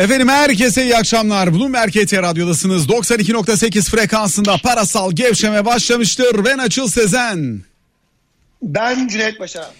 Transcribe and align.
Efendim 0.00 0.28
herkese 0.28 0.82
iyi 0.82 0.96
akşamlar. 0.96 1.54
Bloomberg 1.54 1.90
KT 1.90 2.12
Radyo'dasınız. 2.14 2.86
92.8 2.86 3.90
frekansında 3.90 4.56
parasal 4.62 5.12
gevşeme 5.12 5.64
başlamıştır. 5.64 6.44
Ben 6.44 6.58
Açıl 6.58 6.88
Sezen. 6.88 7.60
Ben 8.62 9.08
Cüneyt 9.08 9.40
Başaran. 9.40 9.70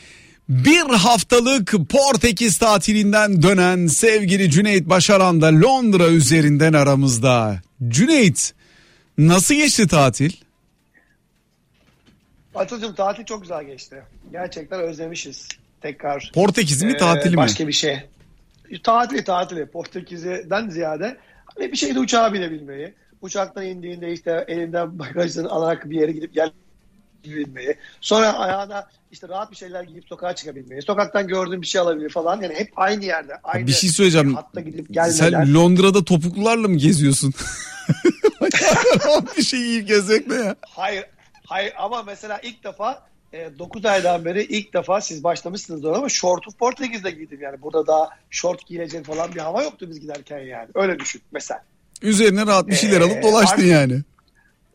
Bir 0.48 0.80
haftalık 0.94 1.74
Portekiz 1.88 2.58
tatilinden 2.58 3.42
dönen 3.42 3.86
sevgili 3.86 4.50
Cüneyt 4.50 4.88
Başaran 4.88 5.40
da 5.40 5.46
Londra 5.46 6.08
üzerinden 6.08 6.72
aramızda. 6.72 7.60
Cüneyt 7.88 8.52
nasıl 9.18 9.54
geçti 9.54 9.88
tatil? 9.88 10.32
Atılcım 12.54 12.94
tatil 12.94 13.24
çok 13.24 13.42
güzel 13.42 13.64
geçti. 13.64 14.02
Gerçekten 14.32 14.80
özlemişiz 14.80 15.48
tekrar. 15.80 16.30
Portekiz 16.34 16.82
mi 16.82 16.92
Ee, 16.92 16.96
tatili 16.96 17.30
mi? 17.30 17.36
Başka 17.36 17.68
bir 17.68 17.72
şey. 17.72 17.98
Tatili 18.78 19.24
tatili. 19.24 19.66
Portekiz'den 19.66 20.68
ziyade 20.68 21.16
hani 21.56 21.72
bir 21.72 21.76
şekilde 21.76 21.98
uçağa 22.00 22.32
binebilmeyi. 22.32 22.94
Uçaktan 23.22 23.64
indiğinde 23.64 24.12
işte 24.12 24.44
elinden 24.48 24.98
bagajını 24.98 25.50
alarak 25.50 25.90
bir 25.90 26.00
yere 26.00 26.12
gidip 26.12 26.34
gelebilmeyi. 26.34 27.76
Sonra 28.00 28.32
ayağına 28.32 28.86
işte 29.10 29.28
rahat 29.28 29.50
bir 29.50 29.56
şeyler 29.56 29.82
giyip 29.82 30.04
sokağa 30.08 30.34
çıkabilmeyi. 30.34 30.82
Sokaktan 30.82 31.28
gördüğün 31.28 31.62
bir 31.62 31.66
şey 31.66 31.80
alabilir 31.80 32.10
falan. 32.10 32.40
Yani 32.40 32.54
hep 32.54 32.72
aynı 32.76 33.04
yerde. 33.04 33.32
Aynı 33.44 33.66
bir 33.66 33.72
şey 33.72 33.90
söyleyeceğim. 33.90 34.34
Hatta 34.34 34.60
gidip 34.60 34.94
gelmeden. 34.94 35.12
Sen 35.12 35.54
Londra'da 35.54 36.04
topuklularla 36.04 36.68
mı 36.68 36.76
geziyorsun? 36.76 37.34
bir 39.36 39.42
şey 39.42 39.60
giyip 39.60 39.88
gezmek 39.88 40.26
ne 40.26 40.34
ya? 40.34 40.56
Hayır, 40.62 41.04
hayır 41.46 41.72
ama 41.78 42.02
mesela 42.02 42.40
ilk 42.42 42.64
defa 42.64 43.02
9 43.32 43.84
aydan 43.84 44.24
beri 44.24 44.42
ilk 44.42 44.74
defa 44.74 45.00
siz 45.00 45.24
başlamışsınız 45.24 45.82
doğru 45.82 45.96
ama 45.96 46.08
şortu 46.08 46.50
Portekiz'de 46.52 47.10
giydim 47.10 47.42
yani. 47.42 47.62
Burada 47.62 47.86
daha 47.86 48.08
şort 48.30 48.66
giyilecek 48.66 49.04
falan 49.06 49.34
bir 49.34 49.40
hava 49.40 49.62
yoktu 49.62 49.86
biz 49.90 50.00
giderken 50.00 50.38
yani. 50.38 50.68
Öyle 50.74 50.98
düşün 50.98 51.22
mesela. 51.32 51.64
Üzerine 52.02 52.46
rahat 52.46 52.68
bir 52.68 52.74
şeyler 52.74 53.00
Ee, 53.00 53.04
alıp 53.04 53.22
dolaştın 53.22 53.54
artık- 53.54 53.66
yani. 53.66 54.00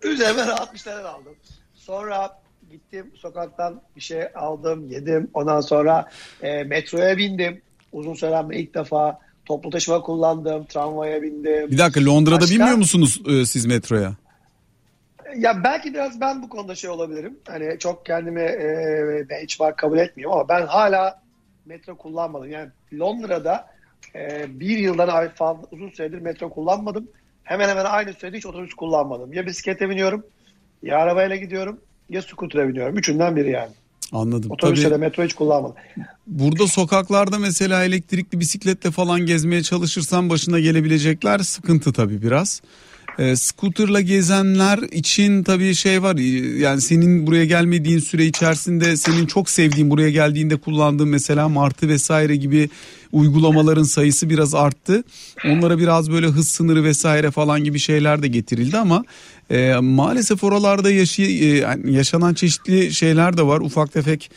Üzerime 0.04 0.48
rahat 0.48 0.74
bir 0.74 0.80
şeyler 0.80 1.04
aldım. 1.04 1.36
Sonra 1.74 2.40
gittim 2.72 3.12
sokaktan 3.16 3.82
bir 3.96 4.02
şey 4.02 4.22
aldım, 4.36 4.88
yedim. 4.92 5.30
Ondan 5.34 5.62
sonra 5.62 6.10
e, 6.42 6.64
metroya 6.64 7.18
bindim. 7.18 7.62
Uzun 7.92 8.14
süre 8.14 8.58
ilk 8.60 8.74
defa 8.76 9.20
toplu 9.46 9.70
taşıma 9.70 10.02
kullandım. 10.02 10.66
Tramvaya 10.66 11.22
bindim. 11.22 11.72
Bir 11.72 11.78
dakika 11.78 12.06
Londra'da 12.06 12.42
Başka? 12.42 12.56
binmiyor 12.56 12.76
musunuz 12.78 13.22
e, 13.28 13.46
siz 13.46 13.66
metroya? 13.66 14.14
Ya 15.38 15.64
belki 15.64 15.94
biraz 15.94 16.22
ben 16.22 16.42
bu 16.42 16.50
konuda 16.50 16.76
şey 16.76 16.90
olabilirim. 16.90 17.40
Hani 17.48 17.80
çok 17.80 18.06
kendimi 18.06 18.42
e, 18.42 19.26
benchmark 19.30 19.78
kabul 19.78 19.98
etmiyorum 19.98 20.38
ama 20.38 20.50
ben 20.50 20.66
hala 20.66 21.22
metro 21.66 21.98
kullanmadım. 21.98 22.52
Yani 22.52 22.70
Londra'da 22.94 23.68
e, 24.16 24.46
bir 24.60 24.78
yıldan 24.78 25.30
fazla 25.30 25.68
uzun 25.72 25.90
süredir 25.90 26.20
metro 26.20 26.50
kullanmadım. 26.50 27.08
Hemen 27.44 27.70
hemen 27.70 27.86
aynı 27.86 28.14
sürede 28.14 28.38
hiç 28.38 28.46
otobüs 28.46 28.74
kullanmadım. 28.74 29.34
Ya 29.34 29.46
bisiklete 29.46 29.90
biniyorum, 29.90 30.26
ya 30.84 30.98
arabayla 30.98 31.36
gidiyorum, 31.36 31.82
ya 32.10 32.22
scooter'a 32.22 32.68
biniyorum. 32.68 32.98
Üçünden 32.98 33.36
biri 33.36 33.52
yani. 33.52 33.72
Anladım. 34.14 34.52
Otobüste 34.52 34.92
de 34.92 34.98
metro 34.98 35.24
hiç 35.24 35.34
kullanmadım. 35.34 35.76
burada 36.28 36.68
sokaklarda 36.68 37.40
mesela 37.40 37.84
elektrikli 37.84 38.40
bisikletle 38.40 38.92
falan 38.92 39.26
gezmeye 39.26 39.64
çalışırsan 39.64 40.30
başına 40.30 40.60
gelebilecekler 40.60 41.40
sıkıntı 41.40 41.94
tabii 41.94 42.22
biraz. 42.22 42.62
E, 43.20 43.36
scooter'la 43.36 44.02
gezenler 44.02 44.80
için 44.80 45.44
tabii 45.44 45.76
şey 45.76 46.04
var 46.04 46.16
e, 46.16 46.60
yani 46.60 46.82
senin 46.82 47.28
buraya 47.28 47.46
gelmediğin 47.46 48.00
süre 48.00 48.26
içerisinde 48.26 48.98
senin 48.98 49.26
çok 49.26 49.50
sevdiğin 49.50 49.90
buraya 49.90 50.10
geldiğinde 50.10 50.58
kullandığın 50.58 51.08
mesela 51.08 51.50
Martı 51.50 51.88
vesaire 51.90 52.36
gibi 52.36 52.70
uygulamaların 53.12 53.84
sayısı 53.84 54.30
biraz 54.30 54.56
arttı. 54.56 55.04
Onlara 55.46 55.80
biraz 55.80 56.12
böyle 56.12 56.28
hız 56.28 56.48
sınırı 56.48 56.84
vesaire 56.84 57.32
falan 57.32 57.64
gibi 57.64 57.80
şeyler 57.80 58.24
de 58.24 58.28
getirildi 58.28 58.78
ama 58.78 59.04
e, 59.50 59.76
maalesef 59.82 60.44
oralarda 60.44 60.92
yaşay 60.92 61.58
e, 61.58 61.66
yaşanan 61.86 62.34
çeşitli 62.34 62.94
şeyler 62.94 63.38
de 63.38 63.42
var 63.42 63.60
ufak 63.60 63.94
tefek 63.94 64.32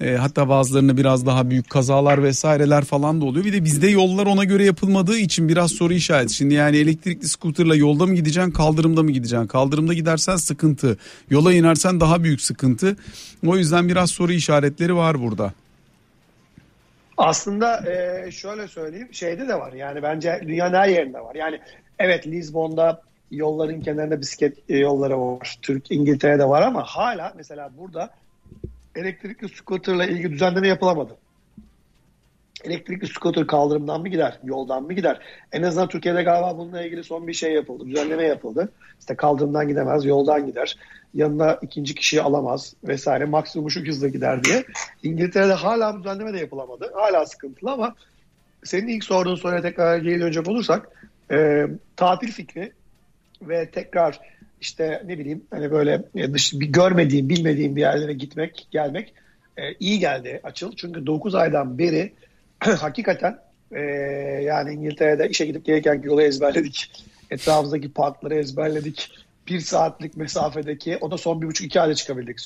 e, 0.00 0.14
hatta 0.14 0.48
bazılarında 0.48 0.96
biraz 0.96 1.26
daha 1.26 1.50
büyük 1.50 1.70
kazalar 1.70 2.22
vesaireler 2.22 2.84
falan 2.84 3.20
da 3.20 3.24
oluyor. 3.24 3.44
Bir 3.44 3.52
de 3.52 3.64
bizde 3.64 3.88
yollar 3.88 4.26
ona 4.26 4.44
göre 4.44 4.64
yapılmadığı 4.64 5.18
için 5.18 5.48
biraz 5.48 5.70
soru 5.70 5.92
işareti. 5.92 6.34
Şimdi 6.34 6.54
yani 6.54 6.76
elektrikli 6.76 7.28
skuterla 7.28 7.76
yolda 7.76 8.06
mı 8.06 8.14
gideceksin 8.14 8.50
kaldırımda 8.50 9.02
mı 9.02 9.10
gideceksin? 9.10 9.46
Kaldırımda 9.46 9.94
gidersen 9.94 10.36
sıkıntı. 10.36 10.98
Yola 11.30 11.52
inersen 11.52 12.00
daha 12.00 12.22
büyük 12.22 12.40
sıkıntı. 12.40 12.96
O 13.46 13.56
yüzden 13.56 13.88
biraz 13.88 14.10
soru 14.10 14.32
işaretleri 14.32 14.96
var 14.96 15.22
burada. 15.22 15.52
Aslında 17.16 17.90
e, 17.90 18.30
şöyle 18.30 18.68
söyleyeyim 18.68 19.08
şeyde 19.12 19.48
de 19.48 19.54
var 19.54 19.72
yani 19.72 20.02
bence 20.02 20.40
dünyanın 20.46 20.74
her 20.74 20.88
yerinde 20.88 21.20
var. 21.20 21.34
Yani 21.34 21.60
evet 21.98 22.26
Lizbon'da 22.26 23.02
yolların 23.30 23.80
kenarında 23.80 24.20
bisiklet 24.20 24.56
e, 24.68 24.78
yolları 24.78 25.20
var. 25.20 25.58
Türk 25.62 25.90
İngiltere'de 25.90 26.44
var 26.44 26.62
ama 26.62 26.84
hala 26.84 27.32
mesela 27.36 27.70
burada 27.78 28.10
elektrikli 28.94 29.48
scooterla 29.48 30.06
ilgili 30.06 30.32
düzenleme 30.32 30.68
yapılamadı. 30.68 31.16
Elektrikli 32.64 33.06
scooter 33.06 33.46
kaldırımdan 33.46 34.00
mı 34.00 34.08
gider, 34.08 34.38
yoldan 34.44 34.82
mı 34.82 34.92
gider? 34.92 35.20
En 35.52 35.62
azından 35.62 35.88
Türkiye'de 35.88 36.22
galiba 36.22 36.58
bununla 36.58 36.82
ilgili 36.82 37.04
son 37.04 37.26
bir 37.26 37.32
şey 37.32 37.52
yapıldı, 37.52 37.86
düzenleme 37.86 38.22
yapıldı. 38.22 38.72
İşte 39.00 39.16
kaldırımdan 39.16 39.68
gidemez, 39.68 40.04
yoldan 40.04 40.46
gider. 40.46 40.76
Yanına 41.14 41.58
ikinci 41.62 41.94
kişiyi 41.94 42.22
alamaz 42.22 42.74
vesaire. 42.84 43.24
Maksimum 43.24 43.70
şu 43.70 43.86
hızla 43.86 44.08
gider 44.08 44.44
diye. 44.44 44.64
İngiltere'de 45.02 45.52
hala 45.52 45.94
bu 45.94 45.98
düzenleme 45.98 46.32
de 46.32 46.38
yapılamadı. 46.38 46.92
Hala 46.94 47.26
sıkıntılı 47.26 47.70
ama 47.72 47.94
senin 48.64 48.88
ilk 48.88 49.04
sorduğun 49.04 49.34
soruya 49.34 49.62
tekrar 49.62 49.98
geri 49.98 50.20
dönecek 50.20 50.48
olursak 50.48 50.88
e, 51.30 51.66
tatil 51.96 52.32
fikri 52.32 52.72
ve 53.42 53.70
tekrar 53.70 54.20
işte 54.64 55.02
ne 55.06 55.18
bileyim 55.18 55.44
hani 55.50 55.70
böyle 55.70 56.02
e, 56.14 56.34
dış, 56.34 56.52
bir 56.52 56.66
görmediğim, 56.66 57.28
bilmediğim 57.28 57.76
bir 57.76 57.80
yerlere 57.80 58.12
gitmek, 58.12 58.66
gelmek 58.70 59.14
e, 59.56 59.62
iyi 59.80 59.98
geldi 59.98 60.40
açıl. 60.42 60.72
Çünkü 60.76 61.06
9 61.06 61.34
aydan 61.34 61.78
beri 61.78 62.12
hakikaten 62.60 63.38
e, 63.72 63.80
yani 64.44 64.74
İngiltere'de 64.74 65.28
işe 65.28 65.46
gidip 65.46 65.64
gelirken 65.64 66.02
yolu 66.04 66.22
ezberledik. 66.22 67.04
Etrafımızdaki 67.30 67.92
parkları 67.92 68.34
ezberledik. 68.34 69.10
Bir 69.48 69.60
saatlik 69.60 70.16
mesafedeki, 70.16 70.98
o 71.00 71.10
da 71.10 71.18
son 71.18 71.42
bir 71.42 71.46
buçuk 71.46 71.66
iki 71.66 71.80
ayda 71.80 71.94
çıkabildik. 71.94 72.38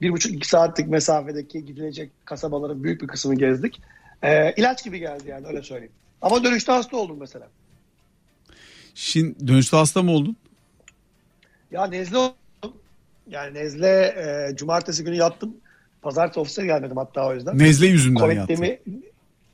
Bir 0.00 0.10
buçuk 0.10 0.32
iki 0.32 0.48
saatlik 0.48 0.88
mesafedeki 0.88 1.64
gidilecek 1.64 2.10
kasabaların 2.24 2.84
büyük 2.84 3.02
bir 3.02 3.06
kısmını 3.06 3.38
gezdik. 3.38 3.80
E, 4.22 4.52
ilaç 4.52 4.84
gibi 4.84 4.98
geldi 4.98 5.28
yani 5.28 5.46
öyle 5.46 5.62
söyleyeyim. 5.62 5.92
Ama 6.22 6.44
dönüşte 6.44 6.72
hasta 6.72 6.96
oldum 6.96 7.16
mesela. 7.20 7.48
Şimdi 8.94 9.48
dönüşte 9.48 9.76
hasta 9.76 10.02
mı 10.02 10.10
oldun? 10.10 10.36
Ya 11.70 11.86
nezle 11.86 12.16
oldum. 12.16 12.72
Yani 13.26 13.54
nezle 13.54 14.14
e, 14.16 14.56
cumartesi 14.56 15.04
günü 15.04 15.16
yattım. 15.16 15.56
Pazartesi 16.02 16.40
ofise 16.40 16.66
gelmedim 16.66 16.96
hatta 16.96 17.28
o 17.28 17.34
yüzden. 17.34 17.58
Nezle 17.58 17.86
yüzünden 17.86 18.20
Covid'de 18.20 18.40
yattın. 18.40 18.60
mi? 18.60 18.78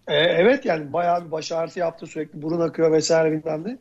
E, 0.08 0.14
evet 0.16 0.64
yani 0.64 0.92
bayağı 0.92 1.26
bir 1.26 1.30
baş 1.30 1.52
ağrısı 1.52 1.78
yaptı 1.78 2.06
sürekli 2.06 2.42
burun 2.42 2.60
akıyor 2.60 2.92
vesaire 2.92 3.32
bilmem 3.32 3.64
ne. 3.66 3.78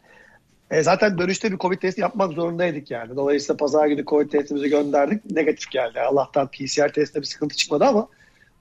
E, 0.72 0.84
zaten 0.84 1.18
dönüşte 1.18 1.51
bir 1.51 1.57
Covid 1.57 1.79
testi 1.79 2.01
yapmak 2.01 2.34
zorundaydık 2.34 2.91
yani. 2.91 3.16
Dolayısıyla 3.16 3.57
pazar 3.57 3.88
günü 3.88 4.06
Covid 4.06 4.31
testimizi 4.31 4.69
gönderdik. 4.69 5.31
Negatif 5.31 5.72
geldi. 5.72 6.00
Allah'tan 6.00 6.47
PCR 6.47 6.94
testinde 6.94 7.22
bir 7.22 7.28
sıkıntı 7.28 7.56
çıkmadı 7.56 7.85
ama 7.85 8.07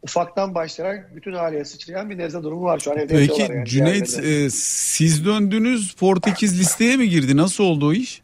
ufaktan 0.03 0.55
başlayarak 0.55 1.17
bütün 1.17 1.33
aileye 1.33 1.65
sıçrayan 1.65 2.11
bir 2.11 2.19
nezle 2.19 2.43
durumu 2.43 2.65
var 2.65 2.79
şu 2.79 2.93
an. 2.93 2.99
Evde 2.99 3.17
Peki 3.17 3.43
yani 3.43 3.65
Cüneyt 3.65 4.19
e, 4.19 4.51
siz 4.51 5.25
döndünüz 5.25 5.95
Portekiz 5.95 6.61
listeye 6.61 6.97
mi 6.97 7.09
girdi? 7.09 7.37
Nasıl 7.37 7.65
oldu 7.65 7.89
o 7.89 7.93
iş? 7.93 8.24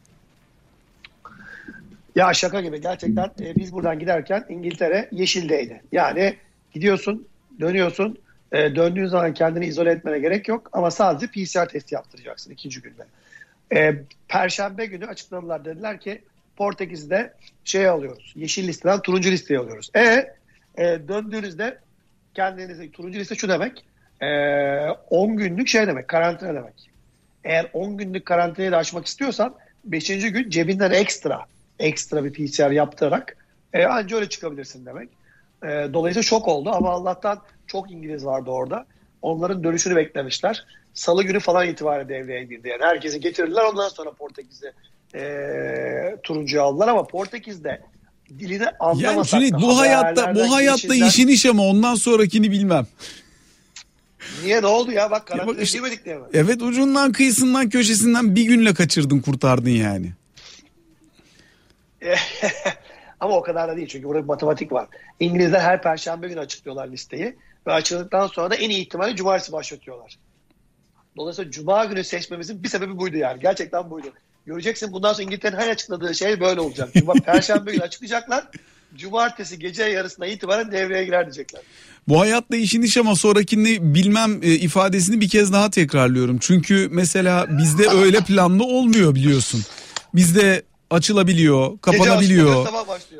Ya 2.15 2.33
şaka 2.33 2.61
gibi 2.61 2.81
gerçekten 2.81 3.31
e, 3.41 3.55
biz 3.55 3.73
buradan 3.73 3.99
giderken 3.99 4.45
İngiltere 4.49 5.09
yeşildeydi. 5.11 5.81
Yani 5.91 6.35
gidiyorsun, 6.73 7.27
dönüyorsun, 7.59 8.17
e, 8.51 8.75
döndüğün 8.75 9.05
zaman 9.05 9.33
kendini 9.33 9.65
izole 9.65 9.91
etmene 9.91 10.19
gerek 10.19 10.47
yok 10.47 10.69
ama 10.73 10.91
sadece 10.91 11.27
PCR 11.27 11.67
testi 11.69 11.95
yaptıracaksın 11.95 12.51
ikinci 12.51 12.81
günde. 12.81 13.05
E, 13.73 13.95
Perşembe 14.27 14.85
günü 14.85 15.05
açıkladılar 15.05 15.65
dediler 15.65 15.99
ki 15.99 16.21
Portekiz'de 16.55 17.33
şey 17.65 17.87
alıyoruz, 17.87 18.33
yeşil 18.35 18.67
listeden 18.67 19.01
turuncu 19.01 19.31
listeye 19.31 19.59
alıyoruz. 19.59 19.91
E, 19.95 20.01
e 20.77 20.83
döndüğünüzde 21.07 21.79
kendinize 22.33 22.91
turuncu 22.91 23.19
liste 23.19 23.35
şu 23.35 23.49
demek, 23.49 23.85
e, 24.21 24.27
10 25.09 25.37
günlük 25.37 25.67
şey 25.67 25.87
demek, 25.87 26.07
karantina 26.07 26.53
demek. 26.55 26.89
Eğer 27.43 27.69
10 27.73 27.97
günlük 27.97 28.25
karantinayı 28.25 28.71
da 28.71 28.77
aşmak 28.77 29.05
istiyorsan 29.05 29.55
5. 29.85 30.07
gün 30.07 30.49
cebinden 30.49 30.91
ekstra 30.91 31.45
ekstra 31.81 32.23
bir 32.23 32.33
PCR 32.33 32.71
yaptırarak 32.71 33.37
e, 33.73 33.85
anca 33.85 34.15
öyle 34.15 34.29
çıkabilirsin 34.29 34.85
demek. 34.85 35.09
E, 35.63 35.67
dolayısıyla 35.93 36.23
şok 36.23 36.47
oldu 36.47 36.69
ama 36.69 36.89
Allah'tan 36.89 37.41
çok 37.67 37.91
İngiliz 37.91 38.25
vardı 38.25 38.49
orada. 38.49 38.85
Onların 39.21 39.63
dönüşünü 39.63 39.95
beklemişler. 39.95 40.65
Salı 40.93 41.23
günü 41.23 41.39
falan 41.39 41.67
itibaren 41.67 42.09
devreye 42.09 42.43
girdi. 42.43 42.67
Yani 42.67 42.83
herkesi 42.83 43.19
getirdiler 43.19 43.63
ondan 43.63 43.89
sonra 43.89 44.11
Portekiz'e 44.11 44.73
e, 45.17 45.21
turuncuyu 46.23 46.63
aldılar 46.63 46.87
ama 46.87 47.07
Portekiz'de 47.07 47.81
dilini 48.39 48.63
Yani 48.63 48.71
anlamasak 48.79 49.39
Cüneyt 49.39 49.53
da 49.53 49.61
bu 49.61 49.79
hayatta 49.79 50.35
bu 50.35 50.55
hayatta 50.55 50.87
işinden- 50.87 51.07
işin 51.07 51.27
iş 51.27 51.45
ama 51.45 51.63
ondan 51.63 51.95
sonrakini 51.95 52.51
bilmem. 52.51 52.87
Niye 54.43 54.61
ne 54.61 54.65
oldu 54.65 54.91
ya 54.91 55.11
bak 55.11 55.27
karantina 55.27 55.61
işte, 55.61 55.77
girmedik 55.77 56.05
diye 56.05 56.15
mi? 56.15 56.23
Evet 56.33 56.61
ucundan 56.61 57.11
kıyısından 57.11 57.69
köşesinden 57.69 58.35
bir 58.35 58.43
günle 58.43 58.73
kaçırdın 58.73 59.19
kurtardın 59.19 59.69
yani. 59.69 60.11
Ama 63.19 63.35
o 63.35 63.41
kadar 63.41 63.69
da 63.69 63.77
değil 63.77 63.87
çünkü 63.87 64.07
burada 64.07 64.23
bir 64.23 64.27
matematik 64.27 64.71
var. 64.71 64.87
İngilizler 65.19 65.59
her 65.59 65.81
perşembe 65.81 66.27
günü 66.27 66.39
açıklıyorlar 66.39 66.87
listeyi 66.87 67.35
ve 67.67 67.71
açıldıktan 67.71 68.27
sonra 68.27 68.51
da 68.51 68.55
en 68.55 68.69
iyi 68.69 68.81
ihtimalle 68.81 69.15
cumartesi 69.15 69.51
başlatıyorlar. 69.51 70.17
Dolayısıyla 71.17 71.51
cuma 71.51 71.85
günü 71.85 72.03
seçmemizin 72.03 72.63
bir 72.63 72.69
sebebi 72.69 72.97
buydu 72.97 73.17
yani. 73.17 73.39
Gerçekten 73.39 73.89
buydu. 73.89 74.07
Göreceksin 74.45 74.93
bundan 74.93 75.13
sonra 75.13 75.23
İngiltere'nin 75.23 75.61
her 75.61 75.69
açıkladığı 75.69 76.15
şey 76.15 76.39
böyle 76.39 76.61
olacak. 76.61 76.89
Cuma, 76.93 77.13
Perşembe 77.25 77.71
günü 77.71 77.83
açıklayacaklar. 77.83 78.43
Cumartesi 78.95 79.59
gece 79.59 79.83
yarısına 79.83 80.25
itibaren 80.25 80.71
devreye 80.71 81.05
girer 81.05 81.25
diyecekler. 81.25 81.61
Bu 82.07 82.19
hayatta 82.19 82.55
işin 82.55 82.81
iş 82.81 82.97
ama 82.97 83.15
sonrakini 83.15 83.93
bilmem 83.95 84.39
e, 84.43 84.53
ifadesini 84.53 85.21
bir 85.21 85.29
kez 85.29 85.53
daha 85.53 85.69
tekrarlıyorum. 85.69 86.37
Çünkü 86.41 86.87
mesela 86.91 87.57
bizde 87.57 87.89
öyle 87.89 88.19
planlı 88.19 88.63
olmuyor 88.63 89.15
biliyorsun. 89.15 89.63
Bizde 90.15 90.63
açılabiliyor, 90.91 91.79
kapanabiliyor. 91.79 92.67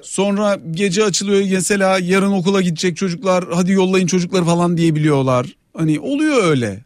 Sonra 0.02 0.60
gece 0.72 1.04
açılıyor 1.04 1.46
mesela 1.52 2.00
yarın 2.00 2.32
okula 2.32 2.62
gidecek 2.62 2.98
çocuklar 2.98 3.46
hadi 3.54 3.72
yollayın 3.72 4.08
çocukları 4.08 4.44
falan 4.44 4.78
diyebiliyorlar. 4.78 5.48
Hani 5.78 6.00
oluyor 6.00 6.44
öyle. 6.44 6.80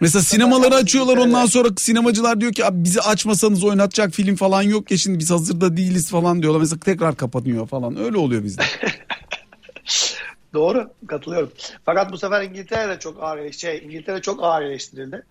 Mesela 0.00 0.22
sinemaları 0.22 0.74
açıyorlar 0.74 1.16
ondan 1.16 1.46
sonra 1.46 1.68
sinemacılar 1.76 2.40
diyor 2.40 2.52
ki 2.52 2.64
abi 2.64 2.84
bizi 2.84 3.00
açmasanız 3.00 3.64
oynatacak 3.64 4.12
film 4.12 4.36
falan 4.36 4.62
yok 4.62 4.90
ya 4.90 4.96
şimdi 4.96 5.18
biz 5.18 5.30
hazırda 5.30 5.76
değiliz 5.76 6.10
falan 6.10 6.42
diyorlar. 6.42 6.60
Mesela 6.60 6.80
tekrar 6.80 7.16
kapanıyor 7.16 7.66
falan 7.66 7.96
öyle 7.96 8.16
oluyor 8.16 8.44
bizde. 8.44 8.62
Doğru 10.54 10.90
katılıyorum. 11.06 11.52
Fakat 11.84 12.12
bu 12.12 12.18
sefer 12.18 12.42
İngiltere'de 12.42 12.98
çok 12.98 13.22
ağır 13.22 13.52
şey 13.52 13.78
İngiltere 13.84 14.22
çok 14.22 14.42
ağır 14.42 14.62
eleştirildi. 14.62 15.22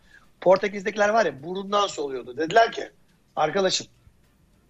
Portekiz'dekiler 0.42 1.10
var 1.10 1.26
ya 1.26 1.44
burundan 1.44 1.88
soluyordu. 1.88 2.38
Dediler 2.38 2.72
ki 2.72 2.90
arkadaşım 3.36 3.88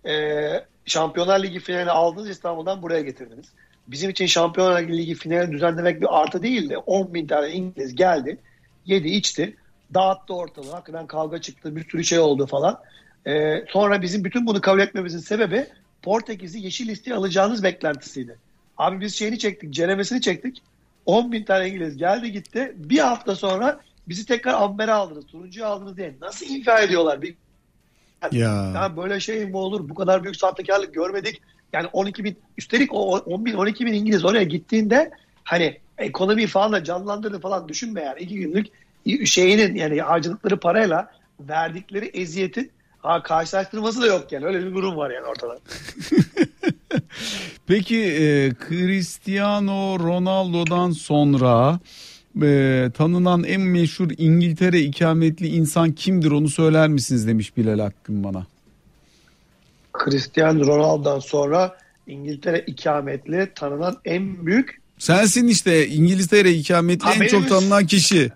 e, 0.05 0.65
Şampiyonlar 0.85 1.43
Ligi 1.43 1.59
finali 1.59 1.91
aldınız 1.91 2.29
İstanbul'dan 2.29 2.81
buraya 2.81 3.01
getirdiniz. 3.01 3.45
Bizim 3.87 4.09
için 4.09 4.25
Şampiyonlar 4.25 4.81
Ligi 4.81 5.15
finali 5.15 5.51
düzenlemek 5.51 6.01
bir 6.01 6.21
artı 6.21 6.43
değildi. 6.43 6.77
10 6.77 7.13
bin 7.13 7.27
tane 7.27 7.51
İngiliz 7.51 7.95
geldi, 7.95 8.37
yedi 8.85 9.07
içti 9.07 9.55
dağıttı 9.93 10.33
ortalığı. 10.33 10.71
Hakikaten 10.71 11.07
kavga 11.07 11.41
çıktı, 11.41 11.75
bir 11.75 11.89
sürü 11.89 12.03
şey 12.03 12.19
oldu 12.19 12.45
falan. 12.45 12.79
Ee, 13.27 13.65
sonra 13.69 14.01
bizim 14.01 14.23
bütün 14.23 14.47
bunu 14.47 14.61
kabul 14.61 14.79
etmemizin 14.79 15.19
sebebi 15.19 15.67
Portekiz'i 16.01 16.59
yeşil 16.59 16.87
listeye 16.87 17.15
alacağınız 17.15 17.63
beklentisiydi. 17.63 18.37
Abi 18.77 19.01
biz 19.01 19.15
şeyini 19.15 19.39
çektik, 19.39 19.73
ceremesini 19.73 20.21
çektik. 20.21 20.61
10 21.05 21.31
bin 21.31 21.43
tane 21.43 21.67
İngiliz 21.67 21.97
geldi 21.97 22.31
gitti. 22.31 22.73
Bir 22.75 22.99
hafta 22.99 23.35
sonra 23.35 23.79
bizi 24.07 24.25
tekrar 24.25 24.53
ambere 24.53 24.91
aldınız, 24.91 25.27
turuncuyu 25.27 25.65
aldınız 25.65 25.97
diye. 25.97 26.15
Nasıl 26.21 26.45
infa 26.45 26.81
ediyorlar? 26.81 27.21
Bir... 27.21 27.35
Ya. 28.31 28.71
yani 28.75 28.97
böyle 28.97 29.19
şey 29.19 29.45
mi 29.45 29.57
olur? 29.57 29.89
Bu 29.89 29.95
kadar 29.95 30.23
büyük 30.23 30.35
sahtekarlık 30.35 30.93
görmedik. 30.93 31.41
Yani 31.73 31.87
12 31.93 32.23
bin, 32.23 32.37
üstelik 32.57 32.93
o 32.93 33.17
10 33.17 33.45
bin, 33.45 33.53
12 33.53 33.85
bin 33.85 33.93
İngiliz 33.93 34.25
oraya 34.25 34.43
gittiğinde 34.43 35.11
hani 35.43 35.77
ekonomi 35.97 36.47
falan 36.47 36.71
da 36.71 36.83
canlandırdı 36.83 37.39
falan 37.39 37.69
düşünme 37.69 38.01
yani. 38.01 38.19
iki 38.19 38.35
günlük 38.35 38.67
şeyinin 39.27 39.75
yani 39.75 40.01
harcadıkları 40.01 40.59
parayla 40.59 41.11
verdikleri 41.39 42.05
eziyetin 42.05 42.71
ha, 43.01 43.23
karşılaştırması 43.23 44.01
da 44.01 44.05
yok 44.05 44.31
yani. 44.31 44.45
Öyle 44.45 44.65
bir 44.65 44.73
durum 44.73 44.97
var 44.97 45.11
yani 45.11 45.25
ortada. 45.25 45.59
Peki 47.67 47.97
e, 47.97 48.51
Cristiano 48.69 49.99
Ronaldo'dan 49.99 50.91
sonra 50.91 51.79
e, 52.41 52.89
tanınan 52.93 53.43
en 53.43 53.61
meşhur 53.61 54.11
İngiltere 54.17 54.79
ikametli 54.79 55.47
insan 55.47 55.91
kimdir 55.91 56.31
onu 56.31 56.49
söyler 56.49 56.87
misiniz 56.87 57.27
demiş 57.27 57.57
Bilal 57.57 57.79
Hakkın 57.79 58.23
bana. 58.23 58.45
Cristiano 60.05 60.67
Ronaldo'dan 60.67 61.19
sonra 61.19 61.77
İngiltere 62.07 62.59
ikametli 62.59 63.51
tanınan 63.55 63.97
en 64.05 64.45
büyük 64.45 64.83
Sensin 64.97 65.47
işte 65.47 65.87
İngiltere 65.87 66.51
ikametli 66.51 67.05
ha, 67.05 67.13
en 67.23 67.27
çok 67.27 67.49
tanınan 67.49 67.85
kişi. 67.85 68.31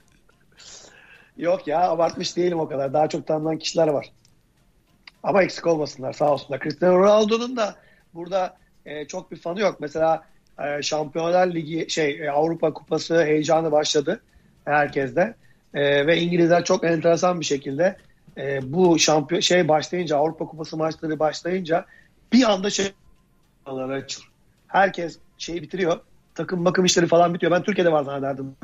Yok 1.37 1.67
ya 1.67 1.89
abartmış 1.89 2.37
değilim 2.37 2.59
o 2.59 2.67
kadar. 2.69 2.93
Daha 2.93 3.09
çok 3.09 3.27
tanınan 3.27 3.57
kişiler 3.57 3.87
var. 3.87 4.11
Ama 5.23 5.43
eksik 5.43 5.67
olmasınlar 5.67 6.13
sağ 6.13 6.33
olsunlar. 6.33 6.59
Cristiano 6.59 6.99
Ronaldo'nun 6.99 7.57
da 7.57 7.75
burada 8.13 8.57
e, 8.85 9.05
çok 9.07 9.31
bir 9.31 9.37
fanı 9.37 9.59
yok. 9.59 9.77
Mesela 9.79 10.23
e, 10.59 10.81
Şampiyonlar 10.81 11.47
Ligi 11.47 11.89
şey 11.89 12.25
e, 12.25 12.31
Avrupa 12.31 12.73
Kupası 12.73 13.23
heyecanı 13.23 13.71
başladı 13.71 14.21
herkeste. 14.65 15.35
E, 15.73 16.07
ve 16.07 16.17
İngilizler 16.17 16.63
çok 16.65 16.83
enteresan 16.83 17.39
bir 17.39 17.45
şekilde 17.45 17.97
bu 18.63 18.99
şampiyon 18.99 19.41
şey 19.41 19.67
başlayınca 19.67 20.17
Avrupa 20.17 20.45
Kupası 20.45 20.77
maçları 20.77 21.19
başlayınca 21.19 21.85
bir 22.33 22.43
anda 22.43 22.69
şey 22.69 22.85
açıl. 23.65 24.21
Herkes 24.67 25.19
şeyi 25.37 25.61
bitiriyor. 25.61 25.99
Takım 26.35 26.65
bakım 26.65 26.85
işleri 26.85 27.07
falan 27.07 27.33
bitiyor. 27.33 27.51
Ben 27.51 27.63
Türkiye'de 27.63 27.91
var 27.91 28.03
zannederdim. 28.03 28.55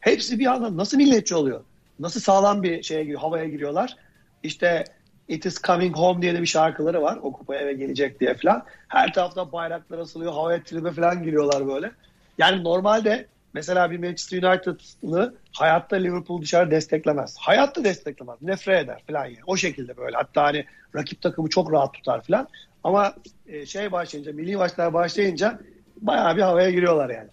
Hepsi 0.00 0.38
bir 0.38 0.46
anda 0.46 0.76
nasıl 0.76 0.96
milletçi 0.96 1.34
oluyor? 1.34 1.60
nasıl 2.00 2.20
sağlam 2.20 2.62
bir 2.62 2.82
şeye 2.82 3.02
giriyor, 3.02 3.20
havaya 3.20 3.44
giriyorlar. 3.44 3.96
İşte 4.42 4.84
It 5.30 5.46
is 5.46 5.62
coming 5.62 5.96
home 5.96 6.22
diye 6.22 6.34
de 6.34 6.40
bir 6.40 6.46
şarkıları 6.46 7.02
var. 7.02 7.18
O 7.22 7.32
kupaya 7.32 7.60
eve 7.60 7.72
gelecek 7.72 8.20
diye 8.20 8.34
falan. 8.34 8.62
Her 8.88 9.12
tarafta 9.12 9.52
bayraklar 9.52 9.98
asılıyor. 9.98 10.32
Havaya 10.32 10.62
tribe 10.62 10.92
falan 10.92 11.22
giriyorlar 11.22 11.66
böyle. 11.66 11.90
Yani 12.38 12.64
normalde 12.64 13.26
mesela 13.54 13.90
bir 13.90 13.98
Manchester 13.98 14.42
United'lı 14.42 15.34
hayatta 15.52 15.96
Liverpool 15.96 16.42
dışarı 16.42 16.70
desteklemez. 16.70 17.36
Hayatta 17.38 17.84
desteklemez. 17.84 18.42
Nefret 18.42 18.84
eder 18.84 19.02
falan 19.06 19.24
yani. 19.24 19.38
O 19.46 19.56
şekilde 19.56 19.96
böyle. 19.96 20.16
Hatta 20.16 20.42
hani 20.42 20.64
rakip 20.94 21.22
takımı 21.22 21.48
çok 21.48 21.72
rahat 21.72 21.94
tutar 21.94 22.22
falan. 22.22 22.48
Ama 22.84 23.14
e, 23.46 23.66
şey 23.66 23.92
başlayınca, 23.92 24.32
milli 24.32 24.56
maçlar 24.56 24.92
başlayınca 24.92 25.60
bayağı 26.00 26.36
bir 26.36 26.42
havaya 26.42 26.70
giriyorlar 26.70 27.10
yani. 27.10 27.28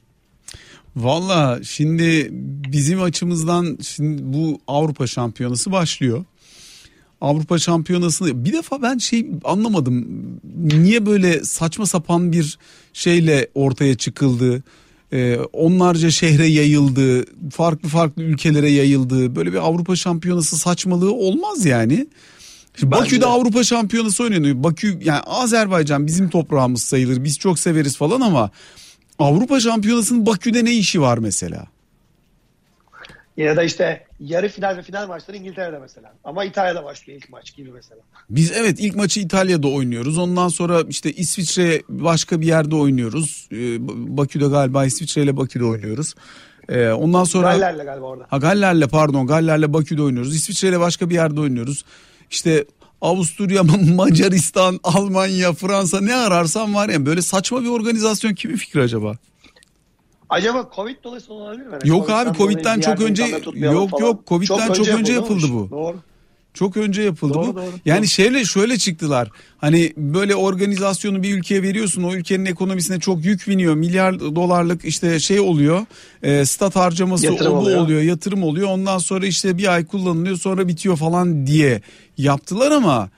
Valla 0.96 1.60
şimdi 1.64 2.28
bizim 2.72 3.02
açımızdan 3.02 3.78
şimdi 3.82 4.22
bu 4.24 4.60
Avrupa 4.68 5.08
Şampiyonası 5.08 5.72
başlıyor. 5.72 6.26
Avrupa 7.22 7.58
Şampiyonası'nı 7.58 8.46
bir 8.46 8.54
defa 8.54 8.82
ben 8.82 8.98
şey 8.98 9.28
anlamadım. 9.44 10.08
Niye 10.64 11.06
böyle 11.06 11.44
saçma 11.44 11.86
sapan 11.86 12.32
bir 12.32 12.58
şeyle 12.94 13.48
ortaya 13.56 13.96
çıkıldı? 13.96 14.64
Ee, 15.14 15.38
onlarca 15.54 16.12
şehre 16.12 16.46
yayıldı, 16.46 17.26
farklı 17.52 17.90
farklı 17.90 18.24
ülkelere 18.24 18.70
yayıldı. 18.70 19.36
Böyle 19.36 19.52
bir 19.52 19.58
Avrupa 19.58 19.96
Şampiyonası 19.96 20.58
saçmalığı 20.58 21.14
olmaz 21.14 21.66
yani. 21.66 22.08
Şimdi 22.80 22.92
Bakü'de 22.92 23.26
Avrupa 23.26 23.64
Şampiyonası 23.64 24.24
oynanıyor. 24.24 24.64
Bakü 24.64 25.00
yani 25.04 25.20
Azerbaycan 25.20 26.08
bizim 26.08 26.30
toprağımız 26.30 26.84
sayılır. 26.84 27.24
Biz 27.24 27.40
çok 27.40 27.60
severiz 27.60 27.98
falan 27.98 28.22
ama 28.22 28.52
Avrupa 29.20 29.60
Şampiyonası'nın 29.60 30.26
Bakü'de 30.26 30.66
ne 30.66 30.74
işi 30.74 31.02
var 31.02 31.18
mesela? 31.18 31.68
Ya 33.38 33.58
da 33.58 33.64
işte 33.64 34.07
yarı 34.20 34.50
final 34.50 34.78
ve 34.78 34.82
final 34.82 35.08
maçları 35.08 35.38
İngiltere'de 35.38 35.80
mesela. 35.80 36.14
Ama 36.24 36.46
İtalya'da 36.46 36.84
başlıyor 36.84 37.20
ilk 37.22 37.30
maç 37.30 37.56
gibi 37.56 37.72
mesela. 37.72 38.02
Biz 38.30 38.52
evet 38.52 38.80
ilk 38.80 38.96
maçı 38.96 39.20
İtalya'da 39.20 39.68
oynuyoruz. 39.68 40.18
Ondan 40.18 40.48
sonra 40.48 40.82
işte 40.90 41.12
İsviçre 41.12 41.82
başka 41.90 42.42
bir 42.42 42.48
yerde 42.48 42.76
oynuyoruz. 42.76 43.50
Ee, 43.52 43.58
Bakü'de 44.18 44.48
galiba 44.48 44.86
İsviçre 44.86 45.24
ile 45.24 45.38
Bakü'de 45.38 45.66
oynuyoruz. 45.66 46.16
Ee, 46.70 46.90
ondan 46.90 47.24
sonra 47.24 47.52
Galler'le 47.52 47.86
galiba 47.86 48.06
orada. 48.06 48.26
Ha 48.30 48.38
Galler'le 48.38 48.88
pardon 48.88 49.28
Galler'le 49.28 49.74
Bakü'de 49.74 50.02
oynuyoruz. 50.02 50.36
İsviçre 50.36 50.70
ile 50.70 50.80
başka 50.80 51.10
bir 51.10 51.16
yerde 51.16 51.42
oynuyoruz. 51.42 51.86
İşte 52.32 52.66
Avusturya, 53.02 53.64
Macaristan, 53.96 54.80
Almanya, 54.84 55.54
Fransa 55.54 56.02
ne 56.02 56.16
ararsan 56.16 56.76
var 56.76 56.90
ya 56.90 57.06
böyle 57.06 57.22
saçma 57.22 57.62
bir 57.62 57.70
organizasyon 57.70 58.34
kimin 58.34 58.56
fikri 58.56 58.82
acaba? 58.82 59.18
Acaba 60.30 60.70
Covid 60.76 60.96
dolayısıyla 61.04 61.36
olabilir 61.36 61.66
mi? 61.66 61.74
Yani 61.74 61.90
yok 61.90 62.08
COVID'den 62.08 62.26
abi 62.26 62.38
Covid'den 62.38 62.80
çok 62.80 63.02
önce 63.02 63.24
yok 63.56 63.90
falan. 63.90 64.06
yok 64.06 64.28
Covid'den 64.28 64.68
çok, 64.68 64.76
çok 64.76 64.88
önce, 64.88 65.14
yapıldı 65.14 65.46
bu. 65.54 65.68
Doğru. 65.72 65.98
Çok 66.54 66.78
önce 66.78 67.02
yapıldı 67.02 67.34
doğru, 67.34 67.48
bu. 67.48 67.56
Doğru, 67.56 67.66
yani 67.86 68.00
doğru. 68.00 68.08
şöyle 68.08 68.46
şöyle 68.46 68.78
çıktılar. 68.78 69.30
Hani 69.58 69.94
böyle 69.98 70.36
organizasyonu 70.36 71.24
bir 71.24 71.38
ülkeye 71.38 71.64
veriyorsun. 71.64 72.04
O 72.04 72.14
ülkenin 72.14 72.46
ekonomisine 72.46 73.00
çok 73.00 73.26
yük 73.26 73.48
biniyor. 73.48 73.76
Milyar 73.76 74.20
dolarlık 74.20 74.86
işte 74.86 75.20
şey 75.20 75.40
oluyor. 75.40 75.86
E, 76.24 76.46
stat 76.46 76.76
harcaması 76.76 77.26
yatırım 77.26 77.54
o, 77.54 77.56
oluyor. 77.56 77.82
oluyor. 77.82 78.02
Yatırım 78.02 78.44
oluyor. 78.44 78.68
Ondan 78.68 78.98
sonra 78.98 79.26
işte 79.26 79.58
bir 79.58 79.74
ay 79.74 79.86
kullanılıyor 79.86 80.38
sonra 80.38 80.68
bitiyor 80.68 80.98
falan 80.98 81.48
diye 81.48 81.82
yaptılar 82.18 82.72
ama 82.72 83.10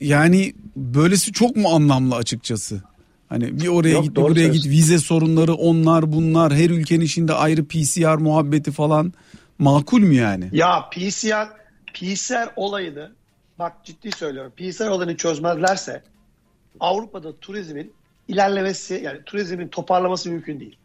yani 0.00 0.54
böylesi 0.76 1.32
çok 1.32 1.56
mu 1.56 1.68
anlamlı 1.68 2.14
açıkçası? 2.16 2.82
Hani 3.28 3.60
bir 3.60 3.68
oraya 3.68 3.92
Yok, 3.92 4.04
git 4.04 4.16
bir 4.16 4.22
buraya 4.22 4.48
git 4.48 4.66
vize 4.66 4.98
sorunları 4.98 5.54
onlar 5.54 6.12
bunlar 6.12 6.54
her 6.54 6.70
ülkenin 6.70 7.04
içinde 7.04 7.32
ayrı 7.32 7.64
PCR 7.64 8.16
muhabbeti 8.16 8.72
falan 8.72 9.12
makul 9.58 10.00
mü 10.00 10.14
yani? 10.14 10.48
Ya 10.52 10.90
PCR 10.90 11.48
PCR 11.94 12.48
olayını 12.56 13.12
bak 13.58 13.72
ciddi 13.84 14.10
söylüyorum 14.12 14.52
PCR 14.56 14.88
olayını 14.88 15.16
çözmezlerse 15.16 16.02
Avrupa'da 16.80 17.36
turizmin 17.36 17.92
ilerlemesi 18.28 19.00
yani 19.04 19.18
turizmin 19.26 19.68
toparlaması 19.68 20.30
mümkün 20.30 20.60
değil. 20.60 20.76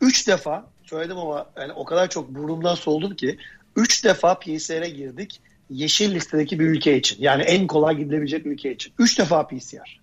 3 0.00 0.28
defa 0.28 0.66
söyledim 0.84 1.18
ama 1.18 1.46
yani 1.56 1.72
o 1.72 1.84
kadar 1.84 2.10
çok 2.10 2.34
burnumdan 2.34 2.74
soldum 2.74 3.14
ki 3.14 3.38
3 3.76 4.04
defa 4.04 4.38
PCR'e 4.38 4.88
girdik 4.88 5.40
yeşil 5.70 6.14
listedeki 6.14 6.60
bir 6.60 6.64
ülke 6.64 6.96
için. 6.96 7.22
Yani 7.22 7.42
en 7.42 7.66
kolay 7.66 7.96
gidilebilecek 7.96 8.46
ülke 8.46 8.72
için. 8.72 8.92
3 8.98 9.18
defa 9.18 9.46
PCR. 9.46 10.01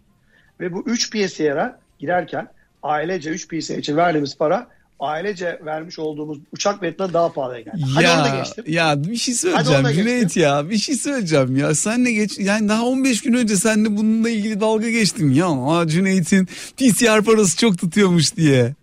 Ve 0.59 0.73
bu 0.73 0.83
3 0.85 1.09
PCR'a 1.11 1.79
girerken 1.99 2.47
ailece 2.83 3.29
3 3.29 3.47
PCR 3.47 3.77
için 3.77 3.97
verdiğimiz 3.97 4.37
para 4.37 4.67
ailece 4.99 5.59
vermiş 5.65 5.99
olduğumuz 5.99 6.37
uçak 6.51 6.81
biletinden 6.81 7.13
daha 7.13 7.33
pahalıya 7.33 7.61
geldi. 7.61 7.81
Hadi 7.93 8.03
ya, 8.03 8.15
onu 8.15 8.23
da 8.25 8.29
geçtim. 8.29 8.63
Ya 8.67 9.03
bir 9.03 9.15
şey 9.15 9.33
söyleyeceğim 9.33 9.85
Cüneyt 9.93 10.37
ya 10.37 10.69
bir 10.69 10.77
şey 10.77 10.95
söyleyeceğim 10.95 11.57
ya. 11.57 11.75
Sen 11.75 12.03
ne 12.03 12.11
geç 12.11 12.39
yani 12.39 12.69
daha 12.69 12.85
15 12.85 13.21
gün 13.21 13.33
önce 13.33 13.55
seninle 13.55 13.97
bununla 13.97 14.29
ilgili 14.29 14.59
dalga 14.59 14.89
geçtim 14.89 15.31
ya. 15.31 15.47
Aa, 15.47 15.87
Cüneyt'in 15.87 16.45
PCR 16.77 17.21
parası 17.21 17.57
çok 17.57 17.77
tutuyormuş 17.77 18.35
diye. 18.35 18.75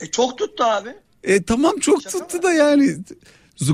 E 0.00 0.06
çok 0.06 0.38
tuttu 0.38 0.64
abi. 0.64 0.88
E 1.24 1.42
tamam 1.42 1.78
çok 1.78 2.02
Şaka 2.02 2.18
tuttu 2.18 2.36
var. 2.38 2.42
da 2.42 2.52
yani. 2.52 2.96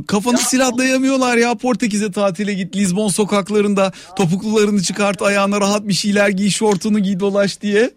Kafanı 0.08 0.36
ya, 0.36 0.44
silahlayamıyorlar 0.44 1.36
ya 1.36 1.54
Portekiz'e 1.54 2.12
tatile 2.12 2.54
git 2.54 2.76
Lisbon 2.76 3.08
sokaklarında 3.08 3.82
ya, 3.82 3.92
topuklularını 4.16 4.82
çıkart 4.82 5.22
ayağına 5.22 5.60
rahat 5.60 5.88
bir 5.88 5.92
şeyler 5.92 6.28
giy 6.28 6.50
şortunu 6.50 6.98
giy 6.98 7.20
dolaş 7.20 7.60
diye. 7.60 7.90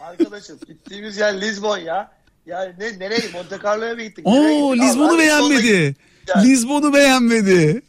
Arkadaşım 0.00 0.58
gittiğimiz 0.68 1.16
yer 1.16 1.40
Lisbon 1.40 1.78
ya. 1.78 2.12
Yani 2.46 2.74
ne 2.78 2.98
nereye 2.98 3.30
Monte 3.32 3.58
Carlo'ya 3.64 3.94
mı 3.94 4.02
gittik? 4.02 4.26
Oo 4.26 4.76
Lisbon'u 4.76 5.18
beğenmedi. 5.18 5.96
Lisbon'u 6.36 6.94
beğenmedi. 6.94 7.82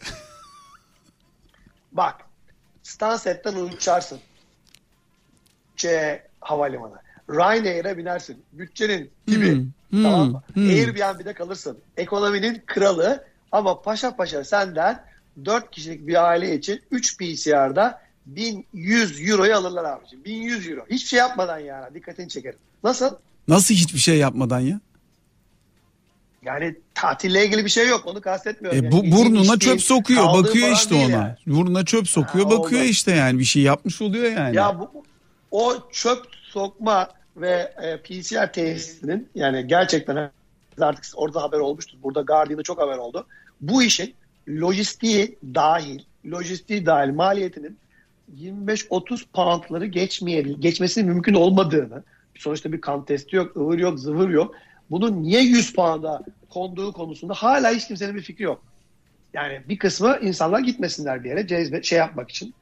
Bak 1.92 2.16
Stanset'ten 2.84 3.56
uçarsın. 3.56 4.20
C 5.78 6.22
havalimanı. 6.40 7.03
Ryanair'e 7.30 7.98
binersin. 7.98 8.44
Bütçenin 8.54 9.12
gibi. 9.28 9.52
Hmm, 9.52 9.72
hmm, 9.90 10.04
tamam 10.04 10.32
mı? 10.32 10.44
Hmm. 10.54 10.70
Airbnb'de 10.70 11.34
kalırsın. 11.34 11.78
Ekonominin 11.98 12.64
kralı 12.66 13.24
ama 13.52 13.82
paşa 13.82 14.16
paşa 14.16 14.44
senden 14.44 15.04
4 15.46 15.72
kişilik 15.72 16.08
bir 16.08 16.30
aile 16.30 16.56
için 16.56 16.82
3 16.92 17.18
PCR'da 17.18 18.02
1100 18.26 19.30
euroyu 19.30 19.56
alırlar 19.56 19.84
abiciğim. 19.84 20.26
1100 20.26 20.70
euro. 20.70 20.86
Hiçbir 20.90 21.08
şey 21.08 21.20
yapmadan 21.20 21.60
yani. 21.60 21.94
Dikkatini 21.94 22.30
çekerim. 22.30 22.60
Nasıl? 22.84 23.16
Nasıl 23.48 23.74
hiçbir 23.76 24.00
şey 24.00 24.18
yapmadan 24.18 24.60
ya? 24.60 24.80
Yani 26.46 26.76
tatille 26.96 27.46
ilgili 27.46 27.66
bir 27.66 27.70
şey 27.70 27.88
yok. 27.88 28.02
Onu 28.06 28.22
kastetmiyorum. 28.22 28.86
E, 28.86 28.92
bu 28.92 28.96
yani. 28.96 29.12
burnuna 29.12 29.60
çöp 29.60 29.82
sokuyor. 29.82 30.26
Bakıyor 30.26 30.72
işte 30.72 30.96
ona. 30.96 31.12
Yani. 31.12 31.36
Burnuna 31.48 31.86
çöp 31.86 32.08
sokuyor. 32.08 32.46
Ha, 32.46 32.52
bakıyor 32.52 32.82
oldu. 32.82 32.90
işte 32.90 33.12
yani. 33.12 33.40
Bir 33.40 33.44
şey 33.44 33.62
yapmış 33.62 34.02
oluyor 34.02 34.32
yani. 34.32 34.56
Ya 34.56 34.80
bu, 34.80 35.04
o 35.52 35.90
çöp 35.92 36.26
sokma 36.54 37.10
ve 37.38 37.74
e, 37.82 37.98
PCR 37.98 38.54
testinin 38.54 39.30
yani 39.36 39.68
gerçekten 39.68 40.32
artık 40.80 41.06
orada 41.16 41.44
haber 41.44 41.60
olmuştur. 41.60 41.98
Burada 42.04 42.22
Guardian'da 42.22 42.64
çok 42.64 42.82
haber 42.82 42.98
oldu. 42.98 43.28
Bu 43.62 43.84
işin 43.84 44.14
lojistiği 44.50 45.38
dahil, 45.56 46.00
lojistiği 46.26 46.86
dahil 46.86 47.14
maliyetinin 47.14 47.78
25-30 48.40 49.26
poundları 49.34 49.86
geçmeye, 49.86 50.42
geçmesi 50.42 51.04
mümkün 51.04 51.34
olmadığını, 51.34 52.04
sonuçta 52.36 52.72
bir 52.72 52.82
kan 52.82 53.06
testi 53.06 53.36
yok, 53.36 53.58
ıvır 53.58 53.80
yok, 53.80 54.00
zıvır 54.00 54.30
yok. 54.30 54.56
Bunun 54.92 55.24
niye 55.24 55.42
100 55.42 55.74
pound'a 55.74 56.24
konduğu 56.50 56.94
konusunda 56.94 57.34
hala 57.34 57.72
hiç 57.72 57.88
kimsenin 57.88 58.16
bir 58.16 58.22
fikri 58.22 58.44
yok. 58.44 58.64
Yani 59.34 59.62
bir 59.70 59.78
kısmı 59.78 60.20
insanlar 60.22 60.60
gitmesinler 60.60 61.24
bir 61.24 61.30
yere 61.30 61.48
cezbe, 61.48 61.84
şey 61.84 61.98
yapmak 61.98 62.30
için, 62.30 62.54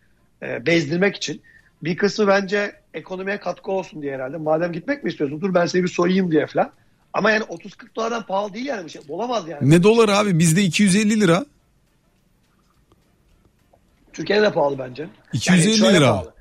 e, 0.43 0.65
bezdirmek 0.65 1.15
için. 1.15 1.41
Bir 1.83 1.97
kısmı 1.97 2.27
bence 2.27 2.75
ekonomiye 2.93 3.39
katkı 3.39 3.71
olsun 3.71 4.01
diye 4.01 4.15
herhalde. 4.15 4.37
Madem 4.37 4.71
gitmek 4.71 5.03
mi 5.03 5.09
istiyorsun 5.09 5.41
dur 5.41 5.53
ben 5.53 5.65
seni 5.65 5.83
bir 5.83 5.87
soyayım 5.87 6.31
diye 6.31 6.47
falan. 6.47 6.71
Ama 7.13 7.31
yani 7.31 7.43
30-40 7.43 7.95
dolardan 7.95 8.25
pahalı 8.25 8.53
değil 8.53 8.65
yani 8.65 8.85
bir 8.85 8.89
şey. 8.89 9.01
Olamaz 9.09 9.47
yani. 9.47 9.69
Ne 9.69 9.83
dolar 9.83 10.09
abi? 10.09 10.39
Bizde 10.39 10.63
250 10.63 11.21
lira. 11.21 11.45
Türkiye'de 14.13 14.43
de 14.43 14.53
pahalı 14.53 14.79
bence. 14.79 15.07
250 15.33 15.83
yani 15.83 15.95
lira. 15.95 16.11
Pahalı. 16.11 16.33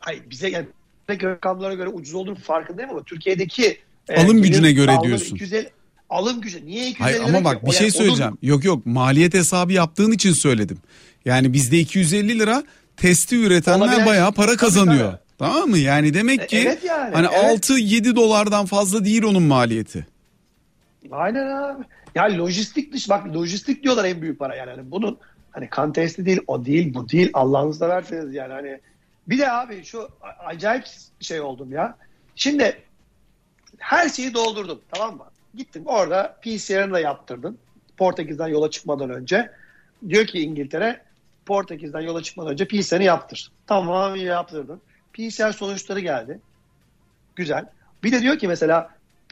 Hayır 0.00 0.22
bize 0.30 0.48
yani 0.48 0.66
rakamlara 1.10 1.74
göre 1.74 1.88
ucuz 1.88 2.14
olduğunu 2.14 2.36
farkındayım 2.36 2.90
ama 2.90 3.02
Türkiye'deki 3.02 3.80
e, 4.08 4.24
alım 4.24 4.38
e, 4.38 4.40
gücüne 4.40 4.72
göre 4.72 4.96
diyorsun. 5.02 5.34
250, 5.36 5.70
alım 6.10 6.40
gücü. 6.40 6.66
Niye 6.66 6.88
250 6.88 7.18
Hayır 7.18 7.34
ama 7.34 7.44
bak 7.44 7.66
bir 7.66 7.70
şey 7.70 7.86
yani 7.86 7.92
söyleyeceğim. 7.92 8.32
Onun... 8.32 8.50
Yok 8.50 8.64
yok 8.64 8.86
maliyet 8.86 9.34
hesabı 9.34 9.72
yaptığın 9.72 10.12
için 10.12 10.32
söyledim. 10.32 10.78
Yani 11.24 11.52
bizde 11.52 11.78
250 11.78 12.38
lira 12.38 12.64
testi 13.00 13.36
üretenler 13.36 13.78
Olabilen 13.78 14.06
bayağı 14.06 14.32
para 14.32 14.56
kazanıyor. 14.56 15.10
Tabii. 15.12 15.20
Tamam 15.38 15.68
mı? 15.68 15.78
Yani 15.78 16.14
demek 16.14 16.40
e, 16.40 16.46
ki 16.46 16.58
evet 16.58 16.84
yani, 16.84 17.14
hani 17.14 17.28
evet. 17.32 17.70
6-7 17.70 18.16
dolardan 18.16 18.66
fazla 18.66 19.04
değil 19.04 19.22
onun 19.22 19.42
maliyeti. 19.42 20.06
Aynen 21.10 21.46
abi. 21.46 21.84
Ya 22.14 22.38
lojistik 22.38 22.92
dış 22.92 23.08
bak 23.08 23.26
lojistik 23.26 23.82
diyorlar 23.82 24.04
en 24.04 24.22
büyük 24.22 24.38
para 24.38 24.56
yani. 24.56 24.70
Hani 24.70 24.90
bunun 24.90 25.18
Hani 25.52 25.68
kan 25.68 25.92
testi 25.92 26.26
değil, 26.26 26.40
o 26.46 26.64
değil, 26.64 26.94
bu 26.94 27.08
değil. 27.08 27.30
Allah'ınızda 27.34 27.88
verseniz 27.88 28.34
yani 28.34 28.52
hani. 28.52 28.80
Bir 29.28 29.38
de 29.38 29.52
abi 29.52 29.84
şu 29.84 30.08
acayip 30.46 30.84
şey 31.20 31.40
oldum 31.40 31.72
ya. 31.72 31.96
Şimdi 32.36 32.82
her 33.78 34.08
şeyi 34.08 34.34
doldurdum 34.34 34.80
tamam 34.92 35.16
mı? 35.16 35.24
Gittim 35.54 35.82
orada 35.86 36.36
PCR'ını 36.42 36.92
da 36.92 37.00
yaptırdım. 37.00 37.58
Portekiz'den 37.96 38.48
yola 38.48 38.70
çıkmadan 38.70 39.10
önce. 39.10 39.50
Diyor 40.08 40.26
ki 40.26 40.38
İngiltere 40.40 41.02
Portekiz'den 41.46 42.00
yola 42.00 42.22
çıkmadan 42.22 42.52
önce 42.52 42.68
PCR'ını 42.68 43.04
yaptır. 43.04 43.52
Tamam 43.66 44.16
yaptırdım. 44.16 44.80
PCR 45.12 45.52
sonuçları 45.52 46.00
geldi. 46.00 46.40
Güzel. 47.36 47.64
Bir 48.02 48.12
de 48.12 48.20
diyor 48.20 48.38
ki 48.38 48.48
mesela 48.48 48.90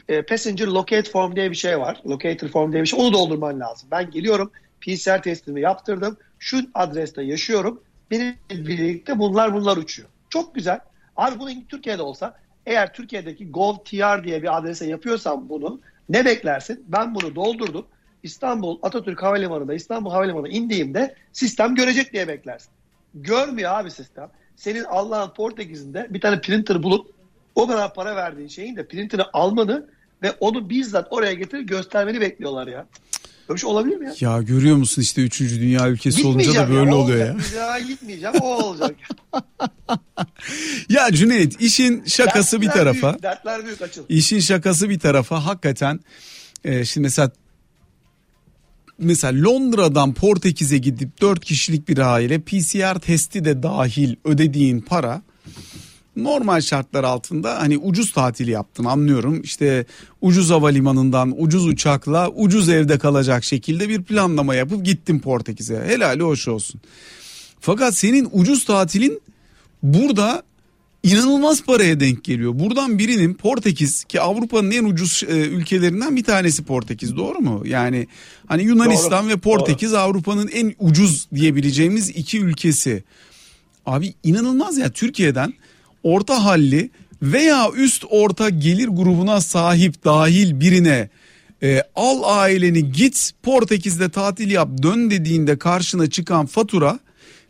e, 0.09 0.21
passenger 0.21 0.67
locate 0.67 1.11
form 1.11 1.35
diye 1.35 1.51
bir 1.51 1.55
şey 1.55 1.79
var. 1.79 2.01
Locator 2.07 2.47
form 2.47 2.71
diye 2.71 2.81
bir 2.83 2.87
şey. 2.87 2.99
Onu 2.99 3.13
doldurman 3.13 3.59
lazım. 3.59 3.89
Ben 3.91 4.11
geliyorum 4.11 4.51
PCR 4.81 5.21
testimi 5.21 5.61
yaptırdım. 5.61 6.17
Şu 6.39 6.59
adreste 6.73 7.23
yaşıyorum. 7.23 7.81
Benimle 8.11 8.35
birlikte 8.49 9.19
bunlar 9.19 9.53
bunlar 9.53 9.77
uçuyor. 9.77 10.09
Çok 10.29 10.55
güzel. 10.55 10.79
Abi 11.17 11.39
bunu 11.39 11.49
Türkiye'de 11.69 12.01
olsa 12.01 12.37
eğer 12.65 12.93
Türkiye'deki 12.93 13.51
GovTR 13.51 14.23
diye 14.23 14.41
bir 14.43 14.57
adrese 14.57 14.85
yapıyorsam 14.85 15.49
bunu 15.49 15.79
ne 16.09 16.25
beklersin? 16.25 16.85
Ben 16.87 17.15
bunu 17.15 17.35
doldurdum. 17.35 17.85
İstanbul 18.23 18.79
Atatürk 18.81 19.23
Havalimanı'nda 19.23 19.73
İstanbul 19.73 20.11
Havalimanı'na 20.11 20.49
indiğimde 20.49 21.15
sistem 21.33 21.75
görecek 21.75 22.13
diye 22.13 22.27
beklersin. 22.27 22.69
Görmüyor 23.13 23.71
abi 23.71 23.91
sistem. 23.91 24.29
Senin 24.55 24.83
Allah'ın 24.83 25.33
Portekiz'inde 25.33 26.07
bir 26.09 26.21
tane 26.21 26.41
printer 26.41 26.83
bulup 26.83 27.11
o 27.55 27.67
kadar 27.67 27.93
para 27.93 28.15
verdiğin 28.15 28.47
şeyin 28.47 28.75
de 28.75 28.87
printer'ı 28.87 29.25
almanı 29.33 29.89
ve 30.23 30.31
onu 30.31 30.69
bizzat 30.69 31.07
oraya 31.09 31.33
getirip 31.33 31.69
göstermeni 31.69 32.21
bekliyorlar 32.21 32.67
ya. 32.67 32.85
Böyle 33.49 33.59
şey 33.59 33.69
olabilir 33.69 33.97
mi 33.97 34.05
ya? 34.05 34.31
Ya 34.31 34.41
görüyor 34.41 34.75
musun 34.75 35.01
işte 35.01 35.21
3. 35.21 35.39
dünya 35.39 35.89
ülkesi 35.89 36.27
olunca 36.27 36.53
da 36.55 36.69
böyle 36.69 36.89
ya, 36.89 36.95
oluyor 36.95 37.27
ya. 37.27 37.37
Bir 37.37 37.57
daha 37.57 37.79
gitmeyeceğim 37.79 38.35
o 38.41 38.63
olacak. 38.63 38.95
ya 40.89 41.11
Cüneyt 41.11 41.61
işin 41.61 42.03
şakası 42.05 42.61
dertler 42.61 42.61
bir 42.61 42.79
tarafa. 42.79 43.11
Büyük, 43.11 43.23
dertler 43.23 43.65
büyük 43.65 43.81
açıl. 43.81 44.03
İşin 44.09 44.39
şakası 44.39 44.89
bir 44.89 44.99
tarafa 44.99 45.45
hakikaten 45.45 45.99
e, 46.63 46.85
şimdi 46.85 47.05
mesela 47.05 47.31
mesela 48.99 49.43
Londra'dan 49.43 50.13
Portekiz'e 50.13 50.77
gidip 50.77 51.21
4 51.21 51.45
kişilik 51.45 51.89
bir 51.89 51.97
aile 51.97 52.39
PCR 52.39 52.99
testi 52.99 53.45
de 53.45 53.63
dahil 53.63 54.15
ödediğin 54.25 54.81
para 54.81 55.21
normal 56.15 56.61
şartlar 56.61 57.03
altında 57.03 57.61
hani 57.61 57.77
ucuz 57.77 58.11
tatil 58.11 58.47
yaptın 58.47 58.85
anlıyorum. 58.85 59.41
İşte 59.41 59.85
ucuz 60.21 60.49
havalimanından 60.49 61.35
ucuz 61.37 61.67
uçakla 61.67 62.29
ucuz 62.29 62.69
evde 62.69 62.97
kalacak 62.97 63.43
şekilde 63.43 63.89
bir 63.89 64.03
planlama 64.03 64.55
yapıp 64.55 64.85
gittin 64.85 65.19
Portekiz'e. 65.19 65.83
Helali 65.87 66.23
hoş 66.23 66.47
olsun. 66.47 66.81
Fakat 67.59 67.97
senin 67.97 68.29
ucuz 68.31 68.65
tatilin 68.65 69.21
burada 69.83 70.43
inanılmaz 71.03 71.63
paraya 71.63 71.99
denk 71.99 72.23
geliyor. 72.23 72.59
Buradan 72.59 72.99
birinin 72.99 73.33
Portekiz 73.33 74.03
ki 74.03 74.21
Avrupa'nın 74.21 74.71
en 74.71 74.83
ucuz 74.83 75.23
e, 75.27 75.33
ülkelerinden 75.33 76.15
bir 76.15 76.23
tanesi 76.23 76.63
Portekiz 76.63 77.17
doğru 77.17 77.39
mu? 77.39 77.63
Yani 77.65 78.07
hani 78.47 78.63
Yunanistan 78.63 79.23
doğru, 79.23 79.33
ve 79.33 79.37
Portekiz 79.37 79.91
doğru. 79.91 79.99
Avrupa'nın 79.99 80.47
en 80.47 80.73
ucuz 80.79 81.27
diyebileceğimiz 81.35 82.09
iki 82.09 82.39
ülkesi. 82.39 83.03
Abi 83.85 84.13
inanılmaz 84.23 84.77
ya 84.77 84.89
Türkiye'den 84.89 85.53
orta 86.03 86.45
halli 86.45 86.89
veya 87.21 87.71
üst 87.75 88.05
orta 88.09 88.49
gelir 88.49 88.87
grubuna 88.87 89.41
sahip 89.41 90.05
dahil 90.05 90.59
birine 90.59 91.09
e, 91.63 91.83
al 91.95 92.21
aileni 92.23 92.91
git 92.91 93.31
Portekiz'de 93.43 94.09
tatil 94.09 94.51
yap 94.51 94.69
dön 94.83 95.11
dediğinde 95.11 95.57
karşına 95.57 96.09
çıkan 96.09 96.45
fatura 96.45 96.99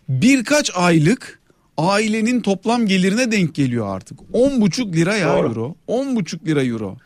birkaç 0.09 0.71
aylık 0.75 1.38
ailenin 1.79 2.41
toplam 2.41 2.85
gelirine 2.85 3.31
denk 3.31 3.55
geliyor 3.55 3.95
artık. 3.95 4.19
10,5 4.33 4.93
lira 4.93 5.15
ya 5.15 5.37
Doğru. 5.37 5.47
euro. 5.47 5.75
10,5 5.87 6.45
lira 6.45 6.63
euro. 6.63 6.97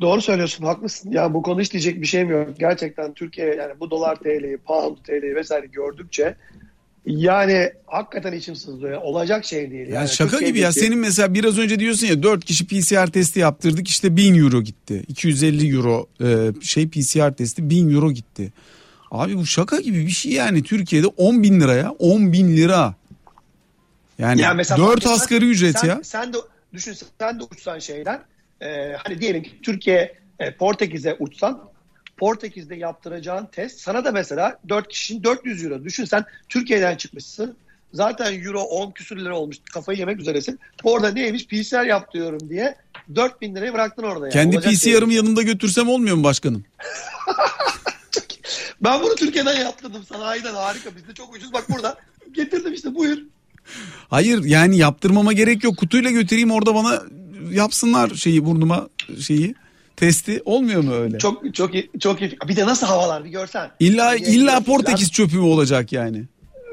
Doğru 0.00 0.20
söylüyorsun 0.20 0.64
haklısın. 0.64 1.12
Ya 1.12 1.34
bu 1.34 1.42
konu 1.42 1.60
hiç 1.60 1.72
diyecek 1.72 2.00
bir 2.00 2.06
şeyim 2.06 2.30
yok. 2.30 2.48
Gerçekten 2.58 3.14
Türkiye 3.14 3.54
yani 3.54 3.72
bu 3.80 3.90
dolar 3.90 4.16
TL'yi, 4.16 4.56
pound 4.56 4.96
TL'yi 4.96 5.34
vesaire 5.34 5.66
gördükçe 5.66 6.34
Yani 7.06 7.72
hakikaten 7.86 8.32
içim 8.32 8.56
sızlıyor. 8.56 9.02
Olacak 9.02 9.44
şey 9.44 9.70
değil. 9.70 9.88
Ya 9.88 9.94
yani 9.94 10.08
şaka 10.08 10.40
gibi 10.40 10.58
ya. 10.58 10.72
Senin 10.72 10.98
mesela 10.98 11.34
biraz 11.34 11.58
önce 11.58 11.78
diyorsun 11.78 12.06
ya 12.06 12.22
4 12.22 12.44
kişi 12.44 12.66
PCR 12.66 13.06
testi 13.06 13.40
yaptırdık 13.40 13.88
işte 13.88 14.16
1000 14.16 14.34
euro 14.34 14.62
gitti. 14.62 15.02
250 15.08 15.76
euro 15.76 16.06
e, 16.20 16.52
şey 16.62 16.88
PCR 16.88 17.32
testi 17.32 17.70
1000 17.70 17.94
euro 17.94 18.12
gitti. 18.12 18.52
Abi 19.10 19.36
bu 19.36 19.46
şaka 19.46 19.80
gibi 19.80 20.06
bir 20.06 20.10
şey 20.10 20.32
yani 20.32 20.62
Türkiye'de 20.62 21.06
10 21.06 21.42
bin 21.42 21.60
liraya 21.60 21.90
10 21.90 22.32
bin 22.32 22.56
lira. 22.56 22.94
Yani 24.18 24.40
Ya 24.40 24.54
mesela 24.54 24.78
4 24.78 24.88
fark 24.88 24.98
etmez, 24.98 25.20
asgari 25.20 25.44
ücret 25.50 25.78
sen, 25.78 25.88
ya. 25.88 26.00
Sen 26.02 26.32
de 26.32 26.36
düşün 26.72 26.96
sen 27.20 27.40
de 27.40 27.44
uçsan 27.44 27.78
şeyden 27.78 28.22
e, 28.60 28.92
hani 28.92 29.20
diyelim 29.20 29.42
ki 29.42 29.50
Türkiye 29.62 30.14
e, 30.38 30.54
Portekiz'e 30.54 31.16
uçsan 31.18 31.70
Portekiz'de 32.16 32.74
yaptıracağın 32.76 33.46
test 33.46 33.80
sana 33.80 34.04
da 34.04 34.12
mesela 34.12 34.58
4 34.68 34.88
kişinin 34.88 35.24
400 35.24 35.64
euro. 35.64 35.84
Düşün 35.84 36.04
sen 36.04 36.24
Türkiye'den 36.48 36.96
çıkmışsın. 36.96 37.56
Zaten 37.92 38.44
euro 38.44 38.60
10 38.60 38.90
küsür 38.90 39.16
lira 39.16 39.38
olmuş. 39.38 39.56
Kafayı 39.72 39.98
yemek 39.98 40.20
üzeresin. 40.20 40.60
Orada 40.84 41.10
neymiş 41.10 41.46
PCR 41.46 41.84
yaptırıyorum 41.86 42.48
diye 42.48 42.76
4000 43.14 43.54
lirayı 43.54 43.72
bıraktın 43.72 44.02
orada. 44.02 44.24
Yani. 44.26 44.32
Kendi 44.32 44.56
Olacak 44.56 44.72
şey 44.72 44.92
PCR'ımı 44.92 45.10
değil. 45.10 45.22
yanımda 45.22 45.42
götürsem 45.42 45.88
olmuyor 45.88 46.16
mu 46.16 46.24
başkanım? 46.24 46.64
Ben 48.80 49.02
bunu 49.02 49.14
Türkiye'den 49.14 49.60
yaptırdım 49.60 50.04
sanayiden 50.04 50.54
harika. 50.54 50.96
Bizde 50.96 51.14
çok 51.14 51.34
ucuz 51.34 51.52
bak 51.52 51.64
burada. 51.70 51.96
Getirdim 52.32 52.72
işte 52.72 52.94
buyur. 52.94 53.18
Hayır 54.08 54.44
yani 54.44 54.76
yaptırmama 54.76 55.32
gerek 55.32 55.64
yok. 55.64 55.76
Kutuyla 55.76 56.10
götüreyim 56.10 56.50
orada 56.50 56.74
bana 56.74 57.02
yapsınlar 57.50 58.10
şeyi 58.10 58.44
burnuma 58.44 58.88
şeyi 59.20 59.54
testi. 59.96 60.42
Olmuyor 60.44 60.82
mu 60.82 60.94
öyle? 60.94 61.18
Çok 61.18 61.54
çok 61.54 61.70
çok 62.00 62.22
iyi. 62.22 62.38
Bir 62.48 62.56
de 62.56 62.66
nasıl 62.66 62.86
havalar 62.86 63.24
bir 63.24 63.30
görsen. 63.30 63.70
İlla 63.80 64.04
Yani 64.04 64.26
illa 64.26 64.60
Portekiz 64.60 65.10
çöpü 65.12 65.36
mü 65.36 65.42
olacak 65.42 65.92
yani? 65.92 66.24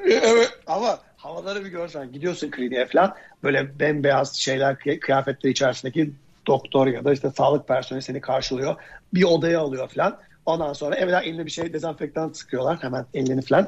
Evet 0.07 0.51
ama 0.67 0.99
havaları 1.17 1.65
bir 1.65 1.69
görsen 1.69 2.11
gidiyorsun 2.11 2.51
kliniğe 2.51 2.85
falan 2.85 3.13
böyle 3.43 3.79
bembeyaz 3.79 4.35
şeyler 4.35 4.73
kıy- 4.75 4.99
kıyafetler 4.99 5.49
içerisindeki 5.49 6.11
doktor 6.47 6.87
ya 6.87 7.05
da 7.05 7.13
işte 7.13 7.31
sağlık 7.37 7.67
personeli 7.67 8.01
seni 8.03 8.21
karşılıyor. 8.21 8.75
Bir 9.13 9.23
odaya 9.23 9.59
alıyor 9.59 9.89
falan. 9.89 10.17
Ondan 10.45 10.73
sonra 10.73 10.95
evden 10.95 11.23
eline 11.23 11.45
bir 11.45 11.51
şey 11.51 11.73
dezenfektan 11.73 12.31
sıkıyorlar 12.33 12.83
hemen 12.83 13.05
elini 13.13 13.41
falan. 13.41 13.67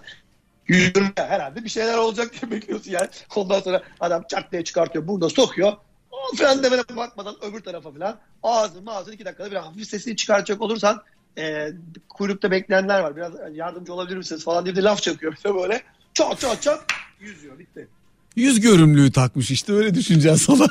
Yürüyor 0.68 1.12
herhalde 1.16 1.64
bir 1.64 1.70
şeyler 1.70 1.98
olacak 1.98 2.32
diye 2.34 2.52
bekliyorsun 2.52 2.92
yani. 2.92 3.08
Ondan 3.36 3.60
sonra 3.60 3.84
adam 4.00 4.24
çat 4.30 4.52
diye 4.52 4.64
çıkartıyor 4.64 5.08
burada 5.08 5.30
sokuyor. 5.30 5.74
O 6.12 6.36
falan 6.36 6.64
demene 6.64 6.82
bakmadan 6.96 7.36
öbür 7.42 7.60
tarafa 7.62 7.92
falan 7.92 8.20
ağzını 8.44 8.96
ağzını 8.96 9.14
iki 9.14 9.26
dakikada 9.26 9.52
bir 9.52 9.56
hafif 9.56 9.88
sesini 9.88 10.16
çıkartacak 10.16 10.62
olursan 10.62 11.04
e, 11.38 11.68
kuyrukta 12.10 12.52
bekleyenler 12.52 13.00
var. 13.00 13.16
Biraz 13.16 13.32
yardımcı 13.54 13.94
olabilir 13.94 14.18
misiniz 14.18 14.44
falan 14.44 14.66
diye 14.66 14.76
de 14.76 14.82
laf 14.84 15.02
çakıyor 15.02 15.36
bize 15.36 15.56
böyle. 15.56 15.84
Çat 16.14 16.40
çat 16.40 16.62
çat 16.62 16.84
yüzüyor 17.20 17.60
bitti. 17.60 17.88
Yüz 18.36 18.60
görümlüğü 18.60 19.12
takmış 19.12 19.52
işte 19.52 19.74
öyle 19.74 19.94
düşüneceğiz 19.94 20.42
sana. 20.42 20.68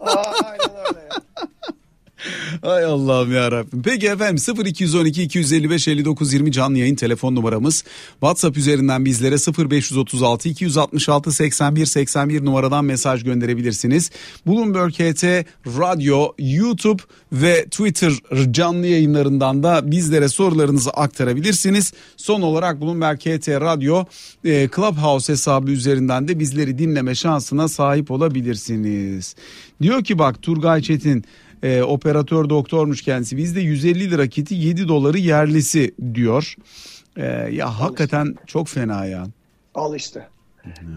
Aa, 0.00 0.32
aynen 0.44 0.76
öyle 0.88 1.00
ya. 1.00 1.22
Hay 2.62 2.84
Allah'ım 2.84 3.32
ya 3.32 3.52
Rabbim. 3.52 3.82
Peki 3.82 4.06
efendim 4.06 4.56
0212 4.64 5.22
255 5.22 5.88
59 5.88 6.32
20 6.32 6.52
canlı 6.52 6.78
yayın 6.78 6.94
telefon 6.94 7.34
numaramız. 7.34 7.84
WhatsApp 8.10 8.56
üzerinden 8.56 9.04
bizlere 9.04 9.34
0536 9.70 10.48
266 10.48 11.32
81 11.32 11.86
81 11.86 12.44
numaradan 12.44 12.84
mesaj 12.84 13.24
gönderebilirsiniz. 13.24 14.10
Bloomberg 14.46 14.92
HT 14.92 15.24
Radyo, 15.66 16.32
YouTube 16.38 17.02
ve 17.32 17.64
Twitter 17.64 18.12
canlı 18.50 18.86
yayınlarından 18.86 19.62
da 19.62 19.90
bizlere 19.90 20.28
sorularınızı 20.28 20.90
aktarabilirsiniz. 20.90 21.92
Son 22.16 22.42
olarak 22.42 22.80
Bloomberg 22.80 23.20
HT 23.20 23.48
Radyo 23.48 24.04
e, 24.44 24.68
Clubhouse 24.76 25.32
hesabı 25.32 25.70
üzerinden 25.70 26.28
de 26.28 26.38
bizleri 26.38 26.78
dinleme 26.78 27.14
şansına 27.14 27.68
sahip 27.68 28.10
olabilirsiniz. 28.10 29.34
Diyor 29.82 30.04
ki 30.04 30.18
bak 30.18 30.42
Turgay 30.42 30.82
Çetin 30.82 31.24
e, 31.62 31.82
operatör 31.82 32.48
doktormuş 32.50 33.02
kendisi. 33.02 33.36
Bizde 33.36 33.60
150 33.60 34.10
lira 34.10 34.26
kiti 34.26 34.54
7 34.54 34.88
doları 34.88 35.18
yerlisi 35.18 35.94
diyor. 36.14 36.54
E, 37.16 37.24
ya 37.52 37.80
hakikaten 37.80 38.34
çok 38.46 38.68
fena 38.68 39.04
ya. 39.04 39.26
Al 39.74 39.94
işte. 39.96 40.28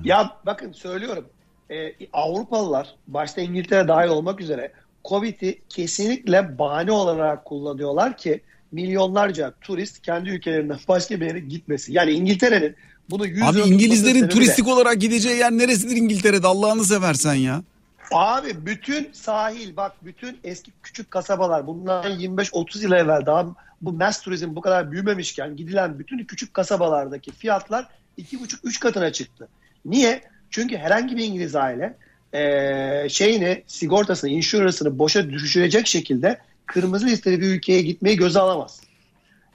Ya 0.04 0.32
bakın 0.45 0.71
söylüyorum. 0.71 1.26
Ee, 1.69 1.93
Avrupalılar 2.13 2.95
başta 3.08 3.41
İngiltere 3.41 3.88
dahil 3.88 4.10
olmak 4.10 4.41
üzere 4.41 4.71
Covid'i 5.06 5.62
kesinlikle 5.69 6.60
bahane 6.60 6.91
olarak 6.91 7.45
kullanıyorlar 7.45 8.17
ki 8.17 8.41
milyonlarca 8.71 9.54
turist 9.62 10.02
kendi 10.02 10.30
ülkelerinden 10.30 10.78
başka 10.88 11.21
bir 11.21 11.26
yere 11.26 11.39
gitmesin. 11.39 11.93
Yani 11.93 12.12
İngiltere'nin 12.12 12.76
bunu 13.10 13.28
100 13.28 13.41
Abi 13.43 13.60
İngilizlerin 13.60 14.13
sebebi 14.13 14.30
de- 14.32 14.34
turistik 14.34 14.67
olarak 14.67 15.02
gideceği 15.02 15.38
yer 15.38 15.52
neresidir 15.52 15.95
İngiltere'de 15.95 16.47
Allah'ını 16.47 16.84
seversen 16.84 17.34
ya. 17.34 17.63
Abi 18.12 18.65
bütün 18.65 19.10
sahil 19.13 19.76
bak 19.76 19.91
bütün 20.02 20.39
eski 20.43 20.71
küçük 20.84 21.12
kasabalar 21.12 21.67
bundan 21.67 22.19
25-30 22.19 22.84
yıl 22.84 22.91
evvel 22.91 23.26
daha 23.26 23.47
bu 23.82 23.93
mass 23.93 24.21
turizm 24.21 24.56
bu 24.56 24.62
kadar 24.62 24.91
büyümemişken 24.91 25.56
gidilen 25.56 26.00
bütün 26.00 26.26
küçük 26.26 26.54
kasabalardaki 26.54 27.32
fiyatlar 27.32 27.88
2,5-3 28.17 28.80
katına 28.80 29.12
çıktı. 29.12 29.47
Niye? 29.86 30.21
Çünkü 30.50 30.78
herhangi 30.78 31.17
bir 31.17 31.24
İngiliz 31.24 31.56
aile 31.56 31.97
eee, 32.34 33.08
şeyini 33.10 33.63
sigortasını, 33.67 34.30
insurance'ını 34.30 35.00
boşa 35.00 35.30
düşürecek 35.30 35.88
şekilde 35.88 36.39
kırmızı 36.65 37.06
listeli 37.06 37.41
bir 37.41 37.47
ülkeye 37.47 37.82
gitmeyi 37.82 38.17
göze 38.17 38.39
alamaz. 38.39 38.82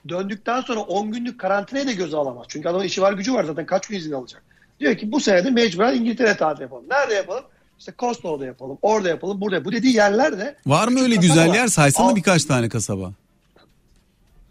Döndükten 0.09 0.61
sonra 0.61 0.79
10 0.79 1.11
günlük 1.11 1.39
karantinayı 1.39 1.87
da 1.87 1.91
göze 1.91 2.17
alamaz. 2.17 2.45
Çünkü 2.49 2.69
adamın 2.69 2.85
işi 2.85 3.01
var 3.01 3.13
gücü 3.13 3.33
var 3.33 3.43
zaten 3.43 3.65
kaç 3.65 3.87
gün 3.87 3.97
izin 3.97 4.11
alacak. 4.11 4.43
Diyor 4.79 4.97
ki 4.97 5.11
bu 5.11 5.19
senede 5.19 5.49
mecburen 5.51 5.95
İngiltere 5.95 6.37
tatil 6.37 6.61
yapalım. 6.61 6.85
Nerede 6.89 7.13
yapalım? 7.13 7.43
İşte 7.79 7.93
Costo'da 7.99 8.45
yapalım, 8.45 8.77
orada 8.81 9.09
yapalım, 9.09 9.41
burada. 9.41 9.65
Bu 9.65 9.71
dediği 9.71 9.95
yerler 9.95 10.39
de 10.39 10.55
Var 10.65 10.87
mı 10.87 11.01
öyle 11.01 11.15
güzel 11.15 11.49
var. 11.49 11.55
yer 11.55 11.67
saysana 11.67 12.07
Al- 12.07 12.15
birkaç 12.15 12.45
tane 12.45 12.69
kasaba. 12.69 13.11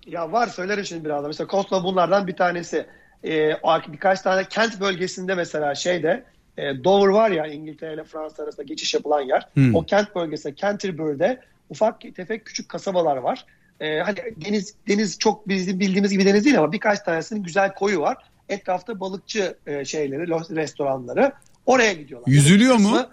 Ya 0.07 0.33
var 0.33 0.47
söylerim 0.47 0.85
şimdi 0.85 1.05
birazdan. 1.05 1.27
Mesela 1.29 1.49
Costo 1.49 1.85
bunlardan 1.85 2.27
bir 2.27 2.37
tanesi. 2.37 2.87
Ee, 3.25 3.53
birkaç 3.89 4.21
tane 4.21 4.45
kent 4.49 4.81
bölgesinde 4.81 5.35
mesela 5.35 5.75
şeyde 5.75 6.25
e, 6.57 6.85
Dover 6.85 7.09
var 7.09 7.31
ya 7.31 7.47
İngiltere 7.47 7.95
ile 7.95 8.05
Fransa 8.05 8.43
arasında 8.43 8.63
geçiş 8.63 8.95
yapılan 8.95 9.21
yer. 9.21 9.49
Hmm. 9.55 9.75
O 9.75 9.83
kent 9.83 10.15
bölgesinde 10.15 10.57
Canterbury'de 10.57 11.41
ufak 11.71 12.01
tefek 12.17 12.45
küçük 12.45 12.69
kasabalar 12.69 13.17
var. 13.17 13.45
Ee, 13.81 13.99
hani 13.99 14.17
deniz 14.45 14.75
deniz 14.89 15.19
çok 15.19 15.49
bizim 15.49 15.81
bildiğimiz 15.81 16.11
gibi 16.11 16.27
deniz 16.27 16.45
değil 16.45 16.59
ama 16.59 16.73
birkaç 16.73 17.01
tanesinin 17.01 17.43
güzel 17.43 17.75
koyu 17.75 18.01
var. 18.01 18.17
Etrafta 18.49 19.01
balıkçı 19.01 19.57
e, 19.67 19.85
şeyleri, 19.85 20.27
restoranları. 20.57 21.33
Oraya 21.67 21.93
gidiyorlar. 21.93 22.29
Yüzülüyor 22.29 22.79
Bir 22.79 22.83
mu? 22.83 23.07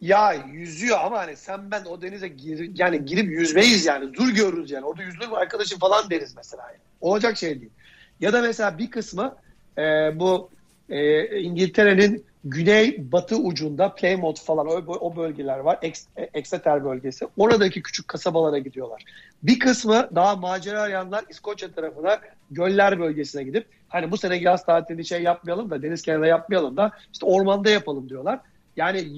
Ya 0.00 0.32
yüzüyor 0.32 0.98
ama 1.00 1.18
hani 1.18 1.36
sen 1.36 1.70
ben 1.70 1.84
o 1.84 2.02
denize 2.02 2.28
gir, 2.28 2.70
yani 2.74 3.04
girip 3.04 3.30
yüzmeyiz 3.30 3.86
yani. 3.86 4.14
Dur 4.14 4.28
görürüz 4.28 4.70
yani. 4.70 4.84
Orada 4.84 5.02
yüzülür 5.02 5.28
mü 5.28 5.34
arkadaşım 5.34 5.78
falan 5.78 6.10
deriz 6.10 6.36
mesela. 6.36 6.62
Yani. 6.62 6.78
Olacak 7.00 7.36
şey 7.36 7.60
değil. 7.60 7.72
Ya 8.20 8.32
da 8.32 8.42
mesela 8.42 8.78
bir 8.78 8.90
kısmı 8.90 9.36
e, 9.78 9.82
bu 10.14 10.50
e, 10.88 11.40
İngiltere'nin 11.40 12.24
güney 12.44 13.12
batı 13.12 13.36
ucunda 13.36 13.94
Plymouth 13.94 14.42
falan 14.42 14.66
o, 14.66 14.92
o 14.92 15.16
bölgeler 15.16 15.58
var. 15.58 15.78
Ex, 15.82 16.06
Exeter 16.34 16.84
bölgesi. 16.84 17.28
Oradaki 17.36 17.82
küçük 17.82 18.08
kasabalara 18.08 18.58
gidiyorlar. 18.58 19.04
Bir 19.42 19.58
kısmı 19.58 20.08
daha 20.14 20.36
macera 20.36 20.80
arayanlar 20.80 21.24
İskoçya 21.28 21.72
tarafına 21.72 22.18
göller 22.50 23.00
bölgesine 23.00 23.42
gidip 23.42 23.66
hani 23.88 24.10
bu 24.10 24.16
sene 24.16 24.36
yaz 24.36 24.66
tatilini 24.66 25.04
şey 25.04 25.22
yapmayalım 25.22 25.70
da 25.70 25.82
deniz 25.82 26.02
kenarında 26.02 26.26
yapmayalım 26.26 26.76
da 26.76 26.90
işte 27.12 27.26
ormanda 27.26 27.70
yapalım 27.70 28.08
diyorlar. 28.08 28.40
Yani 28.76 29.12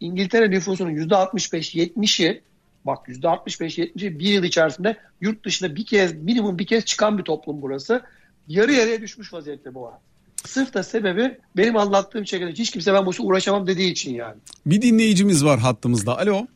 İngiltere 0.00 0.50
nüfusunun 0.50 0.90
%65-70'i 0.90 2.42
bak 2.84 3.08
%65-70'i 3.08 4.18
bir 4.18 4.28
yıl 4.28 4.44
içerisinde 4.44 4.96
yurt 5.20 5.44
dışında 5.44 5.76
bir 5.76 5.86
kez 5.86 6.22
minimum 6.22 6.58
bir 6.58 6.66
kez 6.66 6.84
çıkan 6.84 7.18
bir 7.18 7.22
toplum 7.22 7.62
burası. 7.62 8.02
Yarı 8.48 8.72
yarıya 8.72 9.00
düşmüş 9.00 9.32
vaziyette 9.32 9.74
bu 9.74 9.88
ara. 9.88 10.00
Sırf 10.46 10.74
da 10.74 10.82
sebebi 10.82 11.38
benim 11.56 11.76
anlattığım 11.76 12.26
şekilde 12.26 12.52
hiç 12.52 12.70
kimse 12.70 12.92
ben 12.94 13.06
bu 13.06 13.10
işe 13.10 13.22
uğraşamam 13.22 13.66
dediği 13.66 13.90
için 13.90 14.14
yani. 14.14 14.36
Bir 14.66 14.82
dinleyicimiz 14.82 15.44
var 15.44 15.58
hattımızda. 15.58 16.18
Alo. 16.18 16.46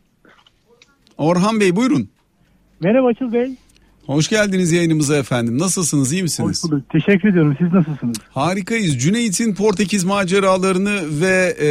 Orhan 1.19 1.61
Bey 1.61 1.77
buyurun. 1.77 2.09
Merhaba 2.81 3.07
Açıl 3.07 3.33
Bey. 3.33 3.57
Hoş 4.07 4.29
geldiniz 4.29 4.73
yayınımıza 4.73 5.17
efendim. 5.17 5.59
Nasılsınız 5.59 6.13
iyi 6.13 6.23
misiniz? 6.23 6.65
Hoş 6.65 6.71
bulduk. 6.71 6.91
Teşekkür 6.91 7.29
ediyorum. 7.29 7.57
Siz 7.59 7.73
nasılsınız? 7.73 8.17
Harikayız. 8.31 8.99
Cüneyt'in 8.99 9.55
Portekiz 9.55 10.05
maceralarını 10.05 11.21
ve 11.21 11.57
e, 11.61 11.69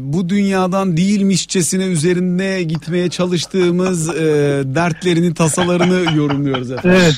bu 0.00 0.28
dünyadan 0.28 0.96
değilmişçesine 0.96 1.84
üzerine 1.84 2.62
gitmeye 2.62 3.10
çalıştığımız 3.10 4.08
e, 4.08 4.22
dertlerini, 4.64 5.34
tasalarını 5.34 6.16
yorumluyoruz 6.16 6.70
efendim. 6.70 7.00
Evet. 7.02 7.14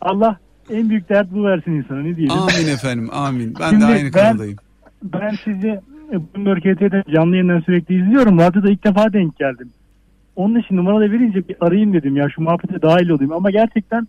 Allah 0.00 0.38
en 0.70 0.90
büyük 0.90 1.08
dert 1.08 1.32
bu 1.32 1.44
versin 1.44 1.72
insana 1.72 1.98
ne 1.98 2.16
diyelim. 2.16 2.32
Amin 2.32 2.68
efendim, 2.68 3.08
amin. 3.12 3.54
Ben 3.60 3.70
Şimdi 3.70 3.82
de 3.82 3.86
aynı 3.86 4.14
ben-. 4.14 4.56
Ben 5.02 5.38
sizi 5.44 5.68
e, 6.12 6.12
Bloomberg 6.12 6.64
HT'de 6.64 7.12
canlı 7.14 7.36
yayından 7.36 7.60
sürekli 7.60 8.02
izliyorum. 8.02 8.38
Radyoda 8.38 8.70
ilk 8.70 8.84
defa 8.84 9.12
denk 9.12 9.38
geldim. 9.38 9.70
Onun 10.36 10.60
için 10.60 10.76
numara 10.76 10.96
da 10.96 11.12
verince 11.12 11.48
bir 11.48 11.56
arayayım 11.60 11.92
dedim 11.92 12.16
ya 12.16 12.28
şu 12.34 12.42
muhabbete 12.42 12.82
dahil 12.82 13.08
olayım. 13.08 13.32
Ama 13.32 13.50
gerçekten 13.50 14.08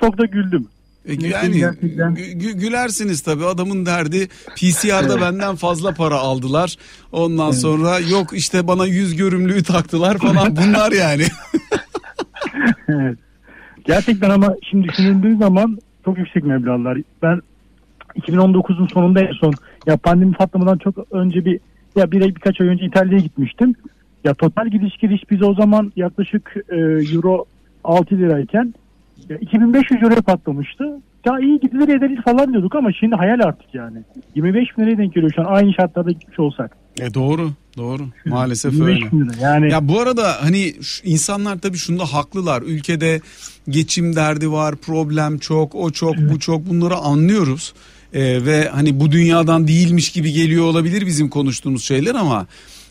çok 0.00 0.18
da 0.18 0.24
güldüm. 0.24 0.68
E, 1.06 1.12
yani 1.12 1.60
gü- 1.60 2.58
gülersiniz 2.58 3.20
tabii 3.20 3.44
adamın 3.44 3.86
derdi 3.86 4.28
PCR'da 4.56 5.20
benden 5.20 5.56
fazla 5.56 5.94
para 5.94 6.14
aldılar. 6.14 6.76
Ondan 7.12 7.48
evet. 7.48 7.60
sonra 7.60 7.98
yok 7.98 8.32
işte 8.32 8.66
bana 8.66 8.86
yüz 8.86 9.16
görümlüğü 9.16 9.62
taktılar 9.62 10.18
falan 10.18 10.56
bunlar 10.66 10.92
yani. 10.92 11.24
evet. 12.88 13.18
Gerçekten 13.84 14.30
ama 14.30 14.54
şimdi 14.70 14.88
düşünüldüğü 14.88 15.36
zaman 15.36 15.78
çok 16.08 16.18
yüksek 16.18 16.44
meblağlar. 16.44 16.98
Ben 17.22 17.40
2019'un 18.16 18.86
sonunda 18.86 19.20
en 19.20 19.32
son 19.32 19.52
ya 19.86 19.96
pandemi 19.96 20.32
patlamadan 20.32 20.78
çok 20.78 21.12
önce 21.12 21.44
bir 21.44 21.60
ya 21.96 22.10
bir 22.10 22.20
birkaç 22.20 22.60
ay 22.60 22.68
önce 22.68 22.84
İtalya'ya 22.84 23.20
gitmiştim. 23.20 23.74
Ya 24.24 24.34
total 24.34 24.66
gidiş 24.68 24.96
geliş 24.96 25.30
biz 25.30 25.42
o 25.42 25.54
zaman 25.54 25.92
yaklaşık 25.96 26.54
e, 26.68 26.76
euro 27.14 27.44
6 27.84 28.18
lirayken 28.18 28.74
ya 29.28 29.36
2500 29.36 30.02
euro 30.02 30.14
patlamıştı. 30.14 31.00
Ya 31.26 31.38
iyi 31.38 31.60
gidilir 31.60 31.88
ederiz 31.88 32.18
falan 32.24 32.52
diyorduk 32.52 32.74
ama 32.74 32.92
şimdi 32.92 33.16
hayal 33.16 33.40
artık 33.40 33.74
yani. 33.74 33.98
25 34.34 34.78
bin 34.78 34.82
liraya 34.82 34.98
denk 34.98 35.14
geliyor 35.14 35.32
şu 35.36 35.42
an 35.42 35.54
aynı 35.54 35.72
şartlarda 35.72 36.10
gitmiş 36.10 36.38
olsak. 36.38 36.76
E 37.00 37.14
doğru 37.14 37.52
doğru 37.76 38.08
maalesef 38.24 38.80
öyle. 38.80 39.10
Yani... 39.42 39.70
Ya 39.70 39.88
bu 39.88 40.00
arada 40.00 40.36
hani 40.42 40.74
insanlar 41.04 41.58
tabii 41.58 41.78
şunda 41.78 42.12
haklılar. 42.12 42.62
Ülkede 42.62 43.20
geçim 43.68 44.16
derdi 44.16 44.50
var, 44.50 44.76
problem 44.76 45.38
çok, 45.38 45.74
o 45.74 45.90
çok, 45.90 46.18
evet. 46.18 46.32
bu 46.32 46.40
çok 46.40 46.68
bunları 46.68 46.96
anlıyoruz. 46.96 47.74
Ee, 48.14 48.44
ve 48.44 48.68
hani 48.68 49.00
bu 49.00 49.12
dünyadan 49.12 49.68
değilmiş 49.68 50.12
gibi 50.12 50.32
geliyor 50.32 50.64
olabilir 50.64 51.06
bizim 51.06 51.28
konuştuğumuz 51.28 51.84
şeyler 51.84 52.14
ama 52.14 52.46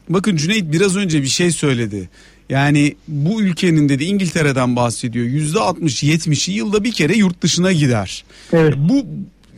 bakın 0.10 0.36
Cüneyt 0.36 0.72
biraz 0.72 0.96
önce 0.96 1.22
bir 1.22 1.28
şey 1.28 1.52
söyledi. 1.52 2.10
Yani 2.50 2.96
bu 3.08 3.42
ülkenin 3.42 3.90
dedi 3.90 4.04
İngiltere'den 4.04 4.76
bahsediyor. 4.76 5.26
Yüzde 5.26 5.58
60-70'i 5.58 6.54
yılda 6.54 6.84
bir 6.84 6.92
kere 6.92 7.16
yurt 7.16 7.42
dışına 7.42 7.72
gider. 7.72 8.24
Evet. 8.54 8.74
Bu 8.78 9.06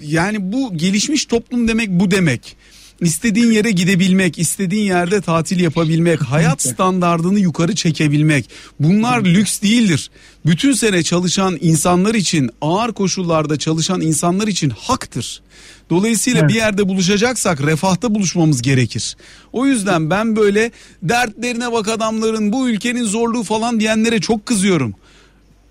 yani 0.02 0.52
bu 0.52 0.78
gelişmiş 0.78 1.26
toplum 1.26 1.68
demek 1.68 1.90
bu 1.90 2.12
demek. 2.12 2.56
İstediğin 3.02 3.52
yere 3.52 3.72
gidebilmek, 3.72 4.40
istediğin 4.40 4.86
yerde 4.86 5.22
tatil 5.22 5.60
yapabilmek, 5.60 6.22
hayat 6.22 6.62
standardını 6.62 7.40
yukarı 7.40 7.76
çekebilmek. 7.76 8.50
Bunlar 8.80 9.26
lüks 9.26 9.62
değildir. 9.62 10.12
Bütün 10.46 10.74
sene 10.74 11.04
çalışan 11.04 11.58
insanlar 11.62 12.16
için, 12.16 12.50
ağır 12.62 12.94
koşullarda 12.94 13.58
çalışan 13.58 14.02
insanlar 14.02 14.48
için 14.48 14.70
haktır. 14.70 15.42
Dolayısıyla 15.90 16.40
evet. 16.40 16.50
bir 16.50 16.56
yerde 16.56 16.88
buluşacaksak 16.88 17.62
refahta 17.62 18.16
buluşmamız 18.16 18.62
gerekir. 18.62 19.18
O 19.54 19.66
yüzden 19.66 20.10
ben 20.10 20.36
böyle 20.36 20.72
dertlerine 21.04 21.72
bak 21.72 21.88
adamların 21.88 22.54
bu 22.54 22.70
ülkenin 22.70 23.04
zorluğu 23.04 23.44
falan 23.44 23.80
diyenlere 23.80 24.20
çok 24.20 24.46
kızıyorum. 24.46 24.96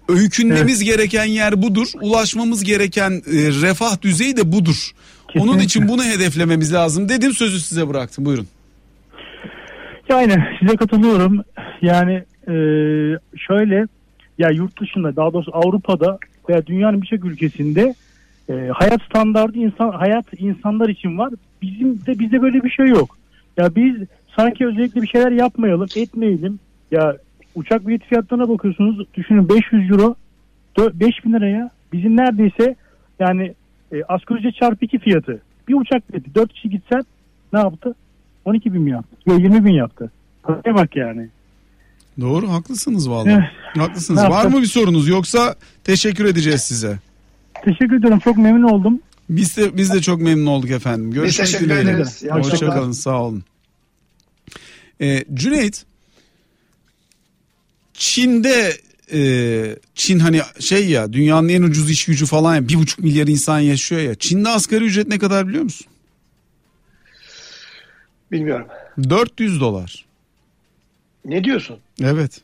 Öykünmemiz 0.08 0.82
evet. 0.82 0.86
gereken 0.86 1.24
yer 1.24 1.62
budur. 1.62 1.88
Ulaşmamız 2.00 2.64
gereken 2.64 3.10
e, 3.10 3.32
refah 3.32 4.02
düzeyi 4.02 4.36
de 4.36 4.52
budur. 4.52 4.92
Kesinlikle. 5.28 5.52
Onun 5.52 5.62
için 5.62 5.88
bunu 5.88 6.04
hedeflememiz 6.04 6.72
lazım 6.72 7.08
dedim 7.08 7.32
sözü 7.32 7.60
size 7.60 7.88
bıraktım 7.88 8.24
buyurun. 8.24 8.46
Yani 10.08 10.34
size 10.60 10.76
katılıyorum. 10.76 11.42
Yani 11.82 12.24
e, 12.48 12.54
şöyle 13.36 13.86
ya 14.38 14.50
yurt 14.50 14.80
dışında 14.80 15.16
daha 15.16 15.32
doğrusu 15.32 15.50
Avrupa'da 15.54 16.18
veya 16.48 16.66
dünyanın 16.66 17.02
birçok 17.02 17.24
ülkesinde 17.24 17.94
e, 18.48 18.52
hayat 18.72 19.02
standardı 19.02 19.58
insan 19.58 19.90
hayat 19.90 20.26
insanlar 20.38 20.88
için 20.88 21.18
var. 21.18 21.30
Bizim 21.62 22.06
de 22.06 22.18
bizde 22.18 22.42
böyle 22.42 22.64
bir 22.64 22.70
şey 22.70 22.86
yok. 22.86 23.18
Ya 23.56 23.74
biz 23.76 23.96
sanki 24.36 24.66
özellikle 24.66 25.02
bir 25.02 25.08
şeyler 25.08 25.32
yapmayalım, 25.32 25.88
etmeyelim. 25.96 26.58
Ya 26.90 27.16
uçak 27.54 27.86
bilet 27.86 28.04
fiyatlarına 28.04 28.48
bakıyorsunuz. 28.48 29.06
Düşünün 29.14 29.48
500 29.48 29.90
euro 29.90 30.14
5000 30.78 31.32
liraya 31.32 31.70
bizim 31.92 32.16
neredeyse 32.16 32.74
yani 33.18 33.54
e, 33.92 34.02
asgari 34.08 34.38
ücret 34.38 34.54
çarpı 34.54 34.84
2 34.84 34.98
fiyatı. 34.98 35.42
Bir 35.68 35.74
uçak 35.74 36.12
bileti 36.12 36.34
4 36.34 36.52
kişi 36.52 36.70
gitsen 36.70 37.02
ne 37.52 37.58
yaptı? 37.58 37.94
12 38.44 38.74
bin 38.74 38.82
mi 38.82 38.90
yaptı? 38.90 39.16
Ya 39.26 39.34
20 39.34 39.64
bin 39.64 39.72
yaptı. 39.72 40.10
Paraya 40.42 40.74
bak 40.74 40.96
yani. 40.96 41.28
Doğru 42.20 42.52
haklısınız 42.52 43.10
vallahi. 43.10 43.50
haklısınız. 43.76 44.22
Var 44.22 44.46
mı 44.46 44.62
bir 44.62 44.66
sorunuz 44.66 45.08
yoksa 45.08 45.54
teşekkür 45.84 46.24
edeceğiz 46.24 46.62
size. 46.62 46.98
Teşekkür 47.64 47.98
ederim. 47.98 48.18
Çok 48.18 48.36
memnun 48.38 48.68
oldum. 48.68 49.00
Biz 49.30 49.56
de 49.56 49.76
biz 49.76 49.94
de 49.94 50.00
çok 50.00 50.20
memnun 50.20 50.46
olduk 50.46 50.70
efendim. 50.70 51.10
Görüşmek 51.10 51.60
dileğiyle. 51.60 52.04
Hoşçakalın. 52.30 52.92
Sağ 52.92 53.22
olun. 53.22 53.44
Ee, 55.00 55.24
Cüneyt 55.34 55.84
Çin'de 57.94 58.72
e, 59.12 59.76
Çin 59.94 60.18
hani 60.18 60.40
şey 60.60 60.88
ya 60.88 61.12
dünyanın 61.12 61.48
en 61.48 61.62
ucuz 61.62 61.90
iş 61.90 62.04
gücü 62.04 62.26
falan 62.26 62.54
ya 62.54 62.68
bir 62.68 62.74
buçuk 62.74 62.98
milyar 62.98 63.26
insan 63.26 63.58
yaşıyor 63.58 64.00
ya. 64.00 64.14
Çin'de 64.14 64.48
asgari 64.48 64.84
ücret 64.84 65.08
ne 65.08 65.18
kadar 65.18 65.48
biliyor 65.48 65.64
musun? 65.64 65.86
Bilmiyorum. 68.32 68.66
400 69.08 69.60
dolar. 69.60 70.06
Ne 71.24 71.44
diyorsun? 71.44 71.78
Evet. 72.02 72.40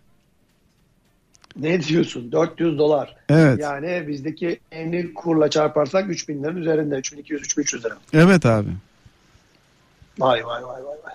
Ne 1.57 1.83
diyorsun? 1.83 2.33
400 2.33 2.79
dolar. 2.79 3.17
Evet. 3.29 3.61
Yani 3.61 4.09
bizdeki 4.09 4.61
en 4.71 5.15
kurla 5.15 5.51
çarparsak 5.51 6.11
3000 6.11 6.43
liranın 6.43 6.57
üzerinde. 6.57 6.97
3200 6.97 7.43
3300 7.43 7.85
lira. 7.85 7.97
Evet 8.13 8.47
abi. 8.47 8.69
Vay 10.19 10.47
vay 10.47 10.63
vay 10.63 10.85
vay 10.85 10.97
vay. 11.05 11.15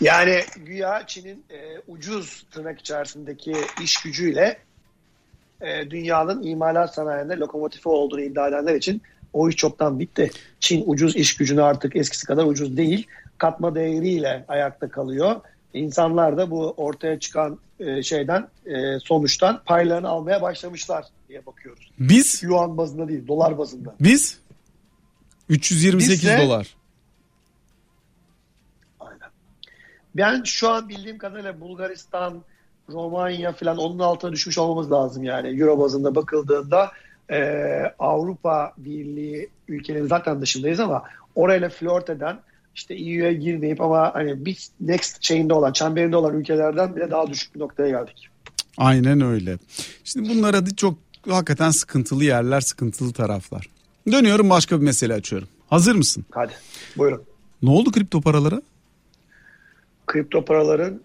Yani 0.00 0.40
güya 0.56 1.06
Çin'in 1.06 1.44
e, 1.50 1.58
ucuz 1.88 2.46
tırnak 2.50 2.80
içerisindeki 2.80 3.56
iş 3.82 4.02
gücüyle 4.02 4.58
e, 5.60 5.90
dünyanın 5.90 6.42
imalat 6.42 6.94
sanayinde 6.94 7.36
lokomotifi 7.36 7.88
olduğunu 7.88 8.20
iddia 8.20 8.48
edenler 8.48 8.74
için 8.74 9.02
o 9.32 9.48
iş 9.48 9.56
çoktan 9.56 9.98
bitti. 9.98 10.30
Çin 10.60 10.84
ucuz 10.86 11.16
iş 11.16 11.36
gücünü 11.36 11.62
artık 11.62 11.96
eskisi 11.96 12.26
kadar 12.26 12.44
ucuz 12.44 12.76
değil. 12.76 13.06
Katma 13.38 13.74
değeriyle 13.74 14.44
ayakta 14.48 14.88
kalıyor. 14.88 15.40
İnsanlar 15.74 16.36
da 16.36 16.50
bu 16.50 16.74
ortaya 16.76 17.18
çıkan 17.18 17.58
e, 17.80 18.02
şeyden 18.02 18.48
e, 18.66 18.98
sonuçtan 18.98 19.62
paylarını 19.66 20.08
almaya 20.08 20.42
başlamışlar 20.42 21.04
diye 21.28 21.46
bakıyoruz. 21.46 21.90
Biz? 21.98 22.42
Yuan 22.42 22.76
bazında 22.76 23.08
değil, 23.08 23.28
dolar 23.28 23.58
bazında. 23.58 23.94
Biz? 24.00 24.38
328 25.48 26.22
Biz 26.22 26.28
de, 26.28 26.38
dolar. 26.38 26.77
Ben 30.16 30.42
şu 30.44 30.70
an 30.70 30.88
bildiğim 30.88 31.18
kadarıyla 31.18 31.60
Bulgaristan, 31.60 32.42
Romanya 32.88 33.52
falan 33.52 33.78
onun 33.78 33.98
altına 33.98 34.32
düşmüş 34.32 34.58
olmamız 34.58 34.92
lazım 34.92 35.22
yani. 35.22 35.60
Euro 35.60 35.78
bazında 35.78 36.14
bakıldığında 36.14 36.90
e, 37.30 37.38
Avrupa 37.98 38.72
Birliği 38.78 39.48
ülkeleri 39.68 40.06
zaten 40.06 40.40
dışındayız 40.40 40.80
ama 40.80 41.02
orayla 41.34 41.68
flört 41.68 42.10
eden 42.10 42.40
işte 42.74 42.94
EU'ya 42.94 43.32
girmeyip 43.32 43.80
ama 43.80 44.14
hani 44.14 44.44
bir 44.44 44.68
next 44.80 45.20
chain'de 45.20 45.54
olan, 45.54 45.72
çemberinde 45.72 46.16
olan 46.16 46.34
ülkelerden 46.34 46.96
bile 46.96 47.10
daha 47.10 47.26
düşük 47.26 47.54
bir 47.54 47.60
noktaya 47.60 47.88
geldik. 47.88 48.28
Aynen 48.76 49.20
öyle. 49.20 49.58
Şimdi 50.04 50.28
bunlar 50.28 50.54
adı 50.54 50.76
çok 50.76 50.98
hakikaten 51.28 51.70
sıkıntılı 51.70 52.24
yerler, 52.24 52.60
sıkıntılı 52.60 53.12
taraflar. 53.12 53.68
Dönüyorum 54.12 54.50
başka 54.50 54.80
bir 54.80 54.84
mesele 54.84 55.14
açıyorum. 55.14 55.48
Hazır 55.70 55.94
mısın? 55.94 56.24
Hadi 56.30 56.52
buyurun. 56.96 57.22
Ne 57.62 57.70
oldu 57.70 57.92
kripto 57.92 58.20
paralara? 58.20 58.62
Kripto 60.08 60.44
paraların 60.44 61.00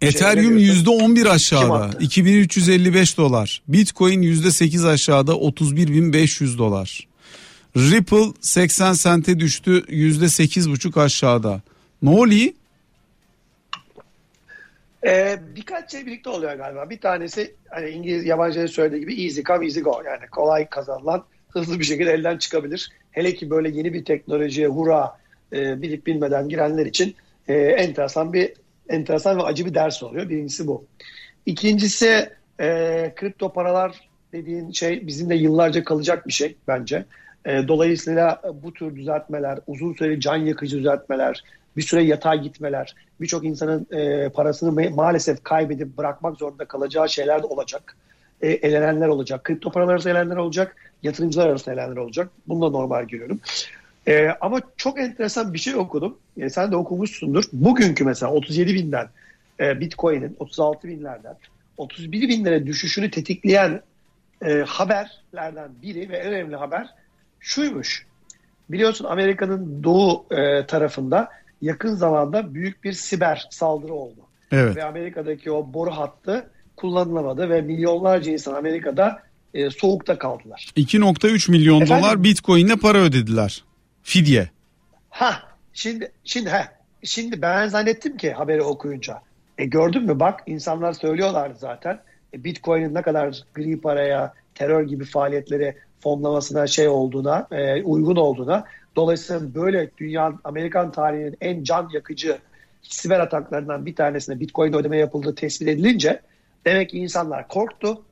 Ethereum 0.00 0.58
yüzde 0.58 0.90
11 0.90 1.26
aşağıda 1.26 1.90
2355 2.00 3.18
dolar. 3.18 3.62
Bitcoin 3.68 4.22
yüzde 4.22 4.50
8 4.50 4.84
aşağıda 4.84 5.36
31500 5.38 6.58
dolar. 6.58 7.08
Ripple 7.76 8.32
80 8.40 8.92
sente 8.92 9.40
düştü 9.40 9.84
yüzde 9.88 10.28
sekiz 10.28 10.70
buçuk 10.70 10.96
aşağıda. 10.96 11.60
Ne 12.02 12.10
oluyor? 12.10 12.50
Ee, 15.06 15.38
birkaç 15.56 15.90
şey 15.90 16.06
birlikte 16.06 16.30
oluyor 16.30 16.54
galiba. 16.54 16.90
Bir 16.90 17.00
tanesi 17.00 17.54
hani 17.68 17.90
İngiliz 17.90 18.24
yabancıların 18.24 18.66
söylediği 18.66 19.00
gibi 19.00 19.24
easy 19.24 19.42
come 19.42 19.66
easy 19.66 19.80
go. 19.80 20.02
Yani 20.06 20.26
kolay 20.30 20.68
kazanılan 20.68 21.24
hızlı 21.50 21.80
bir 21.80 21.84
şekilde 21.84 22.12
elden 22.12 22.38
çıkabilir. 22.38 22.90
Hele 23.10 23.34
ki 23.34 23.50
böyle 23.50 23.68
yeni 23.68 23.92
bir 23.92 24.04
teknolojiye 24.04 24.68
hura 24.68 25.18
e, 25.52 25.82
bilip 25.82 26.06
bilmeden 26.06 26.48
girenler 26.48 26.86
için 26.86 27.14
e, 27.48 27.54
enteresan 27.54 28.32
bir 28.32 28.52
enteresan 28.88 29.38
ve 29.38 29.42
acı 29.42 29.66
bir 29.66 29.74
ders 29.74 30.02
oluyor. 30.02 30.28
Birincisi 30.28 30.66
bu. 30.66 30.84
İkincisi 31.46 32.30
e, 32.60 33.12
kripto 33.16 33.52
paralar 33.52 34.08
dediğin 34.32 34.70
şey 34.70 35.06
bizimle 35.06 35.36
yıllarca 35.36 35.84
kalacak 35.84 36.26
bir 36.26 36.32
şey 36.32 36.56
bence. 36.68 37.04
E, 37.44 37.68
dolayısıyla 37.68 38.42
bu 38.62 38.72
tür 38.72 38.96
düzeltmeler, 38.96 39.58
uzun 39.66 39.94
süreli 39.94 40.20
can 40.20 40.36
yakıcı 40.36 40.78
düzeltmeler, 40.78 41.44
bir 41.76 41.82
süre 41.82 42.02
yatağa 42.02 42.34
gitmeler, 42.34 42.94
birçok 43.20 43.44
insanın 43.44 43.86
e, 43.92 44.28
parasını 44.28 44.90
maalesef 44.90 45.44
kaybedip 45.44 45.98
bırakmak 45.98 46.36
zorunda 46.36 46.64
kalacağı 46.64 47.08
şeyler 47.08 47.42
de 47.42 47.46
olacak. 47.46 47.96
E, 48.42 48.48
elenenler 48.48 49.08
olacak. 49.08 49.44
Kripto 49.44 49.70
paralar 49.70 49.92
arası 49.92 50.10
elenenler 50.10 50.36
olacak. 50.36 50.76
Yatırımcılar 51.02 51.48
arası 51.48 51.72
elenenler 51.72 51.96
olacak. 51.96 52.30
Bunu 52.48 52.62
da 52.66 52.70
normal 52.70 53.04
görüyorum. 53.04 53.40
E, 54.08 54.28
ama 54.40 54.60
çok 54.76 55.00
enteresan 55.00 55.54
bir 55.54 55.58
şey 55.58 55.74
okudum. 55.74 56.18
E, 56.36 56.50
sen 56.50 56.72
de 56.72 56.76
okumuşsundur. 56.76 57.44
Bugünkü 57.52 58.04
mesela 58.04 58.32
37 58.32 58.74
binden 58.74 59.08
e, 59.60 59.80
Bitcoin'in 59.80 60.36
36 60.38 60.88
binlerden 60.88 61.36
31 61.76 62.28
binlere 62.28 62.66
düşüşünü 62.66 63.10
tetikleyen 63.10 63.80
e, 64.42 64.52
haberlerden 64.66 65.70
biri 65.82 66.08
ve 66.08 66.16
en 66.16 66.32
önemli 66.32 66.56
haber 66.56 66.86
şuymuş. 67.40 68.06
Biliyorsun 68.70 69.04
Amerika'nın 69.04 69.84
doğu 69.84 70.26
e, 70.30 70.66
tarafında 70.66 71.28
yakın 71.62 71.94
zamanda 71.94 72.54
büyük 72.54 72.84
bir 72.84 72.92
siber 72.92 73.46
saldırı 73.50 73.94
oldu. 73.94 74.20
Evet. 74.52 74.76
Ve 74.76 74.84
Amerika'daki 74.84 75.50
o 75.50 75.72
boru 75.72 75.90
hattı 75.90 76.50
kullanılamadı 76.76 77.50
ve 77.50 77.60
milyonlarca 77.60 78.32
insan 78.32 78.54
Amerika'da 78.54 79.22
e, 79.54 79.70
soğukta 79.70 80.18
kaldılar. 80.18 80.72
2.3 80.76 81.50
milyon 81.50 81.80
Efendim? 81.80 82.04
dolar 82.04 82.24
Bitcoin'le 82.24 82.76
para 82.76 82.98
ödediler. 82.98 83.64
Fidye. 84.04 84.50
Ha 85.10 85.42
şimdi 85.72 86.12
şimdi 86.24 86.50
he 86.50 86.64
şimdi 87.04 87.42
ben 87.42 87.68
zannettim 87.68 88.16
ki 88.16 88.32
haberi 88.32 88.62
okuyunca. 88.62 89.22
E 89.58 89.64
gördün 89.64 90.02
mü 90.02 90.20
bak 90.20 90.40
insanlar 90.46 90.92
söylüyorlardı 90.92 91.58
zaten. 91.58 92.00
E, 92.34 92.44
Bitcoin'in 92.44 92.94
ne 92.94 93.02
kadar 93.02 93.42
gri 93.54 93.80
paraya, 93.80 94.34
terör 94.54 94.82
gibi 94.82 95.04
faaliyetlere 95.04 95.76
fonlamasına 96.00 96.66
şey 96.66 96.88
olduğuna, 96.88 97.48
e, 97.50 97.82
uygun 97.82 98.16
olduğuna. 98.16 98.64
Dolayısıyla 98.96 99.54
böyle 99.54 99.90
dünya 99.98 100.32
Amerikan 100.44 100.92
tarihinin 100.92 101.36
en 101.40 101.64
can 101.64 101.88
yakıcı 101.92 102.38
siber 102.82 103.20
ataklarından 103.20 103.86
bir 103.86 103.94
tanesine 103.94 104.40
Bitcoin 104.40 104.72
ödeme 104.72 104.96
yapıldığı 104.96 105.34
tespit 105.34 105.68
edilince 105.68 106.20
demek 106.64 106.90
ki 106.90 106.98
insanlar 106.98 107.48
korktu. 107.48 108.02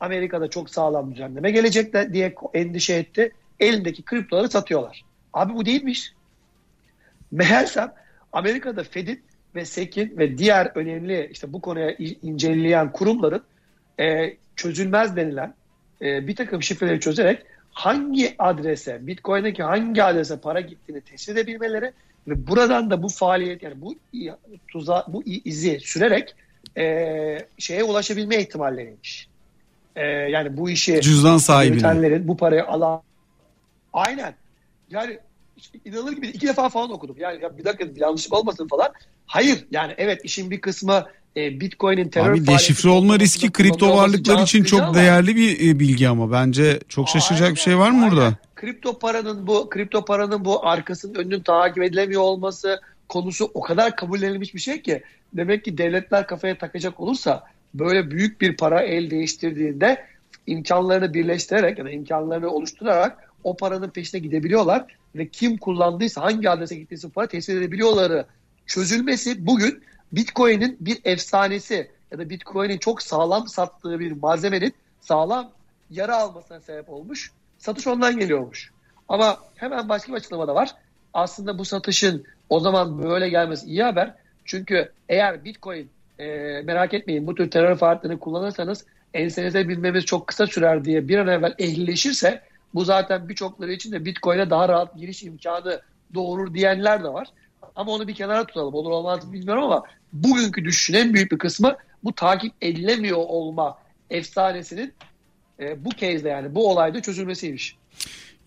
Amerika'da 0.00 0.50
çok 0.50 0.70
sağlam 0.70 1.14
düzenleme 1.14 1.50
gelecek 1.50 2.12
diye 2.12 2.34
endişe 2.54 2.94
etti. 2.94 3.32
Elindeki 3.60 4.02
kriptoları 4.02 4.48
satıyorlar. 4.48 5.09
Abi 5.32 5.54
bu 5.54 5.66
değilmiş. 5.66 6.12
Meğersem 7.30 7.92
Amerika'da 8.32 8.84
Fed'in 8.84 9.22
ve 9.54 9.64
SEC'in 9.64 10.18
ve 10.18 10.38
diğer 10.38 10.72
önemli 10.74 11.28
işte 11.32 11.52
bu 11.52 11.60
konuya 11.60 11.94
inceleyen 12.22 12.92
kurumların 12.92 13.42
e, 14.00 14.36
çözülmez 14.56 15.16
denilen 15.16 15.54
e, 16.02 16.26
bir 16.26 16.36
takım 16.36 16.62
şifreleri 16.62 17.00
çözerek 17.00 17.42
hangi 17.72 18.34
adrese, 18.38 19.06
Bitcoin'deki 19.06 19.62
hangi 19.62 20.04
adrese 20.04 20.40
para 20.40 20.60
gittiğini 20.60 21.00
tespit 21.00 21.28
edebilmeleri 21.28 21.92
ve 22.28 22.46
buradan 22.46 22.90
da 22.90 23.02
bu 23.02 23.08
faaliyet 23.08 23.62
yani 23.62 23.80
bu 23.80 23.94
tuza, 24.68 25.06
bu 25.08 25.22
izi 25.24 25.80
sürerek 25.80 26.34
e, 26.78 27.46
şeye 27.58 27.84
ulaşabilme 27.84 28.36
ihtimalleriymiş. 28.36 29.28
E, 29.96 30.04
yani 30.06 30.56
bu 30.56 30.70
işi 30.70 31.00
cüzdan 31.00 31.38
sahibinin 31.38 32.28
bu 32.28 32.36
parayı 32.36 32.66
alan 32.66 33.02
aynen 33.92 34.34
yani 34.90 35.18
inanılır 35.84 36.12
gibi 36.12 36.28
iki 36.28 36.46
defa 36.46 36.68
falan 36.68 36.90
okudum. 36.90 37.16
Yani 37.18 37.42
ya 37.42 37.58
bir 37.58 37.64
dakika 37.64 37.88
yanlışlık 37.96 38.32
olmasın 38.32 38.68
falan. 38.68 38.92
Hayır 39.26 39.66
yani 39.70 39.94
evet 39.96 40.24
işin 40.24 40.50
bir 40.50 40.60
kısmı 40.60 41.06
e, 41.36 41.60
Bitcoin'in 41.60 42.08
terör 42.08 42.32
Abi 42.32 42.46
deşifre 42.46 42.88
olma 42.88 43.18
riski 43.18 43.52
kripto 43.52 43.96
varlıklar 43.96 44.42
için 44.42 44.64
çok 44.64 44.80
ama, 44.80 44.94
değerli 44.94 45.36
bir 45.36 45.68
e, 45.68 45.78
bilgi 45.80 46.08
ama 46.08 46.32
bence 46.32 46.80
çok 46.88 47.08
şaşıracak 47.08 47.42
aynen, 47.42 47.54
bir 47.54 47.60
şey 47.60 47.78
var 47.78 47.90
mı 47.90 47.96
aynen. 47.96 48.10
burada? 48.10 48.34
Kripto 48.54 48.98
paranın 48.98 49.46
bu 49.46 49.70
kripto 49.70 50.04
paranın 50.04 50.44
bu 50.44 50.66
arkasının 50.66 51.14
önünün 51.14 51.40
takip 51.40 51.82
edilemiyor 51.82 52.22
olması 52.22 52.80
konusu 53.08 53.50
o 53.54 53.60
kadar 53.60 53.96
kabullenilmiş 53.96 54.54
bir 54.54 54.60
şey 54.60 54.82
ki 54.82 55.02
demek 55.32 55.64
ki 55.64 55.78
devletler 55.78 56.26
kafaya 56.26 56.58
takacak 56.58 57.00
olursa 57.00 57.44
böyle 57.74 58.10
büyük 58.10 58.40
bir 58.40 58.56
para 58.56 58.82
el 58.82 59.10
değiştirdiğinde 59.10 60.04
imkanlarını 60.46 61.14
birleştirerek 61.14 61.78
ya 61.78 61.84
da 61.84 61.90
imkanlarını 61.90 62.50
oluşturarak 62.50 63.29
o 63.44 63.56
paranın 63.56 63.90
peşine 63.90 64.20
gidebiliyorlar 64.20 64.84
ve 65.14 65.28
kim 65.28 65.56
kullandıysa 65.56 66.22
hangi 66.22 66.50
adrese 66.50 66.76
gittiyse 66.76 67.08
para 67.08 67.26
tespit 67.26 67.56
edebiliyorları 67.56 68.26
çözülmesi 68.66 69.46
bugün 69.46 69.82
Bitcoin'in 70.12 70.76
bir 70.80 70.98
efsanesi 71.04 71.90
ya 72.12 72.18
da 72.18 72.30
Bitcoin'in 72.30 72.78
çok 72.78 73.02
sağlam 73.02 73.48
sattığı 73.48 74.00
bir 74.00 74.12
malzemenin 74.12 74.74
sağlam 75.00 75.50
yara 75.90 76.16
almasına 76.16 76.60
sebep 76.60 76.90
olmuş. 76.90 77.32
Satış 77.58 77.86
ondan 77.86 78.18
geliyormuş. 78.18 78.70
Ama 79.08 79.38
hemen 79.56 79.88
başka 79.88 80.12
bir 80.12 80.16
açıklama 80.16 80.48
da 80.48 80.54
var. 80.54 80.74
Aslında 81.14 81.58
bu 81.58 81.64
satışın 81.64 82.24
o 82.48 82.60
zaman 82.60 83.02
böyle 83.02 83.28
gelmesi 83.28 83.66
iyi 83.66 83.82
haber. 83.82 84.14
Çünkü 84.44 84.92
eğer 85.08 85.44
Bitcoin 85.44 85.90
e, 86.18 86.26
merak 86.64 86.94
etmeyin 86.94 87.26
bu 87.26 87.34
tür 87.34 87.50
terör 87.50 87.76
faaliyetlerini 87.76 88.18
kullanırsanız 88.18 88.84
ensenize 89.14 89.68
bilmemiz 89.68 90.04
çok 90.04 90.26
kısa 90.26 90.46
sürer 90.46 90.84
diye 90.84 91.08
bir 91.08 91.18
an 91.18 91.28
evvel 91.28 91.54
ehlileşirse 91.58 92.42
bu 92.74 92.84
zaten 92.84 93.28
birçokları 93.28 93.72
için 93.72 93.92
de 93.92 94.04
Bitcoin'e 94.04 94.50
daha 94.50 94.68
rahat 94.68 94.96
giriş 94.96 95.22
imkanı 95.22 95.80
doğurur 96.14 96.54
diyenler 96.54 97.04
de 97.04 97.08
var. 97.08 97.28
Ama 97.76 97.92
onu 97.92 98.08
bir 98.08 98.14
kenara 98.14 98.46
tutalım. 98.46 98.74
Olur 98.74 98.90
olmaz 98.90 99.32
bilmiyorum 99.32 99.64
ama 99.64 99.82
bugünkü 100.12 100.64
düşüşün 100.64 100.94
en 100.94 101.14
büyük 101.14 101.32
bir 101.32 101.38
kısmı 101.38 101.76
bu 102.04 102.12
takip 102.12 102.52
edilemiyor 102.60 103.18
olma 103.18 103.78
efsanesinin 104.10 104.92
e, 105.60 105.84
bu 105.84 105.90
kezde 105.90 106.28
yani 106.28 106.54
bu 106.54 106.70
olayda 106.70 107.02
çözülmesiymiş. 107.02 107.76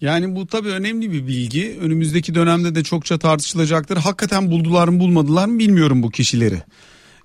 Yani 0.01 0.35
bu 0.35 0.47
tabii 0.47 0.69
önemli 0.69 1.11
bir 1.11 1.27
bilgi. 1.27 1.77
Önümüzdeki 1.81 2.35
dönemde 2.35 2.75
de 2.75 2.83
çokça 2.83 3.19
tartışılacaktır. 3.19 3.97
Hakikaten 3.97 4.51
buldular 4.51 4.87
mı 4.87 4.99
bulmadılar 4.99 5.45
mı 5.45 5.59
bilmiyorum 5.59 6.03
bu 6.03 6.09
kişileri. 6.09 6.61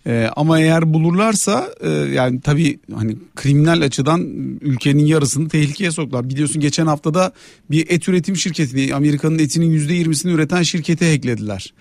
Ee, 0.06 0.30
ama 0.36 0.60
eğer 0.60 0.94
bulurlarsa 0.94 1.68
e, 1.80 1.88
yani 1.90 2.40
tabii 2.40 2.78
hani 2.94 3.16
kriminal 3.36 3.82
açıdan 3.82 4.20
ülkenin 4.60 5.06
yarısını 5.06 5.48
tehlikeye 5.48 5.90
soktular. 5.90 6.30
Biliyorsun 6.30 6.60
geçen 6.60 6.86
haftada 6.86 7.32
bir 7.70 7.86
et 7.90 8.08
üretim 8.08 8.36
şirketini 8.36 8.94
Amerika'nın 8.94 9.38
etinin 9.38 9.70
yüzde 9.70 9.94
yirmisini 9.94 10.32
üreten 10.32 10.62
şirkete 10.62 11.12
hacklediler. 11.12 11.74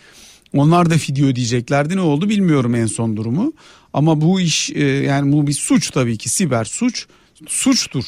Onlar 0.53 0.89
da 0.89 0.97
fidye 0.97 1.25
ödeyeceklerdi 1.25 1.95
ne 1.95 2.01
oldu 2.01 2.29
bilmiyorum 2.29 2.75
en 2.75 2.85
son 2.85 3.17
durumu. 3.17 3.53
Ama 3.93 4.21
bu 4.21 4.41
iş 4.41 4.69
e, 4.69 4.83
yani 4.83 5.31
bu 5.31 5.47
bir 5.47 5.53
suç 5.53 5.91
tabii 5.91 6.17
ki 6.17 6.29
siber 6.29 6.65
suç 6.65 7.05
suçtur. 7.47 8.03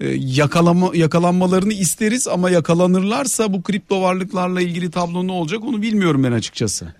E, 0.00 0.08
yakalama 0.18 0.90
yakalanmalarını 0.94 1.72
isteriz 1.72 2.28
ama 2.28 2.50
yakalanırlarsa 2.50 3.52
bu 3.52 3.62
kripto 3.62 4.02
varlıklarla 4.02 4.60
ilgili 4.60 4.90
tablo 4.90 5.26
ne 5.26 5.32
olacak 5.32 5.64
onu 5.64 5.82
bilmiyorum 5.82 6.24
ben 6.24 6.32
açıkçası. 6.32 6.94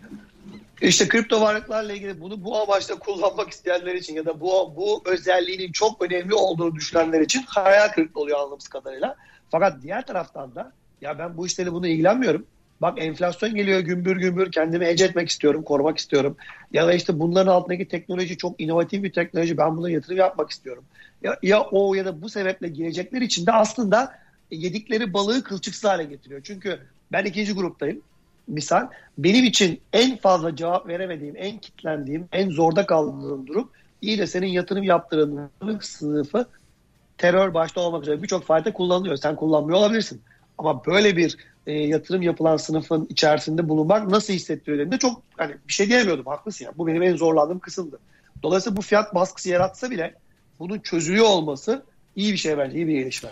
İşte 0.81 1.09
kripto 1.09 1.41
varlıklarla 1.41 1.93
ilgili 1.93 2.21
bunu 2.21 2.45
bu 2.45 2.57
amaçla 2.61 2.99
kullanmak 2.99 3.51
isteyenler 3.51 3.95
için 3.95 4.15
ya 4.15 4.27
da 4.27 4.41
bu 4.41 4.77
bu 4.77 5.03
özelliğinin 5.05 5.73
çok 5.73 6.03
önemli 6.03 6.35
olduğunu 6.35 6.75
düşünenler 6.75 7.21
için 7.21 7.43
hayal 7.47 7.89
kırıklığı 7.89 8.21
oluyor 8.21 8.39
anladığımız 8.39 8.69
kadarıyla. 8.69 9.17
Fakat 9.51 9.83
diğer 9.83 10.07
taraftan 10.07 10.55
da 10.55 10.73
ya 11.01 11.19
ben 11.19 11.37
bu 11.37 11.47
işleri 11.47 11.73
bunu 11.73 11.87
ilgilenmiyorum. 11.87 12.47
Bak 12.81 12.99
enflasyon 13.03 13.55
geliyor 13.55 13.81
gümbür 13.81 14.17
gümbür 14.17 14.53
kendimi 14.53 14.85
ece 14.85 15.05
etmek 15.05 15.29
istiyorum, 15.29 15.63
korumak 15.63 15.99
istiyorum. 15.99 16.37
Ya 16.73 16.87
da 16.87 16.93
işte 16.93 17.19
bunların 17.19 17.53
altındaki 17.53 17.89
teknoloji 17.89 18.37
çok 18.37 18.61
inovatif 18.61 19.03
bir 19.03 19.13
teknoloji 19.13 19.57
ben 19.57 19.77
buna 19.77 19.91
yatırım 19.91 20.19
yapmak 20.19 20.51
istiyorum. 20.51 20.85
Ya, 21.23 21.39
ya 21.43 21.61
o 21.61 21.95
ya 21.95 22.05
da 22.05 22.23
bu 22.23 22.29
sebeple 22.29 22.69
gelecekler 22.69 23.21
için 23.21 23.47
de 23.47 23.53
aslında 23.53 24.19
yedikleri 24.51 25.13
balığı 25.13 25.43
kılçıksız 25.43 25.85
hale 25.85 26.05
getiriyor. 26.05 26.41
Çünkü 26.45 26.81
ben 27.13 27.25
ikinci 27.25 27.53
gruptayım 27.53 28.03
misal 28.49 28.89
benim 29.19 29.45
için 29.45 29.81
en 29.93 30.17
fazla 30.17 30.57
cevap 30.57 30.89
veremediğim, 30.89 31.35
en 31.37 31.59
kitlendiğim, 31.59 32.29
en 32.33 32.51
zorda 32.51 32.87
kaldığım 32.87 33.47
durum 33.47 33.71
iyi 34.03 34.19
de 34.19 34.27
senin 34.27 34.47
yatırım 34.47 34.83
yaptığın 34.83 35.51
sınıfı 35.81 36.47
terör 37.19 37.55
başta 37.55 37.81
olmak 37.81 38.03
üzere 38.03 38.23
birçok 38.23 38.45
faaliyette 38.45 38.73
kullanılıyor. 38.73 39.17
Sen 39.17 39.37
kullanmıyor 39.37 39.79
olabilirsin. 39.79 40.21
Ama 40.59 40.87
böyle 40.87 41.17
bir 41.17 41.37
e, 41.67 41.73
yatırım 41.73 42.23
yapılan 42.23 42.57
sınıfın 42.57 43.07
içerisinde 43.11 43.69
bulunmak 43.69 44.09
nasıl 44.09 44.33
hissettiriyor 44.33 44.79
dediğinde 44.79 44.99
çok 44.99 45.23
hani 45.37 45.55
bir 45.69 45.73
şey 45.73 45.89
diyemiyordum. 45.89 46.27
Haklısın 46.27 46.65
ya. 46.65 46.73
Bu 46.79 46.87
benim 46.87 47.03
en 47.03 47.17
zorlandığım 47.17 47.59
kısımdı. 47.59 47.99
Dolayısıyla 48.43 48.77
bu 48.77 48.83
fiyat 48.83 49.15
baskısı 49.15 49.49
yaratsa 49.49 49.91
bile 49.91 50.15
bunun 50.59 50.79
çözülüyor 50.79 51.27
olması 51.27 51.83
iyi 52.17 52.33
bir 52.33 52.39
şey 52.39 52.59
bence. 52.59 52.77
iyi 52.77 52.89
bir 52.89 52.99
gelişme. 52.99 53.31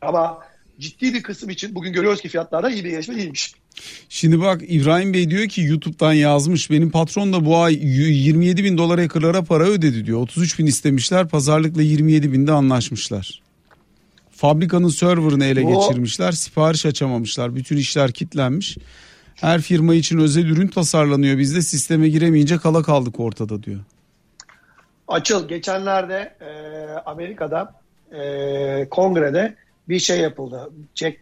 Ama 0.00 0.38
ciddi 0.78 1.14
bir 1.14 1.22
kısım 1.22 1.50
için 1.50 1.74
bugün 1.74 1.92
görüyoruz 1.92 2.20
ki 2.20 2.28
fiyatlarda 2.28 2.70
iyi 2.70 2.84
bir 2.84 2.90
gelişme 2.90 3.16
değilmiş. 3.16 3.54
Şimdi 4.08 4.40
bak 4.40 4.62
İbrahim 4.68 5.14
Bey 5.14 5.30
diyor 5.30 5.48
ki 5.48 5.62
YouTube'dan 5.62 6.12
yazmış 6.12 6.70
benim 6.70 6.90
patron 6.90 7.32
da 7.32 7.44
bu 7.44 7.56
ay 7.56 7.74
27 7.74 8.64
bin 8.64 8.78
dolar 8.78 9.00
hackerlara 9.00 9.42
para 9.42 9.64
ödedi 9.64 10.06
diyor. 10.06 10.18
33 10.18 10.58
bin 10.58 10.66
istemişler 10.66 11.28
pazarlıkla 11.28 11.82
27 11.82 12.32
binde 12.32 12.52
anlaşmışlar. 12.52 13.42
Fabrikanın 14.30 14.88
serverını 14.88 15.44
ele 15.44 15.66
o... 15.66 15.74
geçirmişler 15.74 16.32
sipariş 16.32 16.86
açamamışlar 16.86 17.54
bütün 17.54 17.76
işler 17.76 18.12
kilitlenmiş. 18.12 18.78
Her 19.34 19.60
firma 19.60 19.94
için 19.94 20.18
özel 20.18 20.46
ürün 20.46 20.68
tasarlanıyor 20.68 21.38
biz 21.38 21.54
de 21.54 21.62
sisteme 21.62 22.08
giremeyince 22.08 22.56
kala 22.56 22.82
kaldık 22.82 23.20
ortada 23.20 23.62
diyor. 23.62 23.80
Açıl 25.08 25.48
geçenlerde 25.48 26.34
e, 26.40 26.50
Amerika'da 27.06 27.74
e, 28.12 28.88
kongrede 28.90 29.54
bir 29.88 29.98
şey 29.98 30.20
yapıldı. 30.20 30.70
Jack 30.94 31.16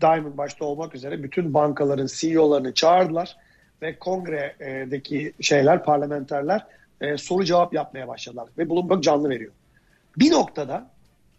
Diamond 0.00 0.38
başta 0.38 0.64
olmak 0.64 0.94
üzere 0.94 1.22
bütün 1.22 1.54
bankaların 1.54 2.08
CEO'larını 2.12 2.74
çağırdılar 2.74 3.36
ve 3.82 3.98
kongredeki 3.98 5.32
şeyler, 5.40 5.84
parlamenterler 5.84 6.66
e, 7.00 7.16
soru 7.16 7.44
cevap 7.44 7.74
yapmaya 7.74 8.08
başladılar 8.08 8.48
ve 8.58 8.70
Bloomberg 8.70 9.02
canlı 9.02 9.28
veriyor. 9.28 9.52
Bir 10.18 10.30
noktada 10.30 10.90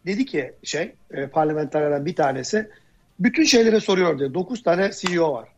dedi 0.05 0.25
ki 0.25 0.53
şey 0.63 0.91
e, 1.11 1.27
parlamenterlerden 1.27 2.05
bir 2.05 2.15
tanesi 2.15 2.69
bütün 3.19 3.43
şeylere 3.43 3.79
soruyor 3.79 4.19
diyor. 4.19 4.33
9 4.33 4.63
tane 4.63 4.91
CEO 4.91 5.33
var. 5.33 5.49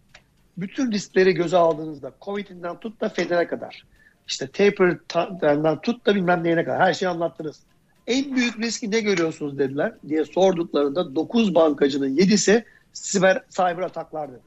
Bütün 0.58 0.92
riskleri 0.92 1.34
göze 1.34 1.58
aldığınızda 1.58 2.12
Covid'inden 2.22 2.80
tut 2.80 3.02
da 3.02 3.10
Fed'e 3.10 3.48
kadar 3.48 3.84
işte 4.28 4.48
taper'dan 4.48 5.82
tut 5.82 6.06
da 6.06 6.16
bilmem 6.16 6.44
neyine 6.44 6.64
kadar 6.64 6.80
her 6.80 6.94
şeyi 6.94 7.10
anlattınız. 7.10 7.60
En 8.08 8.36
büyük 8.36 8.60
riski 8.60 8.92
ne 8.92 9.00
görüyorsunuz 9.00 9.58
dediler 9.58 9.94
diye 10.08 10.26
sorduklarında 10.26 11.16
9 11.16 11.56
bankacının 11.56 12.18
7'si 12.18 12.64
siber 12.94 13.44
cyber 13.50 13.84
ataklar 13.84 14.32
dedi. 14.32 14.42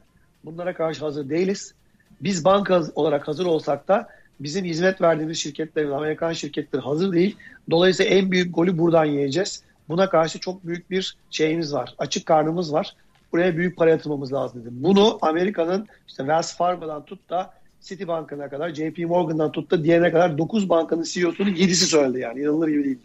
Bunlara 0.45 0.75
karşı 0.75 1.05
hazır 1.05 1.29
değiliz. 1.31 1.75
Biz 2.21 2.45
banka 2.45 2.83
olarak 2.95 3.29
hazır 3.29 3.47
olsak 3.47 3.89
da 3.89 4.09
bizim 4.41 4.65
hizmet 4.65 5.01
verdiğimiz 5.01 5.39
şirketlerin, 5.39 5.91
Amerikan 5.91 6.33
şirketleri 6.33 6.83
hazır 6.83 7.13
değil. 7.13 7.37
Dolayısıyla 7.71 8.15
en 8.15 8.31
büyük 8.31 8.55
golü 8.55 8.79
buradan 8.79 9.05
yiyeceğiz. 9.05 9.63
Buna 9.89 10.11
karşı 10.11 10.41
çok 10.41 10.67
büyük 10.67 10.91
bir 10.91 11.17
şeyimiz 11.31 11.75
var. 11.75 11.95
Açık 11.99 12.27
karnımız 12.27 12.73
var. 12.73 12.97
Buraya 13.33 13.57
büyük 13.57 13.77
para 13.77 13.91
yatırmamız 13.91 14.33
lazım 14.33 14.61
dedi. 14.61 14.71
Bunu 14.73 15.19
Amerika'nın 15.23 15.87
işte 16.09 16.23
Wells 16.23 16.57
Fargo'dan 16.57 17.05
tut 17.05 17.31
da 17.31 17.55
Citibank'ına 17.81 18.49
kadar, 18.49 18.75
JP 18.75 18.99
Morgan'dan 18.99 19.53
tut 19.53 19.71
da 19.71 19.85
diğerine 19.85 20.13
kadar 20.13 20.39
9 20.39 20.69
bankanın 20.69 21.03
CEO'sunun 21.03 21.51
7'si 21.51 21.87
söyledi 21.87 22.19
yani. 22.19 22.41
İnanılır 22.41 22.69
gibi 22.69 22.85
değil. 22.85 22.99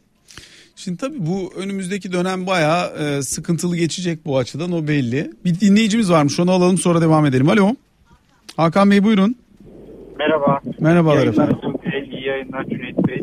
Şimdi 0.75 0.97
tabii 0.97 1.25
bu 1.25 1.53
önümüzdeki 1.57 2.11
dönem 2.11 2.47
bayağı 2.47 2.87
e, 2.97 3.21
sıkıntılı 3.21 3.75
geçecek 3.77 4.25
bu 4.25 4.37
açıdan 4.37 4.71
o 4.71 4.87
belli. 4.87 5.31
Bir 5.45 5.59
dinleyicimiz 5.59 6.11
varmış 6.11 6.39
onu 6.39 6.51
alalım 6.51 6.77
sonra 6.77 7.01
devam 7.01 7.25
edelim. 7.25 7.49
Alo. 7.49 7.75
Hakan 8.57 8.91
Bey 8.91 9.03
buyurun. 9.03 9.35
Merhaba. 10.19 10.59
Merhabalar 10.79 11.15
yayınlar, 11.15 11.47
efendim. 11.47 11.57
İyi 12.11 12.25
yayınlar 12.27 12.63
Cüneyt 12.63 13.07
Bey. 13.07 13.21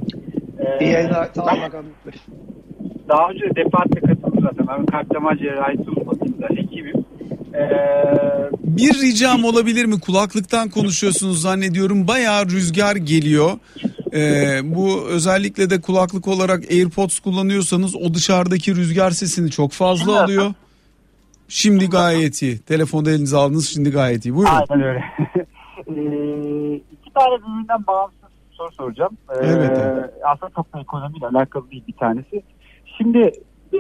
Ee, 0.59 0.85
İyi 0.85 0.91
yayınlar. 0.91 1.29
Sağ 1.35 1.43
olun 1.43 1.63
bakalım. 1.63 1.87
Daha 3.09 3.29
önce 3.31 3.45
defaatle 3.57 4.01
katıldım 4.01 4.41
zaten. 4.43 4.67
Ben 4.69 4.87
kalp 4.87 5.15
damar 5.15 5.37
cerrahisi 5.37 5.91
uzmanıyım 5.91 6.57
hekimim. 6.57 7.05
Ee, 7.55 7.67
Bir 8.63 8.95
ricam 8.95 9.45
olabilir 9.45 9.85
mi? 9.85 10.01
Kulaklıktan 10.01 10.69
konuşuyorsunuz 10.71 11.41
zannediyorum. 11.41 12.09
Bayağı 12.09 12.47
rüzgar 12.51 12.97
geliyor. 12.97 13.51
Ee, 14.15 14.61
bu 14.65 15.09
özellikle 15.09 15.71
de 15.71 15.81
kulaklık 15.81 16.29
olarak 16.29 16.71
AirPods 16.71 17.21
kullanıyorsanız 17.21 17.97
o 17.97 18.15
dışarıdaki 18.15 18.77
rüzgar 18.77 19.11
sesini 19.11 19.51
çok 19.51 19.73
fazla 19.73 20.23
alıyor. 20.23 20.55
Şimdi 21.49 21.91
gayet 21.91 22.43
iyi. 22.43 22.59
Telefonda 22.59 23.11
elinize 23.11 23.37
aldınız 23.37 23.69
şimdi 23.69 23.91
gayet 23.91 24.25
iyi. 24.25 24.35
Buyurun. 24.35 24.53
aynen 24.71 24.87
öyle. 24.87 25.05
ee, 25.89 26.75
iki 26.75 27.13
tane 27.15 27.39
birbirinden 27.39 27.87
bağımsız 27.87 28.19
soru 28.51 28.73
soracağım. 28.73 29.19
Ee, 29.31 29.47
Elbette. 29.47 30.11
Aslında 30.25 30.53
çok 30.57 30.75
da 30.75 30.81
ekonomiyle 30.81 31.27
alakalı 31.27 31.71
değil 31.71 31.85
bir 31.89 31.93
tanesi. 31.93 32.43
Şimdi 32.99 33.19
e, 33.75 33.79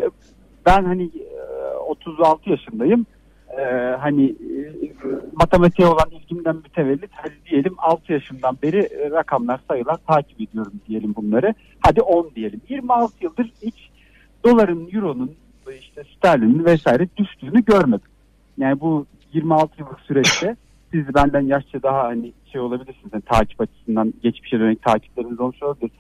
ben 0.67 0.85
hani 0.85 1.05
e, 1.05 1.77
36 1.77 2.51
yaşındayım. 2.51 3.07
Ee, 3.59 3.97
hani 4.01 4.25
e, 4.25 4.73
matematiğe 5.33 5.89
olan 5.89 6.11
ilgimden 6.11 6.57
mütevellit 6.57 7.11
hadi 7.13 7.35
diyelim 7.51 7.75
6 7.79 8.13
yaşından 8.13 8.59
beri 8.63 8.79
e, 8.79 9.11
rakamlar 9.11 9.61
sayılar 9.69 9.97
takip 10.07 10.41
ediyorum 10.41 10.73
diyelim 10.89 11.15
bunları. 11.17 11.55
Hadi 11.81 12.03
10 12.03 12.31
diyelim. 12.35 12.61
26 12.69 13.25
yıldır 13.25 13.53
hiç 13.63 13.91
doların, 14.45 14.89
euronun, 14.93 15.35
işte 15.81 16.03
sterlinin 16.17 16.65
vesaire 16.65 17.09
düştüğünü 17.17 17.65
görmedim. 17.65 18.09
Yani 18.59 18.81
bu 18.81 19.07
26 19.33 19.81
yıllık 19.81 20.01
süreçte 20.01 20.57
siz 20.93 21.15
benden 21.15 21.41
yaşça 21.41 21.83
daha 21.83 22.05
hani 22.05 22.33
şey 22.53 22.61
olabilirsiniz. 22.61 23.13
Yani 23.13 23.23
takip 23.23 23.61
açısından 23.61 24.15
geçmişe 24.23 24.61
dönük 24.61 24.83
takipleriniz 24.83 25.41
olmuş 25.41 25.63
olabilir. 25.63 25.91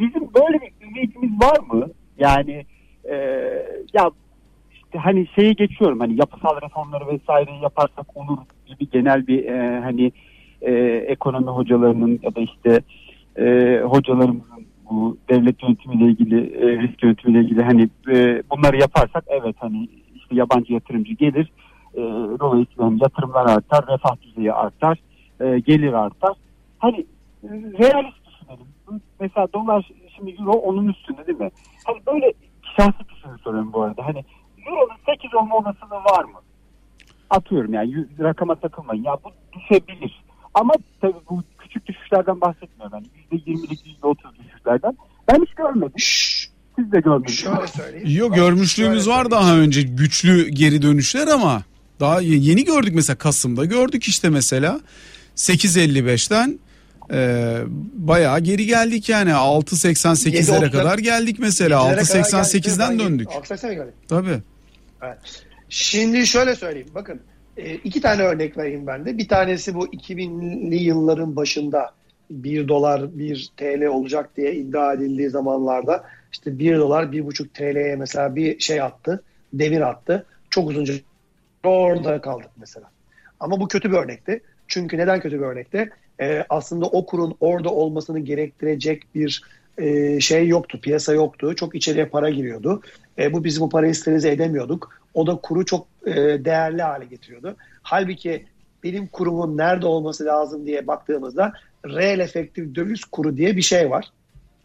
Bizim 0.00 0.22
böyle 0.34 0.60
bir 0.60 0.86
ümidimiz 0.86 1.40
var 1.42 1.58
mı? 1.72 1.88
Yani 2.18 2.66
e, 3.04 3.14
ya 3.92 4.10
hani 4.98 5.26
şeyi 5.34 5.54
geçiyorum 5.54 6.00
hani 6.00 6.16
yapısal 6.16 6.60
reformları 6.60 7.08
vesaire 7.08 7.50
yaparsak 7.62 8.16
olur 8.16 8.38
gibi 8.66 8.90
genel 8.90 9.26
bir 9.26 9.44
e, 9.44 9.80
hani 9.80 10.12
e, 10.62 10.72
ekonomi 11.08 11.50
hocalarının 11.50 12.20
ya 12.22 12.34
da 12.34 12.40
işte 12.40 12.80
e, 13.38 13.78
hocalarımızın 13.84 14.66
bu 14.90 15.16
devlet 15.28 15.62
yönetimiyle 15.62 16.04
ilgili 16.04 16.56
e, 16.56 16.82
risk 16.82 17.02
yönetimiyle 17.02 17.44
ilgili 17.44 17.62
hani 17.62 17.88
e, 18.08 18.42
bunları 18.50 18.76
yaparsak 18.76 19.24
evet 19.28 19.56
hani 19.58 19.88
işte 20.14 20.34
yabancı 20.34 20.72
yatırımcı 20.72 21.12
gelir. 21.12 21.52
E, 21.94 22.00
dolayısıyla 22.40 22.84
hani 22.84 23.02
yatırımlar 23.02 23.46
artar 23.46 23.86
refah 23.86 24.22
düzeyi 24.22 24.52
artar 24.52 24.98
e, 25.40 25.58
gelir 25.58 25.92
artar. 25.92 26.32
Hani 26.78 27.06
e, 27.44 27.48
realist 27.52 28.18
düşünelim. 28.26 28.66
Mesela 29.20 29.48
dolar 29.52 29.90
şimdi 30.16 30.30
euro 30.30 30.52
onun 30.52 30.88
üstünde 30.88 31.26
değil 31.26 31.38
mi? 31.38 31.50
Hani 31.86 31.98
böyle 32.06 32.32
şahsi 32.76 33.08
düşünü 33.08 33.38
soruyorum 33.38 33.72
bu 33.72 33.82
arada. 33.82 34.06
Hani 34.06 34.24
Euro'nun 34.66 34.96
8 35.06 35.34
olma 35.34 35.56
olasılığı 35.56 36.04
var 36.16 36.24
mı? 36.24 36.38
Atıyorum 37.30 37.74
yani 37.74 38.06
rakama 38.20 38.54
takılmayın. 38.54 39.02
Ya 39.04 39.12
bu 39.24 39.30
düşebilir. 39.58 40.24
Ama 40.54 40.74
tabii 41.00 41.14
bu 41.30 41.42
küçük 41.58 41.86
düşüşlerden 41.86 42.40
bahsetmiyorum. 42.40 42.92
Yani 42.98 43.06
%20'lik 43.42 43.86
%30 44.02 44.16
düşüşlerden. 44.38 44.96
Ben 45.28 45.42
hiç 45.42 45.54
görmedim. 45.54 45.92
Şşş, 45.98 46.50
Siz 46.78 46.92
de 46.92 47.02
şöyle 47.28 47.66
söyleyeyim. 47.66 48.18
Yok 48.18 48.34
görmüşlüğümüz 48.34 49.08
var 49.08 49.30
daha 49.30 49.56
önce 49.56 49.82
güçlü 49.82 50.48
geri 50.48 50.82
dönüşler 50.82 51.28
ama 51.28 51.62
daha 52.00 52.20
ye- 52.20 52.38
yeni 52.38 52.64
gördük 52.64 52.94
mesela 52.94 53.16
Kasım'da 53.18 53.64
gördük 53.64 54.04
işte 54.04 54.30
mesela 54.30 54.80
8.55'ten 55.36 56.58
e, 57.12 57.58
bayağı 57.94 58.40
geri 58.40 58.66
geldik 58.66 59.08
yani 59.08 59.30
6.88'lere 59.30 60.36
7.30'lara 60.36 60.70
kadar 60.70 60.98
geldik 60.98 61.36
mesela 61.38 61.80
söyleyeyim. 62.04 62.24
6.88'den 62.24 62.90
Geldik. 62.90 63.06
döndük. 63.10 63.28
6.80'e 63.28 63.74
geldik. 63.74 63.94
Tabii. 64.08 64.42
Şimdi 65.68 66.26
şöyle 66.26 66.56
söyleyeyim. 66.56 66.88
Bakın 66.94 67.20
e, 67.56 67.74
iki 67.74 68.00
tane 68.00 68.22
örnek 68.22 68.58
vereyim 68.58 68.86
ben 68.86 69.06
de. 69.06 69.18
Bir 69.18 69.28
tanesi 69.28 69.74
bu 69.74 69.86
2000'li 69.86 70.76
yılların 70.76 71.36
başında 71.36 71.94
1 72.30 72.68
dolar 72.68 73.18
1 73.18 73.50
TL 73.56 73.86
olacak 73.86 74.36
diye 74.36 74.54
iddia 74.54 74.92
edildiği 74.92 75.30
zamanlarda 75.30 76.04
işte 76.32 76.58
1 76.58 76.78
dolar 76.78 77.04
1,5 77.04 77.48
TL'ye 77.48 77.96
mesela 77.96 78.36
bir 78.36 78.58
şey 78.58 78.80
attı. 78.80 79.22
Demir 79.52 79.80
attı. 79.80 80.26
Çok 80.50 80.70
uzunca 80.70 80.94
orada 81.64 82.20
kaldık 82.20 82.50
mesela. 82.56 82.90
Ama 83.40 83.60
bu 83.60 83.68
kötü 83.68 83.90
bir 83.90 83.96
örnekti. 83.96 84.42
Çünkü 84.68 84.98
neden 84.98 85.20
kötü 85.20 85.38
bir 85.38 85.44
örnekti? 85.44 85.90
E, 86.20 86.44
aslında 86.48 86.86
o 86.86 87.06
kurun 87.06 87.36
orada 87.40 87.70
olmasını 87.70 88.18
gerektirecek 88.18 89.02
bir 89.14 89.42
e, 89.78 90.20
şey 90.20 90.48
yoktu. 90.48 90.80
Piyasa 90.80 91.12
yoktu. 91.12 91.54
Çok 91.56 91.74
içeriye 91.74 92.06
para 92.06 92.30
giriyordu. 92.30 92.82
E, 93.18 93.32
bu 93.32 93.44
bizim 93.44 93.62
bu 93.62 93.68
parayı 93.68 93.94
sterilize 93.94 94.30
edemiyorduk. 94.30 95.00
O 95.14 95.26
da 95.26 95.36
kuru 95.36 95.64
çok 95.64 95.86
e, 96.06 96.14
değerli 96.44 96.82
hale 96.82 97.04
getiriyordu. 97.04 97.56
Halbuki 97.82 98.46
benim 98.82 99.06
kurumun 99.06 99.56
nerede 99.56 99.86
olması 99.86 100.24
lazım 100.24 100.66
diye 100.66 100.86
baktığımızda 100.86 101.52
reel 101.86 102.18
efektif 102.18 102.74
döviz 102.74 103.04
kuru 103.04 103.36
diye 103.36 103.56
bir 103.56 103.62
şey 103.62 103.90
var. 103.90 104.12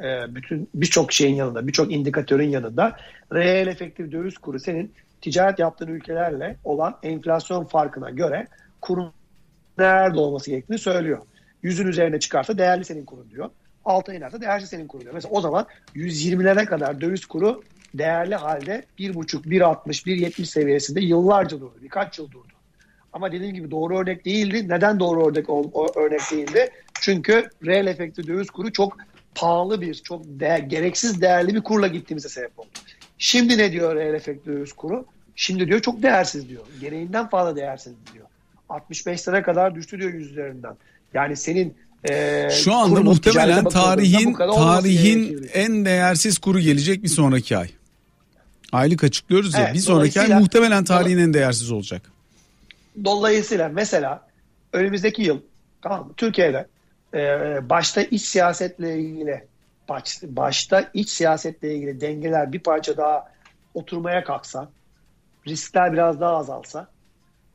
E, 0.03 0.35
bütün 0.35 0.69
birçok 0.73 1.11
şeyin 1.11 1.35
yanında, 1.35 1.67
birçok 1.67 1.91
indikatörün 1.91 2.49
yanında 2.49 2.97
reel 3.33 3.67
efektif 3.67 4.11
döviz 4.11 4.37
kuru 4.37 4.59
senin 4.59 4.93
ticaret 5.21 5.59
yaptığın 5.59 5.87
ülkelerle 5.87 6.57
olan 6.63 6.97
enflasyon 7.03 7.65
farkına 7.65 8.09
göre 8.09 8.47
kurun 8.81 9.13
nerede 9.77 10.19
olması 10.19 10.51
gerektiğini 10.51 10.79
söylüyor. 10.79 11.19
Yüzün 11.63 11.87
üzerine 11.87 12.19
çıkarsa 12.19 12.57
değerli 12.57 12.85
senin 12.85 13.05
kurun 13.05 13.29
diyor. 13.29 13.49
Altına 13.89 14.15
inerse 14.15 14.41
değersiz 14.41 14.69
senin 14.69 14.87
kurun 14.87 15.03
diyor. 15.03 15.13
Mesela 15.13 15.31
o 15.31 15.41
zaman 15.41 15.65
120'lere 15.95 16.65
kadar 16.65 17.01
döviz 17.01 17.25
kuru 17.25 17.63
değerli 17.93 18.35
halde 18.35 18.85
1.5, 18.99 19.43
1.60, 19.43 19.85
1.70 19.85 20.45
seviyesinde 20.45 21.01
yıllarca 21.01 21.59
durdu. 21.59 21.75
Birkaç 21.81 22.19
yıl 22.19 22.31
durdu. 22.31 22.53
Ama 23.13 23.31
dediğim 23.31 23.55
gibi 23.55 23.71
doğru 23.71 23.97
örnek 23.97 24.25
değildi. 24.25 24.69
Neden 24.69 24.99
doğru 24.99 25.27
örnek 25.27 25.49
o 25.49 25.91
örnek 25.95 26.21
değildi? 26.31 26.69
Çünkü 27.01 27.49
reel 27.65 27.87
efekti 27.87 28.27
döviz 28.27 28.49
kuru 28.49 28.71
çok 28.71 28.97
pahalı 29.35 29.81
bir, 29.81 29.93
çok 29.93 30.21
değer, 30.25 30.59
gereksiz 30.59 31.21
değerli 31.21 31.55
bir 31.55 31.61
kurla 31.61 31.87
gittiğimize 31.87 32.29
sebep 32.29 32.59
oldu. 32.59 32.67
Şimdi 33.17 33.57
ne 33.57 33.71
diyor 33.71 33.95
reel 33.95 34.13
efekti 34.13 34.51
döviz 34.51 34.73
kuru? 34.73 35.05
Şimdi 35.35 35.67
diyor 35.67 35.79
çok 35.79 36.03
değersiz 36.03 36.49
diyor. 36.49 36.63
Gereğinden 36.81 37.29
fazla 37.29 37.55
değersiz 37.55 37.93
diyor. 38.13 38.25
65 38.69 39.27
lira 39.27 39.43
kadar 39.43 39.75
düştü 39.75 39.99
diyor 39.99 40.13
yüz 40.13 40.31
üzerinden. 40.31 40.75
Yani 41.13 41.35
senin 41.35 41.75
e, 42.03 42.49
Şu 42.51 42.73
anda 42.73 43.01
muhtemelen 43.01 43.65
tarihin 43.65 44.33
tarihin 44.33 45.49
en 45.53 45.85
değersiz 45.85 46.37
kuru 46.37 46.59
gelecek 46.59 47.03
bir 47.03 47.07
sonraki 47.07 47.57
ay. 47.57 47.69
Aylık 48.71 49.03
açıklıyoruz 49.03 49.53
ya 49.53 49.61
Evet, 49.61 49.73
bir 49.73 49.79
sonraki 49.79 50.21
ay 50.21 50.27
muhtemelen 50.27 50.83
tarihin 50.83 51.17
en 51.17 51.33
değersiz 51.33 51.71
olacak. 51.71 52.01
Dolayısıyla 53.05 53.69
mesela 53.69 54.27
önümüzdeki 54.73 55.21
yıl 55.21 55.39
tamam 55.81 56.07
mı? 56.07 56.13
Türkiye'de 56.17 56.67
e, 57.13 57.19
başta 57.69 58.01
iç 58.01 58.21
siyasetle 58.21 58.99
ilgili 58.99 59.43
baş, 59.89 60.19
başta 60.23 60.89
iç 60.93 61.09
siyasetle 61.09 61.75
ilgili 61.75 62.01
dengeler 62.01 62.53
bir 62.53 62.59
parça 62.59 62.97
daha 62.97 63.31
oturmaya 63.73 64.23
kalksa, 64.23 64.69
riskler 65.47 65.93
biraz 65.93 66.21
daha 66.21 66.37
azalsa, 66.37 66.87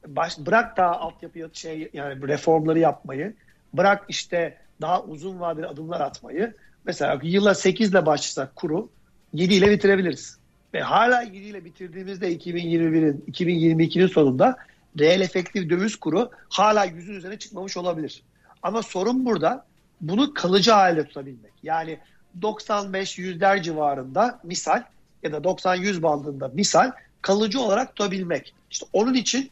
baş, 0.07 0.38
bırak 0.38 0.76
daha 0.76 1.01
altyapı 1.01 1.51
şey 1.53 1.90
yani 1.92 2.28
reformları 2.28 2.78
yapmayı, 2.78 3.34
bırak 3.76 4.04
işte 4.08 4.58
daha 4.80 5.02
uzun 5.02 5.40
vadeli 5.40 5.66
adımlar 5.66 6.00
atmayı. 6.00 6.54
Mesela 6.84 7.20
yıla 7.22 7.54
8 7.54 7.90
ile 7.90 8.06
başlasak 8.06 8.56
kuru 8.56 8.88
7 9.32 9.54
ile 9.54 9.70
bitirebiliriz. 9.70 10.38
Ve 10.74 10.80
hala 10.80 11.22
7 11.22 11.36
ile 11.36 11.64
bitirdiğimizde 11.64 12.36
2021'in 12.36 13.24
2022'nin 13.32 14.06
sonunda 14.06 14.56
reel 14.98 15.20
efektif 15.20 15.70
döviz 15.70 15.96
kuru 15.96 16.30
hala 16.48 16.84
yüzün 16.84 17.14
üzerine 17.14 17.38
çıkmamış 17.38 17.76
olabilir. 17.76 18.22
Ama 18.62 18.82
sorun 18.82 19.24
burada 19.24 19.64
bunu 20.00 20.34
kalıcı 20.34 20.72
halde 20.72 21.04
tutabilmek. 21.04 21.52
Yani 21.62 21.98
95 22.42 23.18
yüzler 23.18 23.62
civarında 23.62 24.40
misal 24.44 24.82
ya 25.22 25.32
da 25.32 25.36
90-100 25.36 26.02
bandında 26.02 26.48
misal 26.48 26.92
kalıcı 27.22 27.60
olarak 27.60 27.96
tutabilmek. 27.96 28.54
İşte 28.70 28.86
onun 28.92 29.14
için 29.14 29.50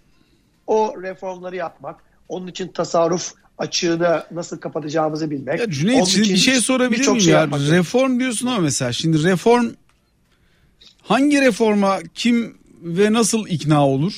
o 0.67 1.03
reformları 1.03 1.57
yapmak, 1.57 2.01
onun 2.29 2.47
için 2.47 2.69
tasarruf 2.69 3.35
açığını 3.59 4.25
nasıl 4.31 4.59
kapatacağımızı 4.59 5.31
bilmek. 5.31 5.61
Ya 5.61 5.71
Cüneyt 5.71 6.07
şimdi 6.07 6.29
bir 6.29 6.37
şey 6.37 6.61
sorabilir 6.61 7.09
miyim 7.09 7.21
şey 7.21 7.33
ya? 7.33 7.47
Reform 7.47 8.21
diyorsun 8.21 8.47
ama 8.47 8.59
mesela 8.59 8.93
şimdi 8.93 9.23
reform 9.23 9.67
hangi 11.03 11.41
reforma 11.41 11.99
kim 12.15 12.57
ve 12.83 13.13
nasıl 13.13 13.47
ikna 13.47 13.87
olur? 13.87 14.13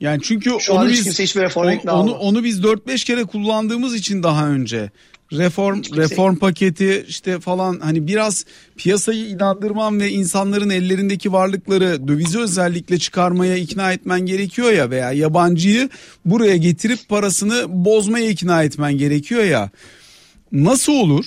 Yani 0.00 0.20
çünkü 0.22 0.50
Şu 0.60 0.72
onu 0.72 0.88
biz 0.88 1.18
hiçbir 1.18 1.40
reforma 1.40 1.72
ikna 1.72 2.00
onu, 2.00 2.12
onu 2.12 2.44
biz 2.44 2.60
4-5 2.60 3.04
kere 3.04 3.24
kullandığımız 3.24 3.94
için 3.94 4.22
daha 4.22 4.48
önce 4.48 4.90
reform 5.32 5.82
reform 5.96 6.36
paketi 6.36 7.04
işte 7.08 7.40
falan 7.40 7.80
hani 7.80 8.06
biraz 8.06 8.44
piyasayı 8.76 9.26
inandırman 9.26 10.00
ve 10.00 10.10
insanların 10.10 10.70
ellerindeki 10.70 11.32
varlıkları 11.32 12.08
dövizi 12.08 12.38
özellikle 12.38 12.98
çıkarmaya 12.98 13.56
ikna 13.56 13.92
etmen 13.92 14.20
gerekiyor 14.20 14.72
ya 14.72 14.90
veya 14.90 15.12
yabancıyı 15.12 15.88
buraya 16.24 16.56
getirip 16.56 17.08
parasını 17.08 17.84
bozmaya 17.84 18.28
ikna 18.28 18.62
etmen 18.62 18.92
gerekiyor 18.92 19.44
ya. 19.44 19.70
Nasıl 20.52 20.92
olur? 20.92 21.24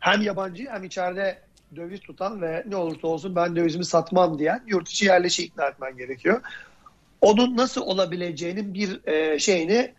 Hem 0.00 0.22
yabancı 0.22 0.66
hem 0.70 0.84
içeride 0.84 1.38
döviz 1.76 2.00
tutan 2.00 2.42
ve 2.42 2.64
ne 2.68 2.76
olursa 2.76 3.06
olsun 3.06 3.36
ben 3.36 3.56
dövizimi 3.56 3.84
satmam 3.84 4.38
diyen 4.38 4.62
yurt 4.66 4.88
içi 4.88 5.04
yerleşi 5.06 5.44
ikna 5.44 5.66
etmen 5.66 5.96
gerekiyor. 5.96 6.40
Onun 7.20 7.56
nasıl 7.56 7.80
olabileceğinin 7.80 8.74
bir 8.74 9.06
e, 9.06 9.38
şeyini 9.38 9.92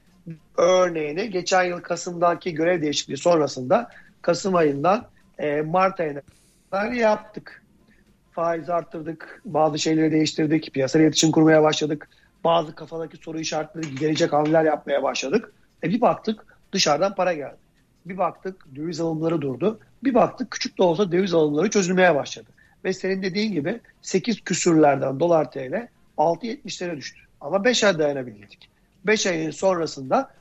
örneğini 0.58 1.30
geçen 1.30 1.64
yıl 1.64 1.80
Kasım'daki 1.80 2.54
görev 2.54 2.82
değişikliği 2.82 3.18
sonrasında 3.18 3.90
Kasım 4.22 4.56
ayından 4.56 5.08
e, 5.40 5.62
Mart 5.62 6.00
ayına 6.00 6.22
kadar 6.72 6.92
yaptık. 6.92 7.64
Faiz 8.32 8.70
arttırdık, 8.70 9.42
bazı 9.46 9.80
şeyleri 9.80 10.12
değiştirdik, 10.12 10.74
piyasa 10.74 11.00
iletişim 11.00 11.32
kurmaya 11.32 11.64
başladık. 11.64 12.10
Bazı 12.44 12.76
kafadaki 12.76 13.18
soru 13.18 13.40
işaretleri 13.40 13.96
giderecek 13.96 14.34
hamleler 14.34 14.64
yapmaya 14.64 15.04
başladık. 15.04 15.54
E 15.84 15.90
bir 15.90 16.02
baktık 16.02 16.46
dışarıdan 16.72 17.16
para 17.16 17.34
geldi. 17.34 17.58
Bir 18.06 18.18
baktık 18.18 18.76
döviz 18.76 19.00
alımları 19.00 19.42
durdu. 19.42 19.80
Bir 20.04 20.14
baktık 20.14 20.52
küçük 20.52 20.78
de 20.78 20.84
olsa 20.84 21.12
döviz 21.12 21.34
alımları 21.34 21.70
çözülmeye 21.70 22.16
başladı. 22.16 22.50
Ve 22.84 22.94
senin 22.94 23.24
dediğin 23.24 23.54
gibi 23.54 23.80
8 24.02 24.42
küsürlerden 24.42 25.20
dolar 25.20 25.52
TL 25.52 25.88
6.70'lere 26.18 26.98
düştü. 26.98 27.22
Ama 27.42 27.64
5 27.64 27.84
ay 27.84 28.00
dayanabildik. 28.00 28.70
5 29.06 29.28
ayın 29.28 29.52
sonrasında 29.52 30.32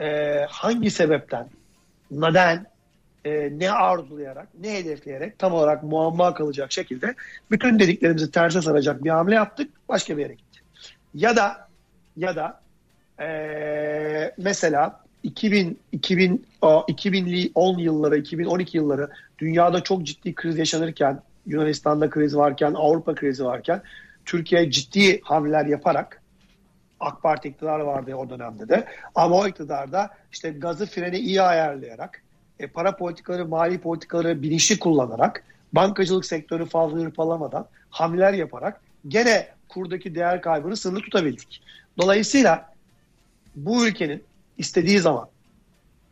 e, 0.00 0.38
hangi 0.48 0.90
sebepten, 0.90 1.48
neden, 2.10 2.66
e, 3.24 3.58
ne 3.58 3.70
arzulayarak, 3.70 4.48
ne 4.60 4.74
hedefleyerek 4.74 5.38
tam 5.38 5.52
olarak 5.52 5.82
muamma 5.82 6.34
kalacak 6.34 6.72
şekilde 6.72 7.14
bütün 7.50 7.78
dediklerimizi 7.78 8.30
terse 8.30 8.62
saracak 8.62 9.04
bir 9.04 9.10
hamle 9.10 9.34
yaptık. 9.34 9.70
Başka 9.88 10.16
bir 10.16 10.22
yere 10.22 10.34
gitti. 10.34 10.60
Ya 11.14 11.36
da 11.36 11.68
ya 12.16 12.36
da 12.36 12.60
e, 13.24 14.34
mesela 14.38 15.00
2000, 15.22 15.78
2000, 15.92 16.46
2010 16.88 17.78
yılları, 17.78 18.18
2012 18.18 18.76
yılları 18.76 19.10
dünyada 19.38 19.82
çok 19.82 20.02
ciddi 20.02 20.34
kriz 20.34 20.58
yaşanırken, 20.58 21.22
Yunanistan'da 21.46 22.10
kriz 22.10 22.36
varken, 22.36 22.74
Avrupa 22.74 23.14
krizi 23.14 23.44
varken 23.44 23.82
Türkiye 24.24 24.70
ciddi 24.70 25.20
hamleler 25.20 25.66
yaparak 25.66 26.21
AK 27.02 27.22
Parti 27.22 27.48
iktidarı 27.48 27.86
vardı 27.86 28.14
o 28.14 28.30
dönemde 28.30 28.68
de. 28.68 28.86
Ama 29.14 29.36
o 29.36 29.48
iktidarda 29.48 30.10
işte 30.32 30.50
gazı 30.50 30.86
freni 30.86 31.18
iyi 31.18 31.42
ayarlayarak, 31.42 32.22
e, 32.58 32.66
para 32.66 32.96
politikaları, 32.96 33.46
mali 33.46 33.78
politikaları 33.78 34.42
bilinçli 34.42 34.78
kullanarak, 34.78 35.44
bankacılık 35.72 36.26
sektörü 36.26 36.66
fazla 36.66 36.98
hırpalamadan 36.98 37.66
hamleler 37.90 38.32
yaparak 38.32 38.80
gene 39.08 39.48
kurdaki 39.68 40.14
değer 40.14 40.42
kaybını 40.42 40.76
sınırlı 40.76 41.00
tutabildik. 41.00 41.62
Dolayısıyla 41.98 42.72
bu 43.56 43.86
ülkenin 43.86 44.24
istediği 44.58 44.98
zaman 44.98 45.28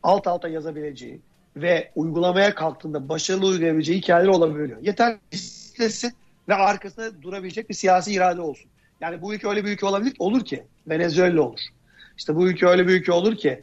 alt 0.03 0.27
alta 0.27 0.49
yazabileceği 0.49 1.21
ve 1.57 1.91
uygulamaya 1.95 2.55
kalktığında 2.55 3.09
başarılı 3.09 3.47
uygulayabileceği 3.47 3.99
hikayeler 3.99 4.29
olabiliyor. 4.29 4.83
Yeter 4.83 5.17
istesin 5.33 6.13
ve 6.49 6.55
arkasında 6.55 7.23
durabilecek 7.23 7.69
bir 7.69 7.75
siyasi 7.75 8.13
irade 8.13 8.41
olsun. 8.41 8.71
Yani 9.01 9.23
bu 9.23 9.35
ülke 9.35 9.49
öyle 9.49 9.65
bir 9.65 9.71
ülke 9.71 9.87
olabilir 9.87 10.15
olur 10.19 10.45
ki 10.45 10.65
Venezuela 10.89 11.43
olur. 11.43 11.61
İşte 12.19 12.37
bu 12.37 12.49
ülke 12.49 12.67
öyle 12.67 12.89
bir 12.89 12.93
ülke 12.93 13.13
olur 13.13 13.37
ki 13.37 13.63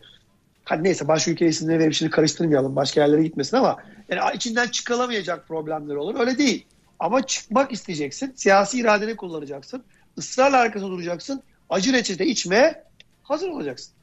hadi 0.63 0.83
neyse 0.83 1.07
başka 1.07 1.31
ülke 1.31 1.47
isimleri 1.47 1.79
verip 1.79 1.93
şimdi 1.93 2.11
karıştırmayalım 2.11 2.75
başka 2.75 3.01
yerlere 3.01 3.23
gitmesin 3.23 3.57
ama 3.57 3.77
yani 4.09 4.35
içinden 4.35 4.67
çıkılamayacak 4.67 5.47
problemler 5.47 5.95
olur. 5.95 6.19
Öyle 6.19 6.37
değil. 6.37 6.65
Ama 6.99 7.25
çıkmak 7.25 7.71
isteyeceksin. 7.71 8.33
Siyasi 8.35 8.79
iradeni 8.79 9.15
kullanacaksın. 9.15 9.83
ısrarla 10.17 10.57
arkasında 10.57 10.91
duracaksın. 10.91 11.43
Acı 11.69 11.93
reçete 11.93 12.25
içmeye 12.25 12.83
hazır 13.23 13.49
olacaksın. 13.49 13.96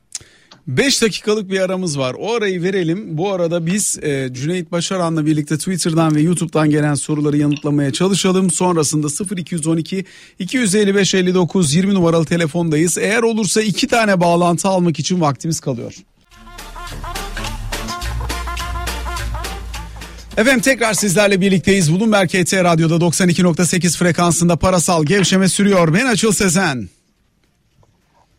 5 0.66 1.02
dakikalık 1.02 1.50
bir 1.50 1.60
aramız 1.60 1.98
var. 1.98 2.16
O 2.18 2.34
arayı 2.34 2.62
verelim. 2.62 3.18
Bu 3.18 3.32
arada 3.32 3.66
biz 3.66 3.98
e, 4.02 4.28
Cüneyt 4.32 4.72
Başaran'la 4.72 5.26
birlikte 5.26 5.58
Twitter'dan 5.58 6.14
ve 6.14 6.20
YouTube'dan 6.20 6.70
gelen 6.70 6.94
soruları 6.94 7.36
yanıtlamaya 7.36 7.92
çalışalım. 7.92 8.50
Sonrasında 8.50 9.36
0212 9.36 10.04
255 10.38 11.14
59 11.14 11.74
20 11.74 11.94
numaralı 11.94 12.24
telefondayız. 12.24 12.98
Eğer 12.98 13.22
olursa 13.22 13.62
iki 13.62 13.86
tane 13.86 14.20
bağlantı 14.20 14.68
almak 14.68 14.98
için 14.98 15.20
vaktimiz 15.20 15.60
kalıyor. 15.60 15.94
Efendim 20.36 20.60
tekrar 20.60 20.94
sizlerle 20.94 21.40
birlikteyiz. 21.40 21.92
Bloomberg 21.92 22.28
KT 22.28 22.54
Radyo'da 22.54 22.94
92.8 22.94 23.98
frekansında 23.98 24.56
parasal 24.56 25.04
gevşeme 25.04 25.48
sürüyor. 25.48 25.94
Ben 25.94 26.06
Açıl 26.06 26.32
Sezen. 26.32 26.88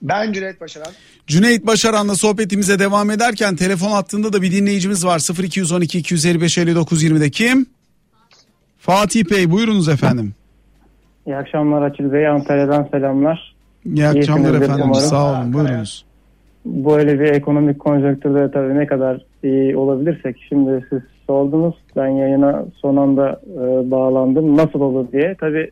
Ben 0.09 0.33
Cüneyt 0.33 0.61
Başaran. 0.61 0.87
Cüneyt 1.27 1.67
Başaran'la 1.67 2.15
sohbetimize 2.15 2.79
devam 2.79 3.11
ederken 3.11 3.55
telefon 3.55 3.91
hattında 3.91 4.33
da 4.33 4.41
bir 4.41 4.51
dinleyicimiz 4.51 5.05
var. 5.05 5.43
0212 5.43 5.99
255 5.99 6.57
59 6.57 7.03
20'de 7.03 7.29
kim? 7.29 7.65
Fatih 8.77 9.31
Bey 9.31 9.51
buyurunuz 9.51 9.89
efendim. 9.89 10.33
İyi 11.25 11.35
akşamlar 11.35 11.81
Açıl 11.81 12.11
Bey. 12.11 12.27
Antalya'dan 12.27 12.87
selamlar. 12.91 13.55
İyi 13.85 14.07
akşamlar 14.07 14.53
İyi 14.53 14.63
efendim. 14.63 14.85
Umarım. 14.85 15.07
Sağ 15.07 15.31
olun. 15.31 15.53
Buyurunuz. 15.53 16.05
Bu 16.65 16.97
öyle 16.97 17.19
bir 17.19 17.25
ekonomik 17.25 17.79
konjonktürde 17.79 18.51
tabii 18.51 18.75
ne 18.75 18.87
kadar 18.87 19.21
iyi 19.43 19.77
olabilirsek. 19.77 20.37
Şimdi 20.49 20.85
siz 20.89 21.01
sordunuz. 21.27 21.75
Ben 21.95 22.07
yayına 22.07 22.65
son 22.81 22.95
anda 22.95 23.41
e, 23.53 23.91
bağlandım. 23.91 24.57
Nasıl 24.57 24.79
olur 24.79 25.11
diye. 25.11 25.35
Tabii 25.39 25.71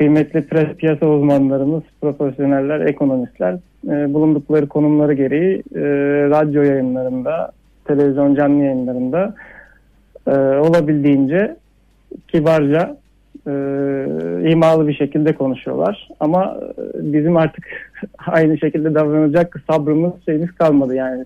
kıymetli 0.00 0.46
piyasa 0.76 1.06
uzmanlarımız, 1.06 1.82
profesyoneller, 2.00 2.80
ekonomistler 2.80 3.54
e, 3.88 4.14
bulundukları 4.14 4.68
konumları 4.68 5.12
gereği 5.12 5.62
e, 5.74 5.80
radyo 6.30 6.62
yayınlarında, 6.62 7.52
televizyon 7.84 8.34
canlı 8.34 8.64
yayınlarında 8.64 9.34
e, 10.26 10.30
olabildiğince 10.40 11.56
kibarca 12.28 12.96
e, 13.46 13.52
imalı 14.50 14.88
bir 14.88 14.94
şekilde 14.94 15.34
konuşuyorlar. 15.34 16.08
Ama 16.20 16.56
e, 16.78 17.12
bizim 17.12 17.36
artık 17.36 17.64
aynı 18.26 18.58
şekilde 18.58 18.94
davranacak 18.94 19.62
sabrımız 19.70 20.12
şeyimiz 20.24 20.52
kalmadı 20.52 20.94
yani 20.94 21.24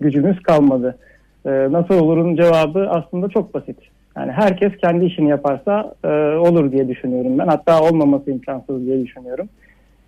gücümüz 0.00 0.42
kalmadı. 0.42 0.98
E, 1.46 1.50
nasıl 1.50 1.94
olurun 1.94 2.36
cevabı 2.36 2.88
aslında 2.90 3.28
çok 3.28 3.54
basit. 3.54 3.76
Yani 4.16 4.32
herkes 4.32 4.76
kendi 4.76 5.04
işini 5.04 5.30
yaparsa 5.30 5.94
e, 6.04 6.08
olur 6.36 6.72
diye 6.72 6.88
düşünüyorum 6.88 7.38
ben. 7.38 7.46
Hatta 7.46 7.82
olmaması 7.82 8.30
imkansız 8.30 8.86
diye 8.86 9.04
düşünüyorum. 9.04 9.48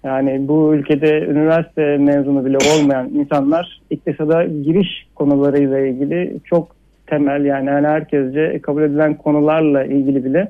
Yani 0.05 0.49
bu 0.49 0.75
ülkede 0.75 1.21
üniversite 1.21 1.97
mezunu 1.97 2.45
bile 2.45 2.57
olmayan 2.57 3.09
insanlar 3.09 3.81
iktisada 3.91 4.45
giriş 4.45 4.89
konularıyla 5.15 5.79
ilgili 5.81 6.41
çok 6.45 6.77
temel 7.07 7.45
yani, 7.45 7.67
yani 7.67 7.87
herkesce 7.87 8.61
kabul 8.63 8.83
edilen 8.83 9.15
konularla 9.15 9.85
ilgili 9.85 10.25
bile 10.25 10.49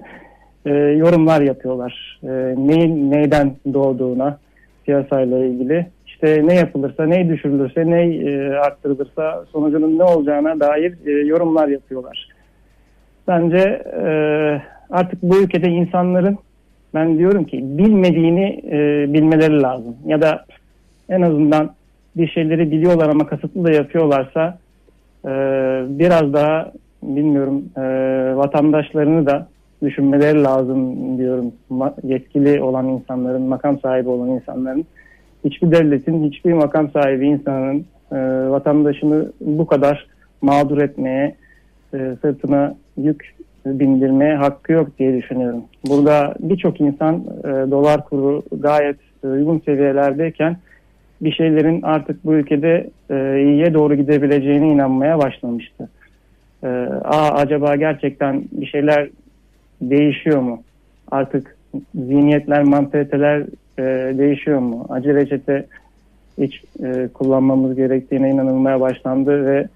e, 0.67 0.71
yorumlar 0.75 1.41
yapıyorlar. 1.41 2.21
E, 2.23 2.55
neyin 2.57 3.11
neyden 3.11 3.57
doğduğuna 3.73 4.39
piyasayla 4.85 5.45
ilgili 5.45 5.87
işte 6.07 6.43
ne 6.47 6.55
yapılırsa, 6.55 7.07
ne 7.07 7.29
düşürülürse, 7.29 7.91
ne 7.91 8.17
e, 8.17 8.55
arttırılırsa 8.55 9.45
sonucunun 9.53 9.99
ne 9.99 10.05
olacağına 10.05 10.61
dair 10.61 10.95
e, 11.07 11.11
yorumlar 11.11 11.69
yapıyorlar. 11.69 12.36
Bence 13.29 13.83
e, 14.03 14.09
artık 14.91 15.23
bu 15.23 15.39
ülkede 15.39 15.69
insanların 15.69 16.39
ben 16.95 17.19
diyorum 17.19 17.45
ki 17.45 17.61
bilmediğini 17.63 18.63
e, 18.71 19.13
bilmeleri 19.13 19.63
lazım. 19.63 19.97
Ya 20.07 20.23
da 20.23 20.45
en 21.09 21.23
azından 21.23 21.71
bir 22.17 22.29
şeyleri 22.29 22.71
biliyorlar 22.71 23.09
ama 23.09 23.27
kasıtlı 23.27 23.65
da 23.65 23.71
yapıyorlarsa 23.73 24.59
e, 25.25 25.31
biraz 25.89 26.33
daha 26.33 26.73
bilmiyorum 27.03 27.65
e, 27.77 27.83
vatandaşlarını 28.37 29.27
da 29.27 29.49
düşünmeleri 29.83 30.43
lazım 30.43 31.19
diyorum. 31.19 31.53
Yetkili 32.03 32.63
olan 32.63 32.89
insanların, 32.89 33.43
makam 33.43 33.81
sahibi 33.81 34.09
olan 34.09 34.29
insanların. 34.29 34.85
Hiçbir 35.45 35.71
devletin, 35.71 36.31
hiçbir 36.31 36.53
makam 36.53 36.91
sahibi 36.91 37.27
insanın 37.27 37.87
e, 38.13 38.17
vatandaşını 38.51 39.33
bu 39.41 39.67
kadar 39.67 40.07
mağdur 40.43 40.79
etmeye, 40.79 41.35
e, 41.95 42.17
sırtına 42.23 42.75
yük 42.97 43.35
bindirmeye 43.67 44.35
hakkı 44.35 44.73
yok 44.73 44.99
diye 44.99 45.17
düşünüyorum. 45.17 45.65
Burada 45.89 46.35
birçok 46.41 46.81
insan 46.81 47.25
e, 47.45 47.71
dolar 47.71 48.05
kuru 48.05 48.43
gayet 48.53 48.97
uygun 49.23 49.63
seviyelerdeyken 49.65 50.57
bir 51.21 51.33
şeylerin 51.33 51.83
artık 51.83 52.25
bu 52.25 52.35
ülkede 52.35 52.91
e, 53.11 53.43
iyiye 53.43 53.75
doğru 53.75 53.95
gidebileceğine 53.95 54.73
inanmaya 54.73 55.19
başlamıştı. 55.19 55.89
E, 56.63 56.67
Aa, 57.05 57.31
acaba 57.31 57.77
gerçekten 57.77 58.45
bir 58.53 58.67
şeyler 58.67 59.09
değişiyor 59.83 60.41
mu? 60.41 60.63
Artık 61.11 61.57
zihniyetler, 61.95 62.63
mantaliteler 62.63 63.43
e, 63.79 63.83
değişiyor 64.19 64.59
mu? 64.59 64.87
Acı 64.89 65.15
reçete 65.15 65.67
hiç 66.39 66.63
e, 66.85 67.09
kullanmamız 67.15 67.77
gerektiğine 67.77 68.31
inanılmaya 68.31 68.81
başlandı 68.81 69.47
ve 69.47 69.69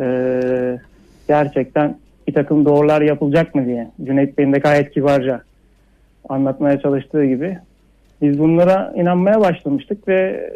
e, 0.00 0.78
gerçekten 1.28 1.96
bir 2.28 2.34
takım 2.34 2.64
doğrular 2.64 3.02
yapılacak 3.02 3.54
mı 3.54 3.66
diye. 3.66 3.88
Cüneyt 4.04 4.38
Bey'in 4.38 4.52
de 4.52 4.58
gayet 4.58 4.90
kibarca 4.90 5.42
anlatmaya 6.28 6.80
çalıştığı 6.80 7.24
gibi. 7.24 7.58
Biz 8.22 8.38
bunlara 8.38 8.92
inanmaya 8.96 9.40
başlamıştık 9.40 10.08
ve 10.08 10.50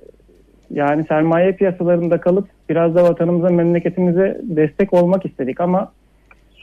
yani 0.71 1.05
sermaye 1.09 1.53
piyasalarında 1.53 2.21
kalıp 2.21 2.49
biraz 2.69 2.95
da 2.95 3.03
vatanımıza 3.03 3.49
memleketimize 3.49 4.41
destek 4.43 4.93
olmak 4.93 5.27
istedik. 5.27 5.61
Ama 5.61 5.93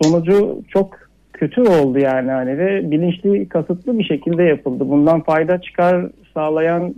sonucu 0.04 0.62
çok 0.70 0.98
kötü 1.34 1.62
oldu 1.62 2.00
yani 2.00 2.32
hani 2.32 2.58
ve 2.58 2.92
bilinçli 2.92 3.50
kasıtlı 3.50 4.00
bir 4.00 4.04
şekilde 4.04 4.44
yapıldı. 4.44 4.90
Bundan 4.90 5.22
fayda 5.22 5.62
çıkar 5.62 6.06
sağlayan 6.34 6.96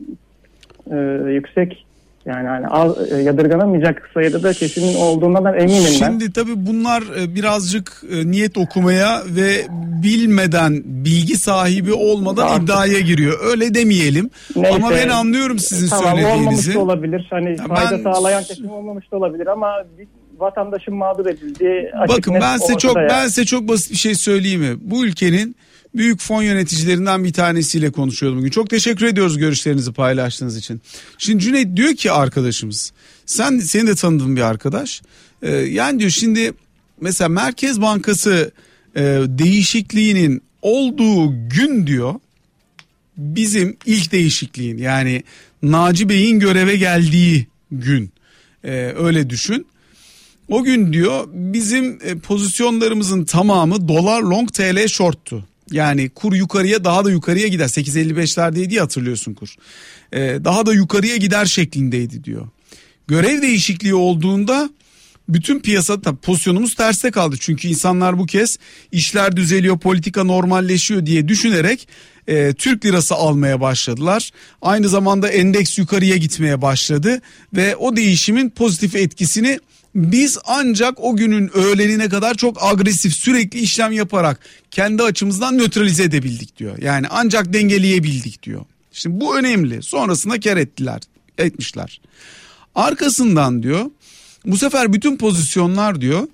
e, 0.92 0.98
yüksek 1.28 1.85
yani 2.26 2.48
hani 2.48 2.68
az, 2.68 3.12
e, 3.12 3.22
yadırganamayacak 3.22 4.10
sayıda 4.14 4.44
da 4.44 4.54
kesin 4.54 4.96
olduğundan 4.96 5.46
eminim 5.46 5.84
ben. 5.86 5.92
Şimdi 5.92 6.34
tabii 6.34 6.54
bunlar 6.66 7.04
e, 7.22 7.36
birazcık 7.36 8.02
e, 8.12 8.32
niyet 8.32 8.58
okumaya 8.58 9.22
ve 9.26 9.68
bilmeden 10.04 10.82
bilgi 10.86 11.38
sahibi 11.38 11.94
olmadan 11.94 12.48
Artık. 12.48 12.64
iddiaya 12.64 13.00
giriyor. 13.00 13.40
Öyle 13.52 13.74
demeyelim. 13.74 14.30
Neyse. 14.56 14.76
Ama 14.76 14.92
ben 14.92 15.10
anlıyorum 15.10 15.60
sizin 15.60 15.88
tamam, 15.88 16.06
olmamış 16.14 16.26
söylediğinizi. 16.32 16.74
da 16.74 16.80
olabilir. 16.80 17.28
Hani 17.30 17.50
Ya 17.50 17.68
fayda 17.68 17.92
ben- 17.92 18.04
sağlayan 18.14 18.44
kesim 18.44 18.70
olmamış 18.70 19.12
da 19.12 19.18
olabilir 19.18 19.48
ama 19.48 19.68
vatandaşın 20.38 20.96
mağdur 20.96 21.26
edildiği 21.26 21.92
açık 22.02 22.18
Bakın 22.18 22.34
ben 22.42 22.58
size 22.58 22.76
çok 22.78 22.96
yani. 22.96 23.10
ben 23.10 23.28
size 23.28 23.46
çok 23.46 23.68
basit 23.68 23.92
bir 23.92 23.96
şey 23.98 24.16
söyleyeyim 24.16 24.62
mi? 24.62 24.76
Bu 24.82 25.06
ülkenin 25.06 25.56
büyük 25.96 26.22
fon 26.22 26.42
yöneticilerinden 26.42 27.24
bir 27.24 27.34
tanesiyle 27.34 27.92
konuşuyordum 27.92 28.40
bugün. 28.40 28.50
Çok 28.50 28.70
teşekkür 28.70 29.06
ediyoruz 29.06 29.38
görüşlerinizi 29.38 29.94
paylaştığınız 29.94 30.58
için. 30.58 30.82
Şimdi 31.18 31.44
Cüneyt 31.44 31.76
diyor 31.76 31.96
ki 31.96 32.12
arkadaşımız 32.12 32.94
sen 33.26 33.60
senin 33.60 33.88
de 33.88 33.96
tanıdığın 33.96 34.36
bir 34.36 34.42
arkadaş. 34.42 35.02
Ee, 35.42 35.52
yani 35.52 36.00
diyor 36.00 36.12
şimdi 36.12 36.54
mesela 37.02 37.30
Merkez 37.30 37.82
Bankası 37.82 38.52
e, 38.96 39.02
değişikliğinin 39.28 40.42
olduğu 40.62 41.50
gün 41.50 41.88
diyor 41.88 42.16
bizim 43.18 43.78
ilk 43.86 44.12
değişikliğin 44.12 44.78
yani 44.78 45.24
Naci 45.64 46.10
Bey'in 46.10 46.40
göreve 46.40 46.76
geldiği 46.76 47.48
gün 47.72 48.16
Ee, 48.66 48.94
öyle 48.98 49.30
düşün. 49.30 49.68
O 50.50 50.64
gün 50.64 50.94
diyor 50.94 51.28
bizim 51.34 52.00
e, 52.04 52.16
pozisyonlarımızın 52.16 53.26
tamamı 53.26 53.88
dolar 53.88 54.22
long 54.22 54.54
TL 54.54 54.88
shorttu. 54.88 55.46
Yani 55.72 56.10
kur 56.10 56.34
yukarıya 56.34 56.84
daha 56.84 57.06
da 57.06 57.12
yukarıya 57.12 57.48
gider. 57.48 57.68
8.55'lerdeydi 57.68 58.70
diye 58.70 58.82
hatırlıyorsun 58.82 59.34
kur. 59.34 59.56
Ee, 60.14 60.40
daha 60.44 60.66
da 60.66 60.74
yukarıya 60.74 61.18
gider 61.18 61.46
şeklindeydi 61.46 62.24
diyor. 62.24 62.48
Görev 63.08 63.42
değişikliği 63.42 63.96
olduğunda 63.96 64.70
bütün 65.30 65.60
piyasada 65.60 66.16
pozisyonumuz 66.16 66.76
terste 66.76 67.12
kaldı. 67.12 67.36
Çünkü 67.40 67.68
insanlar 67.68 68.20
bu 68.20 68.26
kez 68.26 68.60
işler 68.92 69.38
düzeliyor, 69.38 69.80
politika 69.80 70.24
normalleşiyor 70.24 71.06
diye 71.06 71.28
düşünerek 71.28 71.88
e, 72.28 72.54
Türk 72.54 72.86
lirası 72.86 73.16
almaya 73.16 73.62
başladılar. 73.62 74.32
Aynı 74.62 74.90
zamanda 74.90 75.30
endeks 75.30 75.78
yukarıya 75.78 76.18
gitmeye 76.18 76.62
başladı 76.62 77.22
ve 77.54 77.76
o 77.76 77.96
değişimin 77.96 78.50
pozitif 78.50 78.96
etkisini 78.96 79.60
biz 79.96 80.38
ancak 80.46 81.04
o 81.04 81.16
günün 81.16 81.58
öğlenine 81.58 82.10
kadar 82.10 82.36
çok 82.36 82.64
agresif 82.64 83.14
sürekli 83.14 83.60
işlem 83.60 83.92
yaparak 83.92 84.40
kendi 84.72 85.04
açımızdan 85.04 85.58
nötralize 85.58 86.04
edebildik 86.04 86.58
diyor. 86.58 86.78
Yani 86.82 87.08
ancak 87.10 87.54
dengeleyebildik 87.54 88.44
diyor. 88.44 88.66
Şimdi 88.92 89.20
bu 89.20 89.38
önemli. 89.38 89.84
Sonrasında 89.84 90.40
kar 90.40 90.58
ettiler, 90.58 91.02
etmişler. 91.38 92.02
Arkasından 92.76 93.64
diyor 93.64 93.86
bu 94.46 94.58
sefer 94.58 94.94
bütün 94.94 95.18
pozisyonlar 95.18 96.02
diyor 96.02 96.28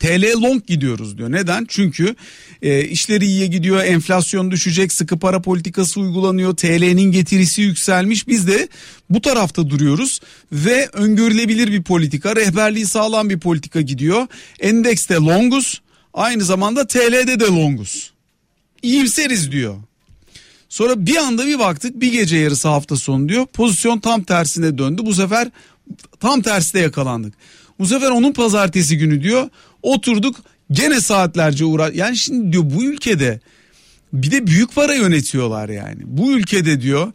TL 0.00 0.42
long 0.42 0.66
gidiyoruz 0.66 1.18
diyor. 1.18 1.32
Neden? 1.32 1.66
Çünkü 1.68 2.16
e, 2.62 2.84
işleri 2.84 3.26
iyiye 3.26 3.46
gidiyor, 3.46 3.84
enflasyon 3.84 4.50
düşecek, 4.50 4.92
sıkı 4.92 5.18
para 5.18 5.42
politikası 5.42 6.00
uygulanıyor, 6.00 6.56
TL'nin 6.56 7.12
getirisi 7.12 7.62
yükselmiş. 7.62 8.28
Biz 8.28 8.48
de 8.48 8.68
bu 9.10 9.20
tarafta 9.20 9.70
duruyoruz 9.70 10.20
ve 10.52 10.88
öngörülebilir 10.92 11.72
bir 11.72 11.82
politika, 11.82 12.36
rehberliği 12.36 12.86
sağlam 12.86 13.30
bir 13.30 13.38
politika 13.38 13.80
gidiyor. 13.80 14.26
Endekste 14.60 15.14
longus, 15.14 15.80
aynı 16.14 16.44
zamanda 16.44 16.86
TL'de 16.86 17.40
de 17.40 17.44
longus. 17.46 18.10
İyimseriz 18.82 19.52
diyor. 19.52 19.76
Sonra 20.68 21.06
bir 21.06 21.16
anda 21.16 21.46
bir 21.46 21.58
baktık 21.58 22.00
bir 22.00 22.12
gece 22.12 22.36
yarısı 22.36 22.68
hafta 22.68 22.96
sonu 22.96 23.28
diyor. 23.28 23.46
Pozisyon 23.46 23.98
tam 23.98 24.22
tersine 24.22 24.78
döndü. 24.78 25.02
Bu 25.04 25.14
sefer 25.14 25.48
tam 26.20 26.42
terste 26.42 26.78
yakalandık. 26.78 27.34
Bu 27.78 27.86
sefer 27.86 28.10
onun 28.10 28.32
pazartesi 28.32 28.98
günü 28.98 29.22
diyor 29.22 29.48
oturduk 29.82 30.36
gene 30.70 31.00
saatlerce 31.00 31.64
uğra. 31.64 31.90
Yani 31.94 32.16
şimdi 32.16 32.52
diyor 32.52 32.64
bu 32.66 32.84
ülkede 32.84 33.40
bir 34.12 34.30
de 34.30 34.46
büyük 34.46 34.74
para 34.74 34.94
yönetiyorlar 34.94 35.68
yani. 35.68 36.00
Bu 36.04 36.32
ülkede 36.32 36.80
diyor 36.80 37.12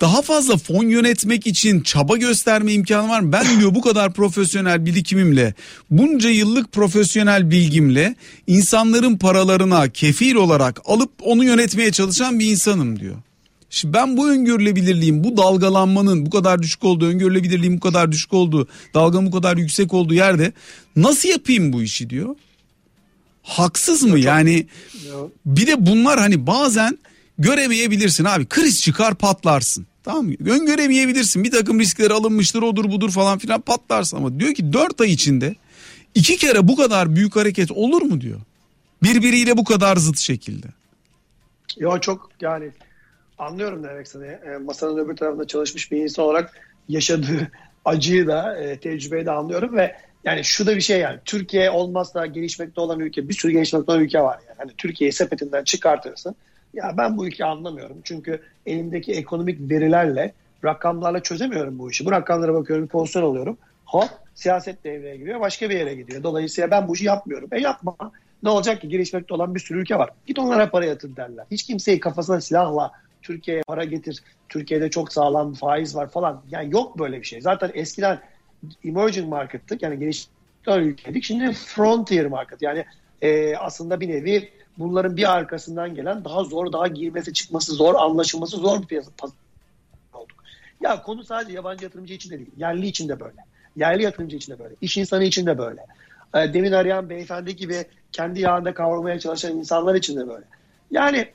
daha 0.00 0.22
fazla 0.22 0.56
fon 0.56 0.84
yönetmek 0.84 1.46
için 1.46 1.80
çaba 1.80 2.16
gösterme 2.16 2.72
imkanı 2.72 3.08
var 3.08 3.20
mı? 3.20 3.32
Ben 3.32 3.60
diyor 3.60 3.74
bu 3.74 3.80
kadar 3.80 4.12
profesyonel 4.12 4.86
birikimimle, 4.86 5.54
bunca 5.90 6.30
yıllık 6.30 6.72
profesyonel 6.72 7.50
bilgimle 7.50 8.14
insanların 8.46 9.18
paralarına 9.18 9.88
kefil 9.88 10.34
olarak 10.34 10.80
alıp 10.84 11.10
onu 11.20 11.44
yönetmeye 11.44 11.92
çalışan 11.92 12.38
bir 12.38 12.50
insanım 12.50 13.00
diyor. 13.00 13.16
Şimdi 13.74 13.94
ben 13.94 14.16
bu 14.16 14.30
öngörülebilirliğin, 14.30 15.24
bu 15.24 15.36
dalgalanmanın 15.36 16.26
bu 16.26 16.30
kadar 16.30 16.62
düşük 16.62 16.84
olduğu, 16.84 17.06
öngörülebilirliğin 17.06 17.76
bu 17.76 17.80
kadar 17.80 18.12
düşük 18.12 18.32
olduğu, 18.32 18.68
dalganın 18.94 19.26
bu 19.26 19.30
kadar 19.30 19.56
yüksek 19.56 19.94
olduğu 19.94 20.14
yerde 20.14 20.52
nasıl 20.96 21.28
yapayım 21.28 21.72
bu 21.72 21.82
işi 21.82 22.10
diyor. 22.10 22.36
Haksız 23.42 24.02
mı 24.02 24.18
yani? 24.18 24.66
Bir 25.46 25.66
de 25.66 25.86
bunlar 25.86 26.18
hani 26.18 26.46
bazen 26.46 26.98
göremeyebilirsin 27.38 28.24
abi. 28.24 28.46
Kriz 28.46 28.82
çıkar 28.82 29.14
patlarsın. 29.14 29.86
Tamam 30.02 30.26
mı? 30.26 30.34
Öngöremeyebilirsin. 30.46 31.44
Bir 31.44 31.50
takım 31.50 31.80
riskler 31.80 32.10
alınmıştır 32.10 32.62
odur 32.62 32.84
budur 32.84 33.10
falan 33.10 33.38
filan 33.38 33.60
patlarsın. 33.60 34.16
Ama 34.16 34.40
diyor 34.40 34.54
ki 34.54 34.72
4 34.72 35.00
ay 35.00 35.12
içinde 35.12 35.56
iki 36.14 36.36
kere 36.36 36.68
bu 36.68 36.76
kadar 36.76 37.16
büyük 37.16 37.36
hareket 37.36 37.70
olur 37.70 38.02
mu 38.02 38.20
diyor. 38.20 38.40
Birbiriyle 39.02 39.56
bu 39.56 39.64
kadar 39.64 39.96
zıt 39.96 40.18
şekilde. 40.18 40.66
Yo 41.78 42.00
çok 42.00 42.30
yani 42.40 42.70
anlıyorum 43.38 43.84
demek 43.84 44.06
istediğini. 44.06 44.32
E, 44.32 44.56
masanın 44.56 44.98
öbür 44.98 45.16
tarafında 45.16 45.46
çalışmış 45.46 45.92
bir 45.92 45.96
insan 45.96 46.24
olarak 46.24 46.60
yaşadığı 46.88 47.50
acıyı 47.84 48.26
da 48.26 48.56
e, 48.56 48.80
tecrübeyi 48.80 49.26
de 49.26 49.30
anlıyorum 49.30 49.76
ve 49.76 49.96
yani 50.24 50.44
şu 50.44 50.66
da 50.66 50.76
bir 50.76 50.80
şey 50.80 51.00
yani 51.00 51.18
Türkiye 51.24 51.70
olmazsa 51.70 52.26
gelişmekte 52.26 52.80
olan 52.80 53.00
ülke 53.00 53.28
bir 53.28 53.34
sürü 53.34 53.52
gelişmekte 53.52 53.92
olan 53.92 54.02
ülke 54.02 54.20
var 54.20 54.38
yani. 54.48 54.58
Hani 54.58 54.72
Türkiye'yi 54.78 55.12
sepetinden 55.12 55.64
çıkartırsın. 55.64 56.34
Ya 56.74 56.94
ben 56.96 57.16
bu 57.16 57.26
ülkeyi 57.26 57.46
anlamıyorum. 57.46 57.96
Çünkü 58.04 58.42
elimdeki 58.66 59.12
ekonomik 59.12 59.70
verilerle 59.70 60.32
rakamlarla 60.64 61.22
çözemiyorum 61.22 61.78
bu 61.78 61.90
işi. 61.90 62.04
Bu 62.04 62.12
rakamlara 62.12 62.54
bakıyorum 62.54 62.84
bir 62.84 62.90
pozisyon 62.90 63.22
alıyorum. 63.22 63.58
Hop 63.84 64.08
siyaset 64.34 64.84
devreye 64.84 65.16
giriyor 65.16 65.40
başka 65.40 65.70
bir 65.70 65.78
yere 65.78 65.94
gidiyor. 65.94 66.22
Dolayısıyla 66.22 66.70
ben 66.70 66.88
bu 66.88 66.94
işi 66.94 67.04
yapmıyorum. 67.04 67.48
E 67.52 67.60
yapma. 67.60 67.96
Ne 68.42 68.48
olacak 68.50 68.80
ki 68.80 68.88
gelişmekte 68.88 69.34
olan 69.34 69.54
bir 69.54 69.60
sürü 69.60 69.80
ülke 69.80 69.98
var. 69.98 70.10
Git 70.26 70.38
onlara 70.38 70.70
para 70.70 70.84
yatır 70.84 71.16
derler. 71.16 71.44
Hiç 71.50 71.62
kimseyi 71.62 72.00
kafasına 72.00 72.40
silahla 72.40 72.92
Türkiye'ye 73.24 73.62
para 73.66 73.84
getir. 73.84 74.22
Türkiye'de 74.48 74.90
çok 74.90 75.12
sağlam 75.12 75.54
faiz 75.54 75.96
var 75.96 76.10
falan. 76.10 76.42
Yani 76.50 76.72
yok 76.72 76.98
böyle 76.98 77.20
bir 77.20 77.26
şey. 77.26 77.40
Zaten 77.40 77.70
eskiden 77.74 78.20
emerging 78.84 79.28
market'tık. 79.28 79.82
Yani 79.82 79.98
gelişmekte 79.98 80.70
olan 80.70 80.82
ülkeydik. 80.82 81.24
Şimdi 81.24 81.52
frontier 81.52 82.26
market. 82.26 82.62
Yani 82.62 82.84
e, 83.22 83.56
aslında 83.56 84.00
bir 84.00 84.08
nevi 84.08 84.50
bunların 84.78 85.16
bir 85.16 85.32
arkasından 85.32 85.94
gelen 85.94 86.24
daha 86.24 86.44
zor, 86.44 86.72
daha 86.72 86.86
girmesi, 86.86 87.32
çıkması 87.32 87.72
zor, 87.72 87.94
anlaşılması 87.94 88.56
zor 88.56 88.82
bir 88.82 88.86
piyasa 88.86 89.10
olduk. 90.12 90.44
Ya 90.80 91.02
konu 91.02 91.24
sadece 91.24 91.52
yabancı 91.52 91.84
yatırımcı 91.84 92.14
için 92.14 92.30
de 92.30 92.38
değil. 92.38 92.50
Yerli 92.56 92.86
için 92.86 93.08
de 93.08 93.20
böyle. 93.20 93.36
Yerli 93.76 94.02
yatırımcı 94.02 94.36
için 94.36 94.52
de 94.52 94.58
böyle. 94.58 94.74
İş 94.80 94.96
insanı 94.96 95.24
için 95.24 95.46
de 95.46 95.58
böyle. 95.58 95.86
E, 96.34 96.54
demin 96.54 96.72
arayan 96.72 97.10
beyefendi 97.10 97.56
gibi 97.56 97.84
kendi 98.12 98.40
yağında 98.40 98.74
kavrulmaya 98.74 99.18
çalışan 99.18 99.56
insanlar 99.56 99.94
için 99.94 100.16
de 100.16 100.28
böyle. 100.28 100.44
Yani 100.90 101.28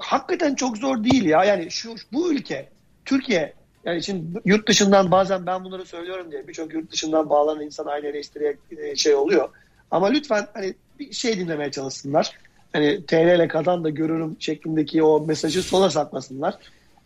hakikaten 0.00 0.54
çok 0.54 0.78
zor 0.78 1.04
değil 1.04 1.24
ya. 1.24 1.44
Yani 1.44 1.70
şu 1.70 1.94
bu 2.12 2.32
ülke 2.32 2.68
Türkiye 3.04 3.52
yani 3.84 4.02
şimdi 4.02 4.40
yurt 4.44 4.68
dışından 4.68 5.10
bazen 5.10 5.46
ben 5.46 5.64
bunları 5.64 5.86
söylüyorum 5.86 6.30
diye 6.32 6.48
birçok 6.48 6.74
yurt 6.74 6.92
dışından 6.92 7.30
bağlanan 7.30 7.64
insan 7.64 7.86
aynı 7.86 8.06
eleştiriye 8.06 8.56
e, 8.78 8.96
şey 8.96 9.14
oluyor. 9.14 9.48
Ama 9.90 10.06
lütfen 10.06 10.46
hani 10.54 10.74
bir 10.98 11.12
şey 11.12 11.38
dinlemeye 11.38 11.70
çalışsınlar. 11.70 12.32
Hani 12.72 13.06
TL 13.06 13.36
ile 13.36 13.48
kazan 13.48 13.84
da 13.84 13.90
görürüm 13.90 14.36
şeklindeki 14.38 15.02
o 15.02 15.26
mesajı 15.26 15.62
sola 15.62 15.90
saklasınlar. 15.90 16.54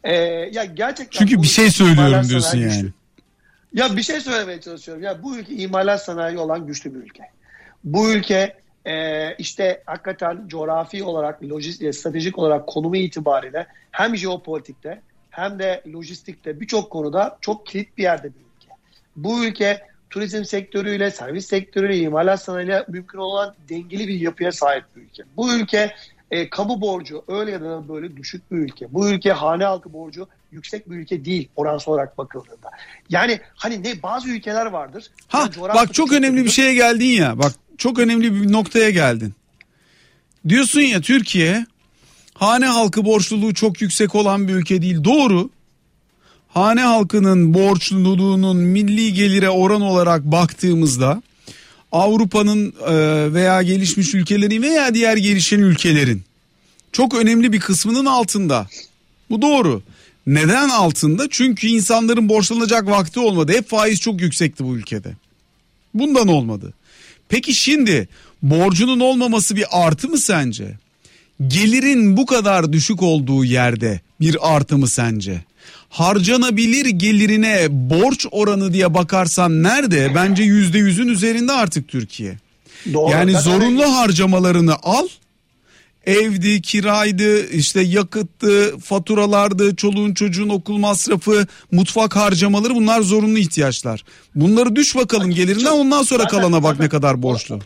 Ee, 0.04 0.14
ya 0.52 0.64
gerçekten 0.64 1.18
Çünkü 1.18 1.42
bir 1.42 1.46
şey 1.46 1.70
söylüyorum 1.70 2.28
diyorsun 2.28 2.58
yani. 2.58 2.72
güçlü. 2.72 2.92
Ya 3.74 3.96
bir 3.96 4.02
şey 4.02 4.20
söylemeye 4.20 4.60
çalışıyorum. 4.60 5.02
Ya 5.02 5.22
bu 5.22 5.36
ülke 5.36 5.54
imalat 5.54 6.04
sanayi 6.04 6.38
olan 6.38 6.66
güçlü 6.66 6.94
bir 6.94 6.98
ülke. 6.98 7.22
Bu 7.84 8.10
ülke 8.10 8.56
e, 8.86 9.34
işte 9.36 9.82
hakikaten 9.86 10.48
coğrafi 10.48 11.04
olarak, 11.04 11.42
lojistik, 11.42 11.94
stratejik 11.94 12.38
olarak 12.38 12.66
konumu 12.66 12.96
itibariyle 12.96 13.66
hem 13.90 14.16
jeopolitikte 14.16 15.00
hem 15.30 15.58
de 15.58 15.82
lojistikte 15.94 16.60
birçok 16.60 16.90
konuda 16.90 17.38
çok 17.40 17.66
kilit 17.66 17.98
bir 17.98 18.02
yerde 18.02 18.24
bir 18.24 18.40
ülke. 18.40 18.68
Bu 19.16 19.44
ülke 19.44 19.80
turizm 20.10 20.44
sektörüyle, 20.44 21.10
servis 21.10 21.46
sektörüyle, 21.46 21.98
imalat 21.98 22.42
sanayiyle 22.42 22.84
mümkün 22.88 23.18
olan 23.18 23.54
dengeli 23.68 24.08
bir 24.08 24.20
yapıya 24.20 24.52
sahip 24.52 24.84
bir 24.96 25.02
ülke. 25.02 25.22
Bu 25.36 25.54
ülke 25.54 25.94
e, 26.30 26.50
kamu 26.50 26.80
borcu 26.80 27.24
öyle 27.28 27.50
ya 27.50 27.60
da 27.60 27.88
böyle 27.88 28.16
düşük 28.16 28.52
bir 28.52 28.56
ülke. 28.56 28.92
Bu 28.94 29.08
ülke 29.08 29.32
hane 29.32 29.64
halkı 29.64 29.92
borcu 29.92 30.28
yüksek 30.52 30.90
bir 30.90 30.96
ülke 30.96 31.24
değil 31.24 31.48
oransal 31.56 31.92
olarak 31.92 32.18
bakıldığında. 32.18 32.70
Yani 33.08 33.40
hani 33.54 33.82
ne 33.82 34.02
bazı 34.02 34.28
ülkeler 34.28 34.66
vardır. 34.66 35.10
Ha 35.28 35.38
Yani 35.38 35.52
coğrafi 35.52 35.78
bak 35.78 35.94
çok 35.94 36.12
önemli 36.12 36.44
bir 36.44 36.50
şeye 36.50 36.74
geldin 36.74 37.04
ya. 37.04 37.38
Bak 37.38 37.52
çok 37.78 37.98
önemli 37.98 38.34
bir 38.34 38.52
noktaya 38.52 38.90
geldin. 38.90 39.34
Diyorsun 40.48 40.80
ya 40.80 41.00
Türkiye 41.00 41.66
hane 42.34 42.66
halkı 42.66 43.04
borçluluğu 43.04 43.54
çok 43.54 43.82
yüksek 43.82 44.14
olan 44.14 44.48
bir 44.48 44.54
ülke 44.54 44.82
değil. 44.82 45.04
Doğru. 45.04 45.50
Hane 46.48 46.80
halkının 46.80 47.54
borçluluğunun 47.54 48.56
milli 48.56 49.12
gelire 49.12 49.50
oran 49.50 49.80
olarak 49.80 50.24
baktığımızda 50.24 51.22
Avrupa'nın 51.92 52.74
e, 52.86 52.94
veya 53.34 53.62
gelişmiş 53.62 54.14
ülkelerin 54.14 54.62
veya 54.62 54.94
diğer 54.94 55.16
gelişen 55.16 55.58
ülkelerin 55.58 56.22
çok 56.92 57.14
önemli 57.14 57.52
bir 57.52 57.60
kısmının 57.60 58.04
altında. 58.04 58.66
Bu 59.30 59.42
doğru. 59.42 59.82
Neden 60.26 60.68
altında? 60.68 61.26
Çünkü 61.30 61.66
insanların 61.66 62.28
borçlanacak 62.28 62.86
vakti 62.86 63.20
olmadı. 63.20 63.52
Hep 63.52 63.68
faiz 63.68 64.00
çok 64.00 64.20
yüksekti 64.20 64.64
bu 64.64 64.76
ülkede. 64.76 65.14
Bundan 65.94 66.28
olmadı. 66.28 66.72
Peki 67.34 67.54
şimdi 67.54 68.08
borcunun 68.42 69.00
olmaması 69.00 69.56
bir 69.56 69.64
artı 69.70 70.08
mı 70.08 70.18
sence? 70.18 70.78
Gelirin 71.48 72.16
bu 72.16 72.26
kadar 72.26 72.72
düşük 72.72 73.02
olduğu 73.02 73.44
yerde 73.44 74.00
bir 74.20 74.54
artı 74.54 74.78
mı 74.78 74.88
sence? 74.88 75.44
Harcanabilir 75.88 76.86
gelirine 76.86 77.66
borç 77.70 78.26
oranı 78.30 78.72
diye 78.72 78.94
bakarsan 78.94 79.62
nerede? 79.62 80.14
Bence 80.14 80.42
yüzde 80.42 80.78
yüzün 80.78 81.08
üzerinde 81.08 81.52
artık 81.52 81.88
Türkiye. 81.88 82.38
Doğru. 82.92 83.10
Yani 83.10 83.32
zorunlu 83.32 83.96
harcamalarını 83.96 84.74
al. 84.82 85.08
Evdi, 86.06 86.62
kiraydı, 86.62 87.46
işte 87.48 87.80
yakıttı, 87.80 88.78
faturalardı, 88.78 89.76
çoluğun 89.76 90.14
çocuğun 90.14 90.48
okul 90.48 90.76
masrafı, 90.78 91.46
mutfak 91.72 92.16
harcamaları 92.16 92.74
bunlar 92.74 93.00
zorunlu 93.00 93.38
ihtiyaçlar. 93.38 94.04
Bunları 94.34 94.76
düş 94.76 94.96
bakalım 94.96 95.30
gelirinden 95.30 95.72
ondan 95.72 96.02
sonra 96.02 96.22
Zaten- 96.22 96.38
kalana 96.38 96.62
bak 96.62 96.70
zaten- 96.72 96.84
ne 96.84 96.88
kadar 96.88 97.22
borçlu. 97.22 97.58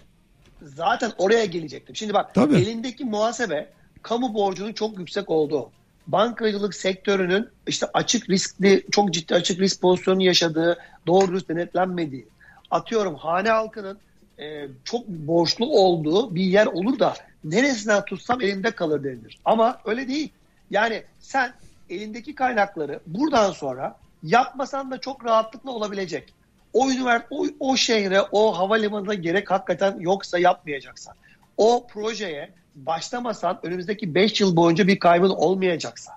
Zaten 0.76 1.12
oraya 1.18 1.44
gelecektim. 1.44 1.96
Şimdi 1.96 2.14
bak 2.14 2.34
Tabii. 2.34 2.56
elindeki 2.56 3.04
muhasebe 3.04 3.68
kamu 4.02 4.34
borcunun 4.34 4.72
çok 4.72 4.98
yüksek 4.98 5.30
olduğu, 5.30 5.70
bankacılık 6.06 6.74
sektörünün 6.74 7.48
işte 7.66 7.86
açık 7.94 8.30
riskli, 8.30 8.86
çok 8.90 9.14
ciddi 9.14 9.34
açık 9.34 9.60
risk 9.60 9.80
pozisyonu 9.80 10.22
yaşadığı, 10.22 10.78
doğru 11.06 11.28
dürüst 11.28 11.48
denetlenmediği, 11.48 12.26
atıyorum 12.70 13.14
hane 13.14 13.48
halkının 13.50 13.98
e, 14.38 14.68
çok 14.84 15.08
borçlu 15.08 15.66
olduğu 15.66 16.34
bir 16.34 16.42
yer 16.44 16.66
olur 16.66 16.98
da 16.98 17.14
neresinden 17.44 18.04
tutsam 18.04 18.40
elimde 18.40 18.70
kalır 18.70 19.04
denilir. 19.04 19.38
Ama 19.44 19.80
öyle 19.84 20.08
değil. 20.08 20.32
Yani 20.70 21.02
sen 21.20 21.52
elindeki 21.90 22.34
kaynakları 22.34 23.00
buradan 23.06 23.50
sonra 23.50 23.96
yapmasan 24.22 24.90
da 24.90 24.98
çok 24.98 25.24
rahatlıkla 25.24 25.70
olabilecek. 25.70 26.34
O 26.72 26.90
ünivers 26.90 27.22
o, 27.30 27.46
o 27.60 27.76
şehre, 27.76 28.22
o 28.22 28.58
havalimanına 28.58 29.14
gerek 29.14 29.50
hakikaten 29.50 29.96
yoksa 30.00 30.38
yapmayacaksan. 30.38 31.14
O 31.56 31.86
projeye 31.86 32.50
başlamasan 32.74 33.58
önümüzdeki 33.62 34.14
5 34.14 34.40
yıl 34.40 34.56
boyunca 34.56 34.86
bir 34.86 34.98
kaybın 34.98 35.30
olmayacaksa. 35.30 36.12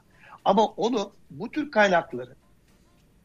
Ama 0.45 0.65
onu 0.65 1.11
bu 1.31 1.51
tür 1.51 1.71
kaynakları 1.71 2.35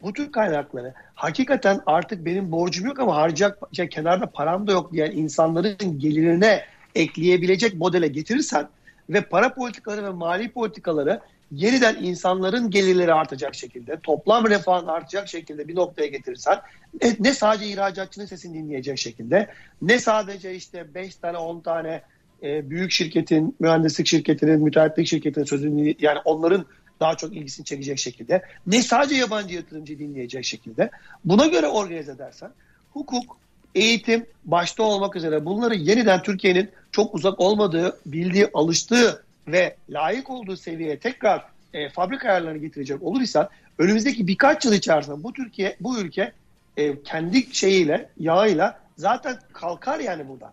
bu 0.02 0.12
tür 0.12 0.32
kaynakları 0.32 0.94
hakikaten 1.14 1.80
artık 1.86 2.26
benim 2.26 2.52
borcum 2.52 2.86
yok 2.86 3.00
ama 3.00 3.16
harcayacak 3.16 3.58
şey, 3.72 3.88
kenarda 3.88 4.26
param 4.26 4.66
da 4.66 4.72
yok 4.72 4.92
diyen 4.92 5.10
insanların 5.10 5.98
gelirine 5.98 6.64
ekleyebilecek 6.96 7.74
modele 7.74 8.08
getirirsen 8.08 8.68
ve 9.10 9.20
para 9.20 9.54
politikaları 9.54 10.04
ve 10.04 10.10
mali 10.10 10.48
politikaları 10.48 11.20
yeniden 11.52 11.96
insanların 12.02 12.70
gelirleri 12.70 13.14
artacak 13.14 13.54
şekilde, 13.54 14.00
toplam 14.02 14.46
refahın 14.46 14.86
artacak 14.86 15.28
şekilde 15.28 15.68
bir 15.68 15.74
noktaya 15.76 16.06
getirirsen 16.06 16.58
ne, 17.02 17.16
ne 17.20 17.34
sadece 17.34 17.66
ihracatçının 17.66 18.26
sesini 18.26 18.54
dinleyecek 18.54 18.98
şekilde 18.98 19.50
ne 19.82 19.98
sadece 19.98 20.54
işte 20.54 20.94
5 20.94 21.16
tane 21.16 21.38
10 21.38 21.60
tane 21.60 22.02
e, 22.42 22.70
büyük 22.70 22.90
şirketin, 22.90 23.56
mühendislik 23.60 24.06
şirketinin, 24.06 24.62
müteahhitlik 24.62 25.06
şirketinin 25.06 25.44
sözünü 25.44 25.94
yani 25.98 26.18
onların 26.24 26.66
daha 27.00 27.16
çok 27.16 27.36
ilgisini 27.36 27.64
çekecek 27.64 27.98
şekilde 27.98 28.42
ne 28.66 28.82
sadece 28.82 29.14
yabancı 29.14 29.54
yatırımcı 29.54 29.98
dinleyecek 29.98 30.44
şekilde 30.44 30.90
buna 31.24 31.46
göre 31.46 31.66
organize 31.66 32.12
edersen 32.12 32.50
hukuk, 32.92 33.36
eğitim 33.76 34.26
başta 34.44 34.82
olmak 34.82 35.16
üzere 35.16 35.44
bunları 35.44 35.74
yeniden 35.74 36.22
Türkiye'nin 36.22 36.70
çok 36.92 37.14
uzak 37.14 37.40
olmadığı, 37.40 37.98
bildiği, 38.06 38.48
alıştığı 38.54 39.24
ve 39.48 39.76
layık 39.90 40.30
olduğu 40.30 40.56
seviyeye 40.56 40.98
tekrar 40.98 41.44
e, 41.74 41.88
fabrika 41.88 42.28
ayarlarını 42.28 42.58
getirecek 42.58 43.02
olursa 43.02 43.48
önümüzdeki 43.78 44.26
birkaç 44.26 44.64
yıl 44.64 44.72
içerisinde 44.72 45.22
bu 45.22 45.32
Türkiye, 45.32 45.76
bu 45.80 45.98
ülke 45.98 46.32
e, 46.76 47.02
kendi 47.02 47.54
şeyiyle, 47.54 48.08
yağıyla 48.20 48.80
zaten 48.96 49.38
kalkar 49.52 50.00
yani 50.00 50.28
buradan. 50.28 50.52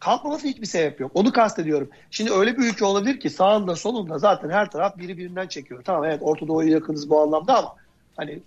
Kalkmaması 0.00 0.48
hiçbir 0.48 0.66
sebep 0.66 1.00
yok. 1.00 1.10
Onu 1.14 1.32
kastediyorum. 1.32 1.90
Şimdi 2.10 2.32
öyle 2.32 2.58
bir 2.58 2.64
ülke 2.64 2.84
olabilir 2.84 3.20
ki 3.20 3.30
sağında 3.30 3.76
solunda 3.76 4.18
zaten 4.18 4.50
her 4.50 4.70
taraf 4.70 4.98
biri 4.98 5.18
birinden 5.18 5.46
çekiyor. 5.46 5.82
Tamam 5.84 6.04
evet 6.04 6.18
Orta 6.22 6.48
Doğu'ya 6.48 6.70
yakınız 6.70 7.10
bu 7.10 7.20
anlamda 7.20 7.58
ama 7.58 7.74
hani 8.16 8.40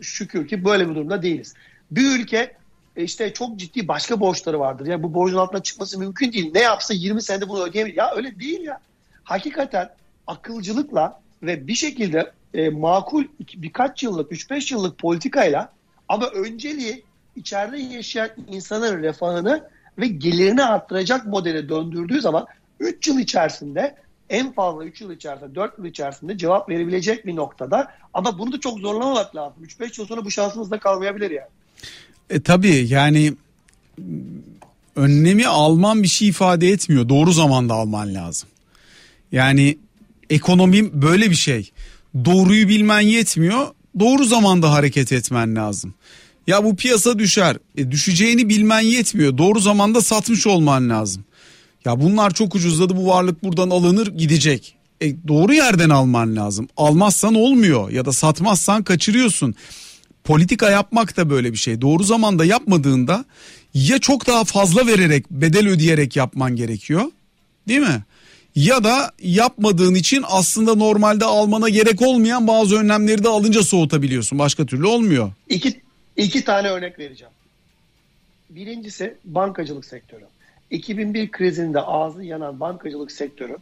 şükür 0.00 0.48
ki 0.48 0.64
böyle 0.64 0.90
bir 0.90 0.94
durumda 0.94 1.22
değiliz. 1.22 1.54
Bir 1.90 2.20
ülke 2.20 2.56
işte 3.02 3.32
çok 3.32 3.56
ciddi 3.56 3.88
başka 3.88 4.20
borçları 4.20 4.60
vardır. 4.60 4.86
Yani 4.86 5.02
bu 5.02 5.14
borcun 5.14 5.38
altına 5.38 5.62
çıkması 5.62 5.98
mümkün 5.98 6.32
değil. 6.32 6.50
Ne 6.54 6.60
yapsa 6.60 6.94
20 6.94 7.22
senede 7.22 7.48
bunu 7.48 7.62
ödeyemez. 7.62 7.96
Ya 7.96 8.14
öyle 8.16 8.40
değil 8.40 8.60
ya. 8.60 8.80
Hakikaten 9.24 9.90
akılcılıkla 10.26 11.20
ve 11.42 11.66
bir 11.66 11.74
şekilde 11.74 12.32
e, 12.54 12.68
makul 12.68 13.24
birkaç 13.54 14.02
yıllık, 14.02 14.32
3-5 14.32 14.74
yıllık 14.74 14.98
politikayla 14.98 15.72
ama 16.08 16.26
önceliği 16.26 17.04
içeride 17.36 17.78
yaşayan 17.78 18.30
insanların 18.48 19.02
refahını 19.02 19.68
ve 19.98 20.06
gelirini 20.06 20.64
arttıracak 20.64 21.26
modele 21.26 21.68
döndürdüğü 21.68 22.20
zaman 22.20 22.46
3 22.80 23.08
yıl 23.08 23.18
içerisinde 23.18 23.96
en 24.30 24.52
fazla 24.52 24.84
3 24.84 25.00
yıl 25.00 25.10
içerisinde 25.10 25.54
4 25.54 25.78
yıl 25.78 25.84
içerisinde 25.84 26.38
cevap 26.38 26.68
verebilecek 26.68 27.26
bir 27.26 27.36
noktada 27.36 27.92
ama 28.14 28.38
bunu 28.38 28.52
da 28.52 28.60
çok 28.60 28.78
zorlamamak 28.78 29.36
lazım. 29.36 29.64
3-5 29.64 30.00
yıl 30.00 30.06
sonra 30.06 30.24
bu 30.24 30.30
şansınız 30.30 30.70
da 30.70 30.78
kalmayabilir 30.78 31.30
yani. 31.30 31.48
E 32.30 32.40
tabii 32.40 32.86
yani 32.90 33.34
önlemi 34.96 35.46
alman 35.46 36.02
bir 36.02 36.08
şey 36.08 36.28
ifade 36.28 36.68
etmiyor. 36.68 37.08
Doğru 37.08 37.32
zamanda 37.32 37.74
alman 37.74 38.14
lazım. 38.14 38.48
Yani 39.32 39.78
ekonomi 40.30 41.02
böyle 41.02 41.30
bir 41.30 41.36
şey. 41.36 41.70
Doğruyu 42.24 42.68
bilmen 42.68 43.00
yetmiyor. 43.00 43.66
Doğru 44.00 44.24
zamanda 44.24 44.72
hareket 44.72 45.12
etmen 45.12 45.56
lazım. 45.56 45.94
Ya 46.46 46.64
bu 46.64 46.76
piyasa 46.76 47.18
düşer. 47.18 47.56
E, 47.76 47.90
düşeceğini 47.90 48.48
bilmen 48.48 48.80
yetmiyor. 48.80 49.38
Doğru 49.38 49.60
zamanda 49.60 50.00
satmış 50.00 50.46
olman 50.46 50.90
lazım. 50.90 51.24
Ya 51.84 52.00
bunlar 52.00 52.34
çok 52.34 52.54
ucuzladı 52.54 52.96
bu 52.96 53.06
varlık 53.06 53.44
buradan 53.44 53.70
alınır 53.70 54.06
gidecek. 54.06 54.74
E, 55.00 55.28
doğru 55.28 55.54
yerden 55.54 55.90
alman 55.90 56.36
lazım. 56.36 56.68
Almazsan 56.76 57.34
olmuyor 57.34 57.90
ya 57.90 58.04
da 58.04 58.12
satmazsan 58.12 58.82
kaçırıyorsun. 58.82 59.54
Politika 60.28 60.70
yapmak 60.70 61.16
da 61.16 61.30
böyle 61.30 61.52
bir 61.52 61.58
şey. 61.58 61.80
Doğru 61.80 62.02
zamanda 62.02 62.44
yapmadığında 62.44 63.24
ya 63.74 63.98
çok 63.98 64.26
daha 64.26 64.44
fazla 64.44 64.86
vererek 64.86 65.30
bedel 65.30 65.68
ödeyerek 65.68 66.16
yapman 66.16 66.56
gerekiyor. 66.56 67.02
Değil 67.68 67.80
mi? 67.80 68.04
Ya 68.54 68.84
da 68.84 69.12
yapmadığın 69.22 69.94
için 69.94 70.24
aslında 70.28 70.74
normalde 70.74 71.24
almana 71.24 71.68
gerek 71.68 72.02
olmayan 72.02 72.46
bazı 72.46 72.76
önlemleri 72.76 73.24
de 73.24 73.28
alınca 73.28 73.62
soğutabiliyorsun. 73.62 74.38
Başka 74.38 74.66
türlü 74.66 74.86
olmuyor. 74.86 75.32
İki, 75.48 75.80
iki 76.16 76.44
tane 76.44 76.68
örnek 76.68 76.98
vereceğim. 76.98 77.32
Birincisi 78.50 79.14
bankacılık 79.24 79.84
sektörü. 79.84 80.24
2001 80.70 81.30
krizinde 81.30 81.80
ağzı 81.80 82.24
yanan 82.24 82.60
bankacılık 82.60 83.12
sektörü 83.12 83.56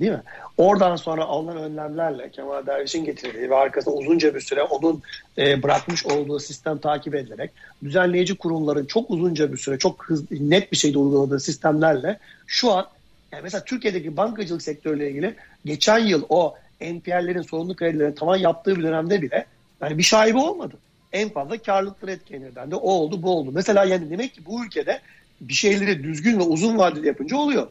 Değil 0.00 0.12
mi? 0.12 0.22
Oradan 0.56 0.96
sonra 0.96 1.24
alınan 1.24 1.56
önlemlerle 1.56 2.30
Kemal 2.30 2.66
Derviş'in 2.66 3.04
getirdiği 3.04 3.50
ve 3.50 3.56
arkasında 3.56 3.94
uzunca 3.94 4.34
bir 4.34 4.40
süre 4.40 4.62
onun 4.62 5.02
e, 5.38 5.62
bırakmış 5.62 6.06
olduğu 6.06 6.40
sistem 6.40 6.78
takip 6.78 7.14
edilerek 7.14 7.50
düzenleyici 7.84 8.34
kurumların 8.34 8.86
çok 8.86 9.10
uzunca 9.10 9.52
bir 9.52 9.58
süre 9.58 9.78
çok 9.78 10.04
hızlı, 10.04 10.26
net 10.50 10.72
bir 10.72 10.76
şekilde 10.76 10.98
uyguladığı 10.98 11.40
sistemlerle 11.40 12.18
şu 12.46 12.72
an 12.72 12.86
yani 13.32 13.42
mesela 13.42 13.64
Türkiye'deki 13.64 14.16
bankacılık 14.16 14.62
sektörüyle 14.62 15.10
ilgili 15.10 15.34
geçen 15.64 15.98
yıl 15.98 16.24
o 16.28 16.54
NPL'lerin 16.80 17.42
sorumlu 17.42 17.76
kredilerin 17.76 18.12
tavan 18.12 18.36
yaptığı 18.36 18.76
bir 18.76 18.82
dönemde 18.82 19.22
bile 19.22 19.46
yani 19.80 19.98
bir 19.98 20.02
şaibe 20.02 20.38
olmadı. 20.38 20.74
En 21.12 21.28
fazla 21.28 21.58
karlılıkları 21.58 22.12
etkilenirden 22.12 22.70
de 22.70 22.76
o 22.76 22.90
oldu 22.90 23.22
bu 23.22 23.38
oldu. 23.38 23.50
Mesela 23.52 23.84
yani 23.84 24.10
demek 24.10 24.34
ki 24.34 24.46
bu 24.46 24.64
ülkede 24.64 25.00
bir 25.40 25.54
şeyleri 25.54 26.02
düzgün 26.02 26.38
ve 26.38 26.42
uzun 26.42 26.78
vadeli 26.78 27.06
yapınca 27.06 27.36
oluyor. 27.36 27.66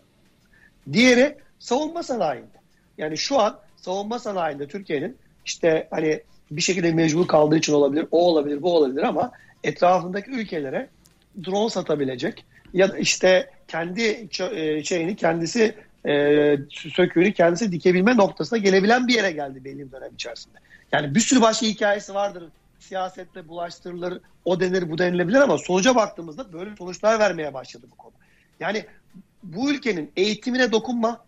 Diğeri 0.93 1.35
savunma 1.63 2.03
sanayinde. 2.03 2.57
Yani 2.97 3.17
şu 3.17 3.39
an 3.39 3.59
savunma 3.75 4.19
sanayinde 4.19 4.67
Türkiye'nin 4.67 5.17
işte 5.45 5.87
hani 5.91 6.21
bir 6.51 6.61
şekilde 6.61 6.91
mecbur 6.91 7.27
kaldığı 7.27 7.57
için 7.57 7.73
olabilir, 7.73 8.07
o 8.11 8.27
olabilir, 8.27 8.61
bu 8.61 8.75
olabilir 8.75 9.03
ama 9.03 9.31
etrafındaki 9.63 10.31
ülkelere 10.31 10.89
drone 11.45 11.69
satabilecek 11.69 12.45
ya 12.73 12.91
da 12.91 12.97
işte 12.97 13.49
kendi 13.67 14.29
e, 14.51 14.83
şeyini 14.83 15.15
kendisi 15.15 15.75
e, 16.07 16.57
söküğünü 16.69 17.33
kendisi 17.33 17.71
dikebilme 17.71 18.17
noktasına 18.17 18.59
gelebilen 18.59 19.07
bir 19.07 19.13
yere 19.13 19.31
geldi 19.31 19.63
belli 19.63 19.87
bir 19.87 19.91
dönem 19.91 20.13
içerisinde. 20.13 20.57
Yani 20.91 21.15
bir 21.15 21.19
sürü 21.19 21.41
başka 21.41 21.65
hikayesi 21.65 22.13
vardır. 22.13 22.43
Siyasetle 22.79 23.47
bulaştırılır, 23.47 24.21
o 24.45 24.59
denir, 24.59 24.89
bu 24.89 24.97
denilebilir 24.97 25.39
ama 25.39 25.57
sonuca 25.57 25.95
baktığımızda 25.95 26.53
böyle 26.53 26.75
sonuçlar 26.75 27.19
vermeye 27.19 27.53
başladı 27.53 27.85
bu 27.91 27.95
konu. 27.95 28.13
Yani 28.59 28.85
bu 29.43 29.71
ülkenin 29.71 30.11
eğitimine 30.15 30.71
dokunma, 30.71 31.25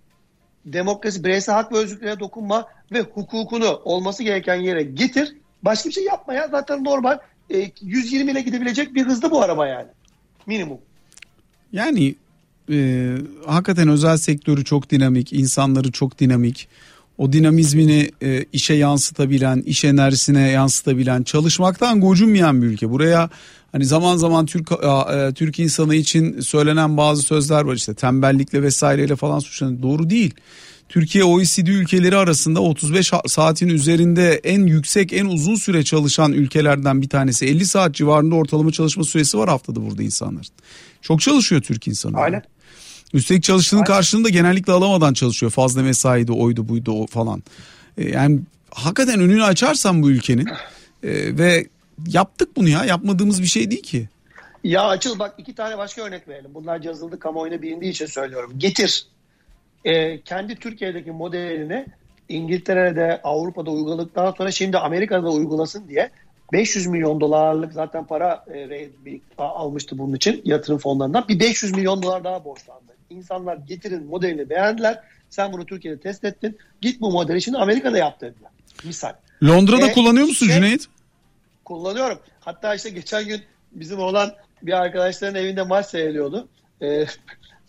demokrasi, 0.66 1.24
bireysel 1.24 1.56
hak 1.56 1.72
ve 1.72 1.78
özgürlüğe 1.78 2.20
dokunma 2.20 2.68
ve 2.92 3.02
hukukunu 3.02 3.82
olması 3.86 4.24
gereken 4.24 4.56
yere 4.56 4.84
getir. 4.84 5.36
Başka 5.64 5.90
bir 5.90 5.94
şey 5.94 6.04
yapma 6.04 6.34
ya. 6.34 6.48
Zaten 6.48 6.84
normal 6.84 7.20
e, 7.54 7.72
120 7.82 8.32
ile 8.32 8.42
gidebilecek 8.42 8.96
bir 8.96 9.06
hızda 9.06 9.32
bu 9.32 9.42
araba 9.42 9.68
yani. 9.68 9.88
Minimum. 10.46 10.78
Yani 11.72 12.16
e, 12.72 13.10
hakikaten 13.46 13.88
özel 13.88 14.18
sektörü 14.18 14.64
çok 14.64 14.90
dinamik, 14.90 15.34
insanları 15.34 15.92
çok 15.92 16.20
dinamik. 16.20 16.68
O 17.18 17.34
dinamizmini 17.34 18.12
e, 18.22 18.46
işe 18.54 18.74
yansıtabilen, 18.74 19.62
iş 19.62 19.86
enerjisine 19.86 20.50
yansıtabilen, 20.50 21.24
çalışmaktan 21.24 22.02
gocunmayan 22.02 22.62
bir 22.62 22.68
ülke. 22.68 22.90
Buraya 22.90 23.30
hani 23.72 23.86
zaman 23.86 24.18
zaman 24.18 24.46
Türk 24.46 24.72
e, 24.72 25.34
Türk 25.34 25.60
insanı 25.60 25.96
için 25.96 26.40
söylenen 26.40 26.98
bazı 26.98 27.22
sözler 27.22 27.62
var 27.62 27.76
işte 27.76 27.94
tembellikle 27.94 28.64
vesaireyle 28.64 29.16
falan 29.16 29.40
suçlanıyor. 29.40 29.82
Doğru 29.82 30.10
değil. 30.10 30.34
Türkiye 30.90 31.24
OECD 31.24 31.68
ülkeleri 31.68 32.18
arasında 32.18 32.62
35 32.62 33.12
saatin 33.28 33.68
üzerinde 33.68 34.42
en 34.44 34.66
yüksek 34.66 35.14
en 35.14 35.26
uzun 35.26 35.56
süre 35.56 35.84
çalışan 35.84 36.34
ülkelerden 36.34 37.02
bir 37.02 37.10
tanesi. 37.10 37.46
50 37.46 37.66
saat 37.66 37.96
civarında 37.96 38.36
ortalama 38.36 38.72
çalışma 38.72 39.04
süresi 39.04 39.38
var 39.38 39.50
haftada 39.50 39.86
burada 39.86 40.04
insanların. 40.04 40.46
Çok 41.02 41.22
çalışıyor 41.22 41.62
Türk 41.62 41.88
insanı. 41.88 42.18
Aynen. 42.18 42.44
Üstelik 43.14 43.44
çalıştığının 43.44 43.82
Aynen. 43.82 43.94
karşılığında 43.94 44.30
genellikle 44.30 44.74
alamadan 44.74 45.14
çalışıyor. 45.14 45.52
Fazla 45.52 45.84
mesaiydi 45.84 46.32
oydu 46.32 46.70
buydu 46.70 46.92
o 46.92 47.08
falan. 47.08 47.44
E, 47.98 48.10
yani 48.10 48.40
hakikaten 48.72 49.20
önünü 49.20 49.44
açarsan 49.44 50.04
bu 50.04 50.12
ülkenin 50.12 50.48
e, 51.04 51.38
ve 51.38 51.68
yaptık 52.08 52.56
bunu 52.56 52.70
ya 52.70 52.86
yapmadığımız 52.86 53.42
bir 53.42 53.48
şey 53.48 53.72
değil 53.72 53.84
ki. 53.84 54.10
Ya 54.64 54.88
Açıl 54.88 55.20
bak 55.20 55.36
iki 55.38 55.56
tane 55.56 55.78
başka 55.78 56.02
örnek 56.02 56.28
verelim. 56.28 56.54
Bunlar 56.54 56.82
yazıldı 56.82 57.20
kamuoyuna 57.20 57.62
bilindiği 57.62 57.92
için 57.92 58.06
söylüyorum. 58.06 58.54
Getir 58.58 59.08
e, 59.86 60.22
kendi 60.22 60.56
Türkiye'deki 60.56 61.12
modelini 61.12 61.86
İngiltere'de, 62.30 63.22
Avrupa'da 63.24 63.72
uyguladıktan 63.72 64.32
sonra 64.32 64.52
şimdi 64.52 64.78
Amerika'da 64.78 65.30
uygulasın 65.30 65.88
diye 65.88 66.12
500 66.52 66.88
milyon 66.88 67.22
dolarlık 67.22 67.74
zaten 67.74 68.06
para 68.06 68.46
e, 68.54 68.90
almıştı 69.38 69.98
bunun 69.98 70.16
için 70.16 70.42
yatırım 70.46 70.78
fonlarından. 70.78 71.26
Bir 71.30 71.40
500 71.40 71.76
milyon 71.76 72.04
dolar 72.04 72.24
daha 72.24 72.46
borçlandı. 72.46 72.96
İnsanlar 73.10 73.58
getirin 73.58 74.06
modelini 74.06 74.50
beğendiler. 74.50 75.00
Sen 75.30 75.54
bunu 75.54 75.66
Türkiye'de 75.66 76.00
test 76.00 76.24
ettin. 76.24 76.58
Git 76.82 77.02
bu 77.02 77.12
modeli 77.12 77.42
şimdi 77.42 77.58
Amerika'da 77.58 77.98
yap 77.98 78.22
dediler. 78.22 78.52
Misal. 78.84 79.14
Londra'da 79.44 79.88
e, 79.88 79.92
kullanıyor 79.92 80.28
musun 80.28 80.48
şey, 80.48 80.56
Cüneyt? 80.56 80.86
Kullanıyorum. 81.66 82.20
Hatta 82.40 82.76
işte 82.76 82.90
geçen 82.90 83.28
gün 83.28 83.42
bizim 83.72 84.00
olan 84.00 84.34
bir 84.62 84.74
arkadaşların 84.74 85.36
evinde 85.36 85.64
maç 85.64 85.86
seyrediyordu. 85.86 86.48
E, 86.82 87.06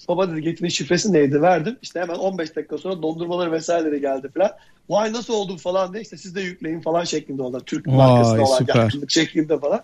Baba 0.08 0.30
dedi 0.30 0.42
getirin 0.42 0.68
şifresi 0.68 1.12
neydi 1.12 1.42
verdim. 1.42 1.76
İşte 1.82 2.00
hemen 2.00 2.14
15 2.14 2.56
dakika 2.56 2.78
sonra 2.78 3.02
dondurmaları 3.02 3.52
vesaireleri 3.52 4.00
geldi 4.00 4.28
falan. 4.34 4.50
Vay 4.88 5.12
nasıl 5.12 5.34
oldu 5.34 5.56
falan 5.56 5.92
diye 5.92 6.02
işte 6.02 6.16
siz 6.16 6.34
de 6.34 6.40
yükleyin 6.40 6.80
falan 6.80 7.04
şeklinde 7.04 7.42
oldu. 7.42 7.62
Türk 7.66 7.86
markasında 7.86 8.42
olan 8.42 8.66
yakınlık 8.68 9.10
şeklinde 9.10 9.58
falan. 9.58 9.82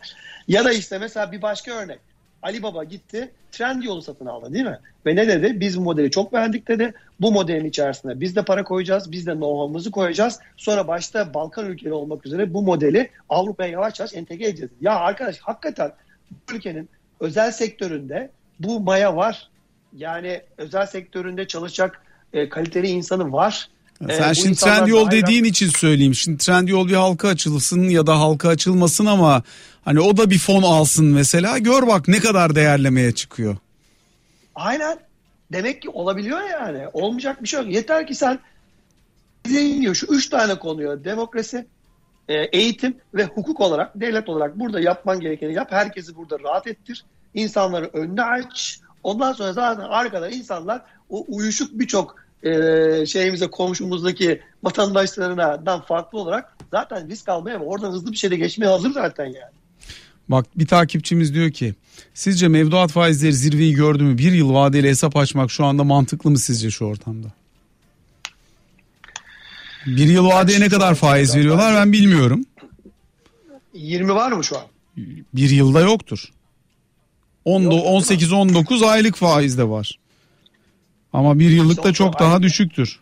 Ya 0.48 0.64
da 0.64 0.72
işte 0.72 0.98
mesela 0.98 1.32
bir 1.32 1.42
başka 1.42 1.72
örnek. 1.72 1.98
Ali 2.42 2.62
Baba 2.62 2.84
gitti 2.84 3.32
trend 3.52 3.82
yolu 3.82 4.02
satın 4.02 4.26
aldı 4.26 4.52
değil 4.52 4.64
mi? 4.64 4.78
Ve 5.06 5.16
ne 5.16 5.28
dedi? 5.28 5.60
Biz 5.60 5.78
bu 5.78 5.82
modeli 5.82 6.10
çok 6.10 6.32
beğendik 6.32 6.68
dedi. 6.68 6.94
Bu 7.20 7.32
modelin 7.32 7.64
içerisine 7.64 8.20
biz 8.20 8.36
de 8.36 8.44
para 8.44 8.64
koyacağız. 8.64 9.12
Biz 9.12 9.26
de 9.26 9.30
know-how'ımızı 9.30 9.90
koyacağız. 9.90 10.38
Sonra 10.56 10.88
başta 10.88 11.34
Balkan 11.34 11.66
ülkeleri 11.66 11.94
olmak 11.94 12.26
üzere 12.26 12.54
bu 12.54 12.62
modeli 12.62 13.10
Avrupa'ya 13.28 13.70
yavaş 13.70 14.00
yavaş 14.00 14.14
entegre 14.14 14.44
edeceğiz. 14.44 14.70
Ya 14.80 14.94
arkadaş 14.94 15.38
hakikaten 15.38 15.92
bu 16.30 16.54
ülkenin 16.54 16.88
özel 17.20 17.52
sektöründe 17.52 18.30
bu 18.60 18.80
maya 18.80 19.16
var. 19.16 19.50
Yani 19.97 20.43
özel 20.59 20.86
sektöründe 20.86 21.47
çalışacak 21.47 22.03
e, 22.32 22.49
kaliteli 22.49 22.86
insanı 22.88 23.32
var. 23.32 23.68
Sen 24.11 24.30
ee, 24.30 24.34
şimdi 24.34 24.55
Trendyol 24.57 25.07
hayran... 25.07 25.22
dediğin 25.22 25.45
için 25.45 25.68
söyleyeyim. 25.68 26.14
Şimdi 26.14 26.38
Trendyol 26.38 26.88
bir 26.88 26.95
halka 26.95 27.28
açılsın 27.28 27.82
ya 27.82 28.07
da 28.07 28.20
halka 28.20 28.49
açılmasın 28.49 29.07
ama 29.07 29.43
hani 29.84 30.01
o 30.01 30.16
da 30.16 30.30
bir 30.30 30.38
fon 30.38 30.62
alsın 30.62 31.07
mesela. 31.07 31.59
Gör 31.59 31.86
bak 31.86 32.09
ne 32.09 32.18
kadar 32.18 32.55
değerlemeye 32.55 33.12
çıkıyor. 33.12 33.57
Aynen. 34.55 34.99
Demek 35.53 35.82
ki 35.82 35.90
olabiliyor 35.90 36.40
yani. 36.51 36.88
Olmayacak 36.93 37.43
bir 37.43 37.49
şey 37.49 37.61
yok. 37.61 37.72
Yeter 37.72 38.07
ki 38.07 38.14
sen 38.14 38.38
dediğin 39.47 39.93
şu 39.93 40.07
üç 40.07 40.28
tane 40.28 40.55
konuyu 40.55 41.05
demokrasi, 41.05 41.66
e, 42.28 42.34
eğitim 42.34 42.97
ve 43.14 43.24
hukuk 43.24 43.61
olarak 43.61 44.01
devlet 44.01 44.28
olarak 44.28 44.59
burada 44.59 44.80
yapman 44.80 45.20
gerekeni 45.20 45.55
yap. 45.55 45.72
Herkesi 45.72 46.16
burada 46.16 46.38
rahat 46.38 46.66
ettir. 46.66 47.05
İnsanları 47.34 47.90
önüne 47.93 48.22
aç. 48.22 48.80
Ondan 49.03 49.32
sonra 49.32 49.53
zaten 49.53 49.84
arkada 49.84 50.30
insanlar 50.30 50.82
o 51.09 51.24
uyuşuk 51.28 51.78
birçok 51.78 52.16
e, 52.42 52.50
şeyimize 53.07 53.46
komşumuzdaki 53.46 54.40
vatandaşlarından 54.62 55.80
farklı 55.80 56.18
olarak 56.18 56.57
zaten 56.70 57.09
risk 57.09 57.28
almaya 57.28 57.61
ve 57.61 57.64
oradan 57.64 57.92
hızlı 57.92 58.12
bir 58.12 58.16
şeyle 58.16 58.36
geçmeye 58.36 58.66
hazır 58.66 58.92
zaten 58.92 59.24
yani. 59.24 59.53
Bak 60.28 60.46
bir 60.57 60.66
takipçimiz 60.66 61.34
diyor 61.34 61.50
ki 61.50 61.74
sizce 62.14 62.48
mevduat 62.48 62.90
faizleri 62.90 63.32
zirveyi 63.32 63.74
gördü 63.74 64.03
mü? 64.03 64.18
Bir 64.18 64.32
yıl 64.32 64.55
vadeli 64.55 64.88
hesap 64.88 65.16
açmak 65.16 65.50
şu 65.50 65.64
anda 65.64 65.84
mantıklı 65.84 66.30
mı 66.30 66.38
sizce 66.38 66.70
şu 66.70 66.84
ortamda? 66.84 67.28
Bir 69.86 70.07
yıl 70.07 70.26
vadeye 70.26 70.61
ne 70.61 70.68
kadar 70.68 70.94
faiz 70.94 71.36
veriyorlar 71.36 71.74
ben 71.74 71.92
bilmiyorum. 71.92 72.44
20 73.74 74.14
var 74.14 74.32
mı 74.32 74.44
şu 74.44 74.59
an? 74.59 74.64
Bir 75.34 75.50
yılda 75.50 75.80
yoktur. 75.80 76.32
18-19 77.47 78.86
aylık 78.86 79.16
faiz 79.16 79.59
de 79.59 79.68
var. 79.68 79.99
Ama 81.12 81.38
bir 81.38 81.51
yıllık 81.51 81.84
da 81.84 81.93
çok 81.93 82.18
daha 82.18 82.43
düşüktür. 82.43 83.01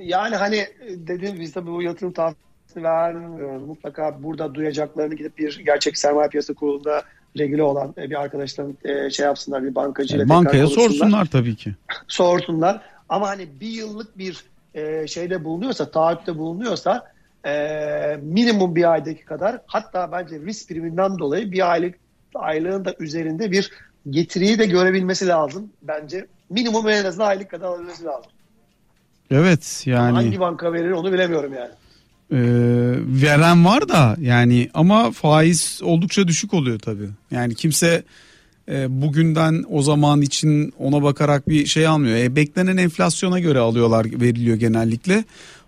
Yani 0.00 0.36
hani 0.36 0.66
dediğim 0.88 1.40
biz 1.40 1.52
tabii 1.52 1.70
bu 1.70 1.82
yatırım 1.82 2.12
tavsiyesi 2.12 2.82
vermiyoruz. 2.82 3.62
Mutlaka 3.62 4.22
burada 4.22 4.54
duyacaklarını 4.54 5.14
gidip 5.14 5.38
bir 5.38 5.58
gerçek 5.66 5.98
sermaye 5.98 6.28
piyasası 6.28 6.54
kurulunda 6.54 7.02
regüle 7.38 7.62
olan 7.62 7.94
bir 7.96 8.20
arkadaşların 8.20 8.76
e, 8.84 9.10
şey 9.10 9.26
yapsınlar 9.26 9.64
bir 9.64 9.74
bankacıyla 9.74 10.22
yani 10.22 10.28
Bankaya 10.28 10.66
sorsunlar 10.66 11.26
tabii 11.26 11.56
ki. 11.56 11.74
sorsunlar. 12.08 12.80
Ama 13.08 13.28
hani 13.28 13.48
bir 13.60 13.68
yıllık 13.68 14.18
bir 14.18 14.44
e, 14.74 15.06
şeyde 15.06 15.44
bulunuyorsa, 15.44 15.90
taahhütte 15.90 16.38
bulunuyorsa 16.38 17.12
e, 17.46 17.52
minimum 18.22 18.76
bir 18.76 18.92
aydaki 18.92 19.24
kadar 19.24 19.60
hatta 19.66 20.12
bence 20.12 20.40
risk 20.40 20.68
priminden 20.68 21.18
dolayı 21.18 21.52
bir 21.52 21.72
aylık 21.72 21.94
aylığın 22.38 22.84
da 22.84 22.94
üzerinde 22.98 23.50
bir 23.50 23.70
getiriyi 24.10 24.58
de 24.58 24.66
görebilmesi 24.66 25.26
lazım 25.26 25.70
bence. 25.82 26.26
Minimum 26.50 26.88
en 26.88 27.04
azından 27.04 27.26
aylık 27.26 27.50
kadar 27.50 27.66
alabilmesi 27.66 28.04
lazım. 28.04 28.30
Evet 29.30 29.82
yani. 29.86 30.12
Hangi 30.12 30.40
banka 30.40 30.72
verir 30.72 30.90
onu 30.90 31.12
bilemiyorum 31.12 31.52
yani. 31.54 31.70
Ee, 32.32 32.38
veren 33.22 33.64
var 33.64 33.88
da 33.88 34.16
yani 34.20 34.70
ama 34.74 35.10
faiz 35.10 35.80
oldukça 35.82 36.28
düşük 36.28 36.54
oluyor 36.54 36.78
tabii. 36.78 37.08
Yani 37.30 37.54
kimse 37.54 38.02
e, 38.68 39.02
bugünden 39.02 39.64
o 39.70 39.82
zaman 39.82 40.22
için 40.22 40.74
ona 40.78 41.02
bakarak 41.02 41.48
bir 41.48 41.66
şey 41.66 41.86
almıyor. 41.86 42.16
E, 42.16 42.36
beklenen 42.36 42.76
enflasyona 42.76 43.38
göre 43.38 43.58
alıyorlar 43.58 44.04
veriliyor 44.04 44.56
genellikle. 44.56 45.24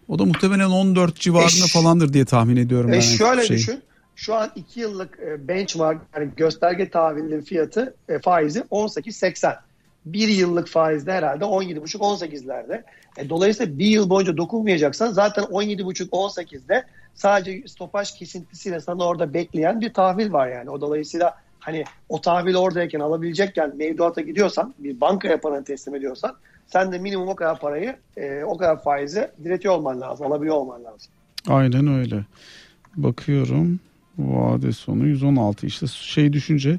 O 0.09 0.19
da 0.19 0.25
muhtemelen 0.25 0.69
14 0.69 1.21
civarında 1.21 1.65
e, 1.65 1.69
falandır 1.69 2.13
diye 2.13 2.25
tahmin 2.25 2.57
ediyorum. 2.57 2.91
E, 2.91 2.93
ben 2.93 3.01
şöyle 3.01 3.47
şey. 3.47 3.57
düşün. 3.57 3.83
Şu 4.17 4.35
an 4.35 4.51
2 4.57 4.81
yıllık 4.81 5.19
e, 5.21 5.49
benchmark 5.49 6.03
yani 6.17 6.31
gösterge 6.37 6.91
tahvilinin 6.91 7.41
fiyatı 7.41 7.95
e, 8.09 8.19
faizi 8.19 8.61
18.80. 8.61 9.57
bir 10.07 10.29
yıllık 10.29 10.69
faizde 10.69 11.13
herhalde 11.13 11.45
17,5-18'lerde. 11.45 12.83
E, 13.17 13.29
dolayısıyla 13.29 13.79
bir 13.79 13.87
yıl 13.87 14.11
boyunca 14.11 14.37
dokunmayacaksan 14.37 15.13
zaten 15.13 15.45
17,5-18'de 15.45 16.85
sadece 17.15 17.69
stopaj 17.69 18.19
kesintisiyle 18.19 18.81
sana 18.81 19.05
orada 19.05 19.35
bekleyen 19.35 19.81
bir 19.81 19.93
tahvil 19.93 20.33
var 20.33 20.49
yani. 20.49 20.71
O 20.71 20.81
dolayısıyla 20.81 21.35
hani 21.59 21.85
o 22.09 22.21
tahvil 22.21 22.55
oradayken 22.55 23.01
alabilecekken 23.01 23.77
mevduata 23.77 24.21
gidiyorsan 24.21 24.75
bir 24.79 25.01
bankaya 25.01 25.41
paranı 25.41 25.65
teslim 25.65 25.95
ediyorsan 25.95 26.37
sen 26.67 26.93
de 26.93 26.99
minimum 26.99 27.29
o 27.29 27.37
kadar 27.37 27.61
parayı 27.61 27.97
e, 28.17 28.45
o 28.45 28.57
kadar 28.57 28.83
faize 28.83 29.33
diretiyor 29.45 29.75
olman 29.75 30.01
lazım. 30.01 30.27
Alabiliyor 30.27 30.57
olman 30.57 30.85
lazım. 30.85 31.13
Aynen 31.49 31.87
öyle. 31.87 32.25
Bakıyorum 32.97 33.81
vade 34.19 34.73
sonu 34.73 35.07
116 35.07 35.67
işte 35.67 35.87
şey 35.87 36.33
düşünce 36.33 36.79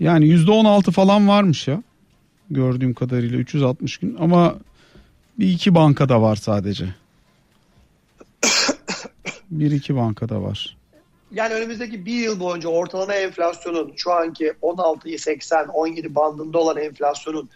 yani 0.00 0.26
%16 0.26 0.90
falan 0.90 1.28
varmış 1.28 1.68
ya 1.68 1.82
gördüğüm 2.50 2.94
kadarıyla 2.94 3.38
360 3.38 3.98
gün 3.98 4.16
ama 4.20 4.54
bir 5.38 5.48
iki 5.48 5.74
bankada 5.74 6.22
var 6.22 6.36
sadece. 6.36 6.94
bir 9.50 9.70
iki 9.70 9.96
bankada 9.96 10.42
var. 10.42 10.76
Yani 11.32 11.54
önümüzdeki 11.54 12.06
bir 12.06 12.14
yıl 12.14 12.40
boyunca 12.40 12.68
ortalama 12.68 13.14
enflasyonun 13.14 13.92
şu 13.96 14.12
anki 14.12 14.52
16'yı 14.62 15.18
80, 15.18 15.68
17 15.68 16.14
bandında 16.14 16.58
olan 16.58 16.76
enflasyonun 16.76 17.48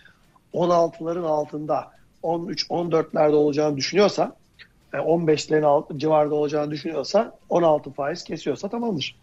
16'ların 0.55 1.27
altında 1.27 1.93
13-14'lerde 2.23 3.35
olacağını 3.35 3.77
düşünüyorsa 3.77 4.37
15'lerin 4.99 5.99
civarında 5.99 6.35
olacağını 6.35 6.71
düşünüyorsa 6.71 7.39
16 7.49 7.91
faiz 7.91 8.25
kesiyorsa 8.25 8.69
tamamdır. 8.69 9.17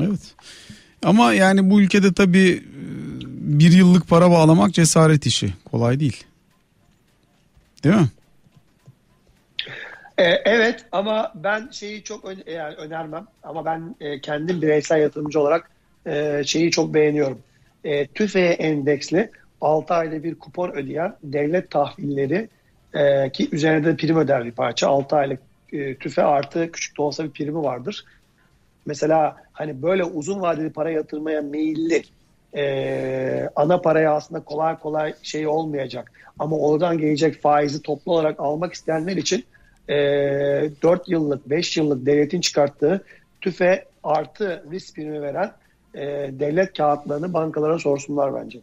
Evet. 0.00 0.34
Ama 1.04 1.32
yani 1.32 1.70
bu 1.70 1.80
ülkede 1.80 2.12
tabii 2.12 2.50
e, 2.50 2.82
bir 3.60 3.72
yıllık 3.72 4.08
para 4.08 4.30
bağlamak 4.30 4.74
cesaret 4.74 5.26
işi. 5.26 5.54
Kolay 5.64 6.00
değil. 6.00 6.24
Değil 7.84 7.94
mi? 7.96 8.08
Ee, 10.18 10.24
evet 10.44 10.84
ama 10.92 11.32
ben 11.34 11.68
şeyi 11.70 12.02
çok 12.02 12.24
ön, 12.24 12.42
yani 12.46 12.74
önermem 12.74 13.26
ama 13.42 13.64
ben 13.64 13.96
e, 14.00 14.20
kendim 14.20 14.62
bireysel 14.62 15.00
yatırımcı 15.00 15.40
olarak 15.40 15.70
e, 16.06 16.42
şeyi 16.46 16.70
çok 16.70 16.94
beğeniyorum. 16.94 17.38
E, 17.84 18.06
TÜFE'ye 18.06 18.50
endeksli 18.50 19.30
6 19.60 19.94
ayda 19.94 20.22
bir 20.22 20.34
kupon 20.34 20.70
ödeyen 20.70 21.16
devlet 21.22 21.70
tahvilleri 21.70 22.48
e, 22.94 23.30
ki 23.30 23.48
üzerinde 23.52 23.86
de 23.86 23.96
prim 23.96 24.16
öder 24.16 24.44
bir 24.44 24.52
parça. 24.52 24.88
6 24.88 25.16
aylık 25.16 25.40
e, 25.72 25.94
TÜFE 25.94 26.22
artı 26.22 26.72
küçük 26.72 26.98
de 26.98 27.02
olsa 27.02 27.24
bir 27.24 27.30
primi 27.30 27.62
vardır. 27.62 28.04
Mesela 28.86 29.36
hani 29.52 29.82
böyle 29.82 30.04
uzun 30.04 30.40
vadeli 30.40 30.72
para 30.72 30.90
yatırmaya 30.90 31.42
meyilli 31.42 32.02
e, 32.56 33.48
ana 33.56 33.80
paraya 33.80 34.14
aslında 34.14 34.40
kolay 34.40 34.78
kolay 34.78 35.14
şey 35.22 35.46
olmayacak. 35.46 36.12
Ama 36.38 36.56
oradan 36.56 36.98
gelecek 36.98 37.42
faizi 37.42 37.82
toplu 37.82 38.12
olarak 38.12 38.40
almak 38.40 38.74
isteyenler 38.74 39.16
için 39.16 39.44
e, 39.88 39.94
4 40.82 41.08
yıllık 41.08 41.50
5 41.50 41.76
yıllık 41.76 42.06
devletin 42.06 42.40
çıkarttığı 42.40 43.04
tüfe 43.40 43.84
artı 44.02 44.64
risk 44.70 44.94
primi 44.94 45.22
veren 45.22 45.52
e, 45.94 46.00
devlet 46.38 46.76
kağıtlarını 46.76 47.32
bankalara 47.32 47.78
sorsunlar 47.78 48.34
bence. 48.34 48.58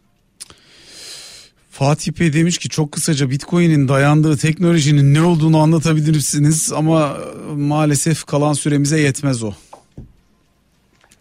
Fatih 1.72 2.12
Bey 2.20 2.32
demiş 2.32 2.58
ki 2.58 2.68
çok 2.68 2.92
kısaca 2.92 3.30
Bitcoin'in 3.30 3.88
dayandığı 3.88 4.36
teknolojinin 4.36 5.14
ne 5.14 5.22
olduğunu 5.22 5.58
anlatabilir 5.58 6.16
misiniz 6.16 6.72
ama 6.76 7.16
maalesef 7.56 8.24
kalan 8.24 8.52
süremize 8.52 9.00
yetmez 9.00 9.42
o. 9.42 9.52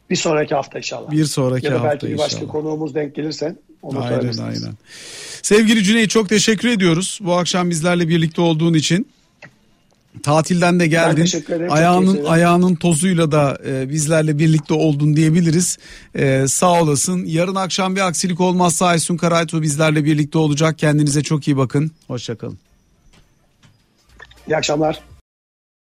Bir 0.10 0.16
sonraki 0.16 0.56
hafta 0.56 0.78
inşallah. 0.78 1.12
Bir 1.12 1.26
sonraki 1.26 1.70
hafta 1.70 1.78
inşallah. 1.78 1.92
Ya 1.92 1.98
da 1.98 2.02
belki 2.02 2.14
bir 2.14 2.18
başka 2.18 2.38
inşallah. 2.38 2.52
konuğumuz 2.52 2.96
denk 2.96 3.16
gelirse 3.16 3.56
onu 3.82 4.04
aynen 4.04 4.38
aynen. 4.38 4.74
Sevgili 5.42 5.84
Cüneyt 5.84 6.10
çok 6.10 6.30
teşekkür 6.30 6.70
ediyoruz. 6.70 7.20
Bu 7.22 7.34
akşam 7.34 7.70
bizlerle 7.70 8.08
birlikte 8.08 8.42
olduğun 8.42 8.74
için. 8.74 9.08
Tatilden 10.24 10.80
de 10.80 10.88
geldin. 10.88 11.28
Ayağının 11.70 12.26
ayağının 12.26 12.76
tozuyla 12.76 13.32
da 13.32 13.58
e, 13.66 13.90
bizlerle 13.90 14.40
birlikte 14.40 14.74
oldun 14.74 15.16
diyebiliriz. 15.16 15.78
E, 16.16 16.48
sağ 16.48 16.82
olasın. 16.82 17.26
Yarın 17.26 17.56
akşam 17.56 17.96
bir 17.96 18.08
aksilik 18.08 18.42
olmazsa 18.42 18.86
Aysun 18.86 19.18
Karaytu 19.18 19.62
bizlerle 19.62 20.06
birlikte 20.06 20.38
olacak. 20.38 20.78
Kendinize 20.78 21.24
çok 21.24 21.48
iyi 21.48 21.58
bakın. 21.58 21.92
Hoşçakalın. 22.08 22.58
İyi 24.48 24.58
akşamlar. 24.58 25.11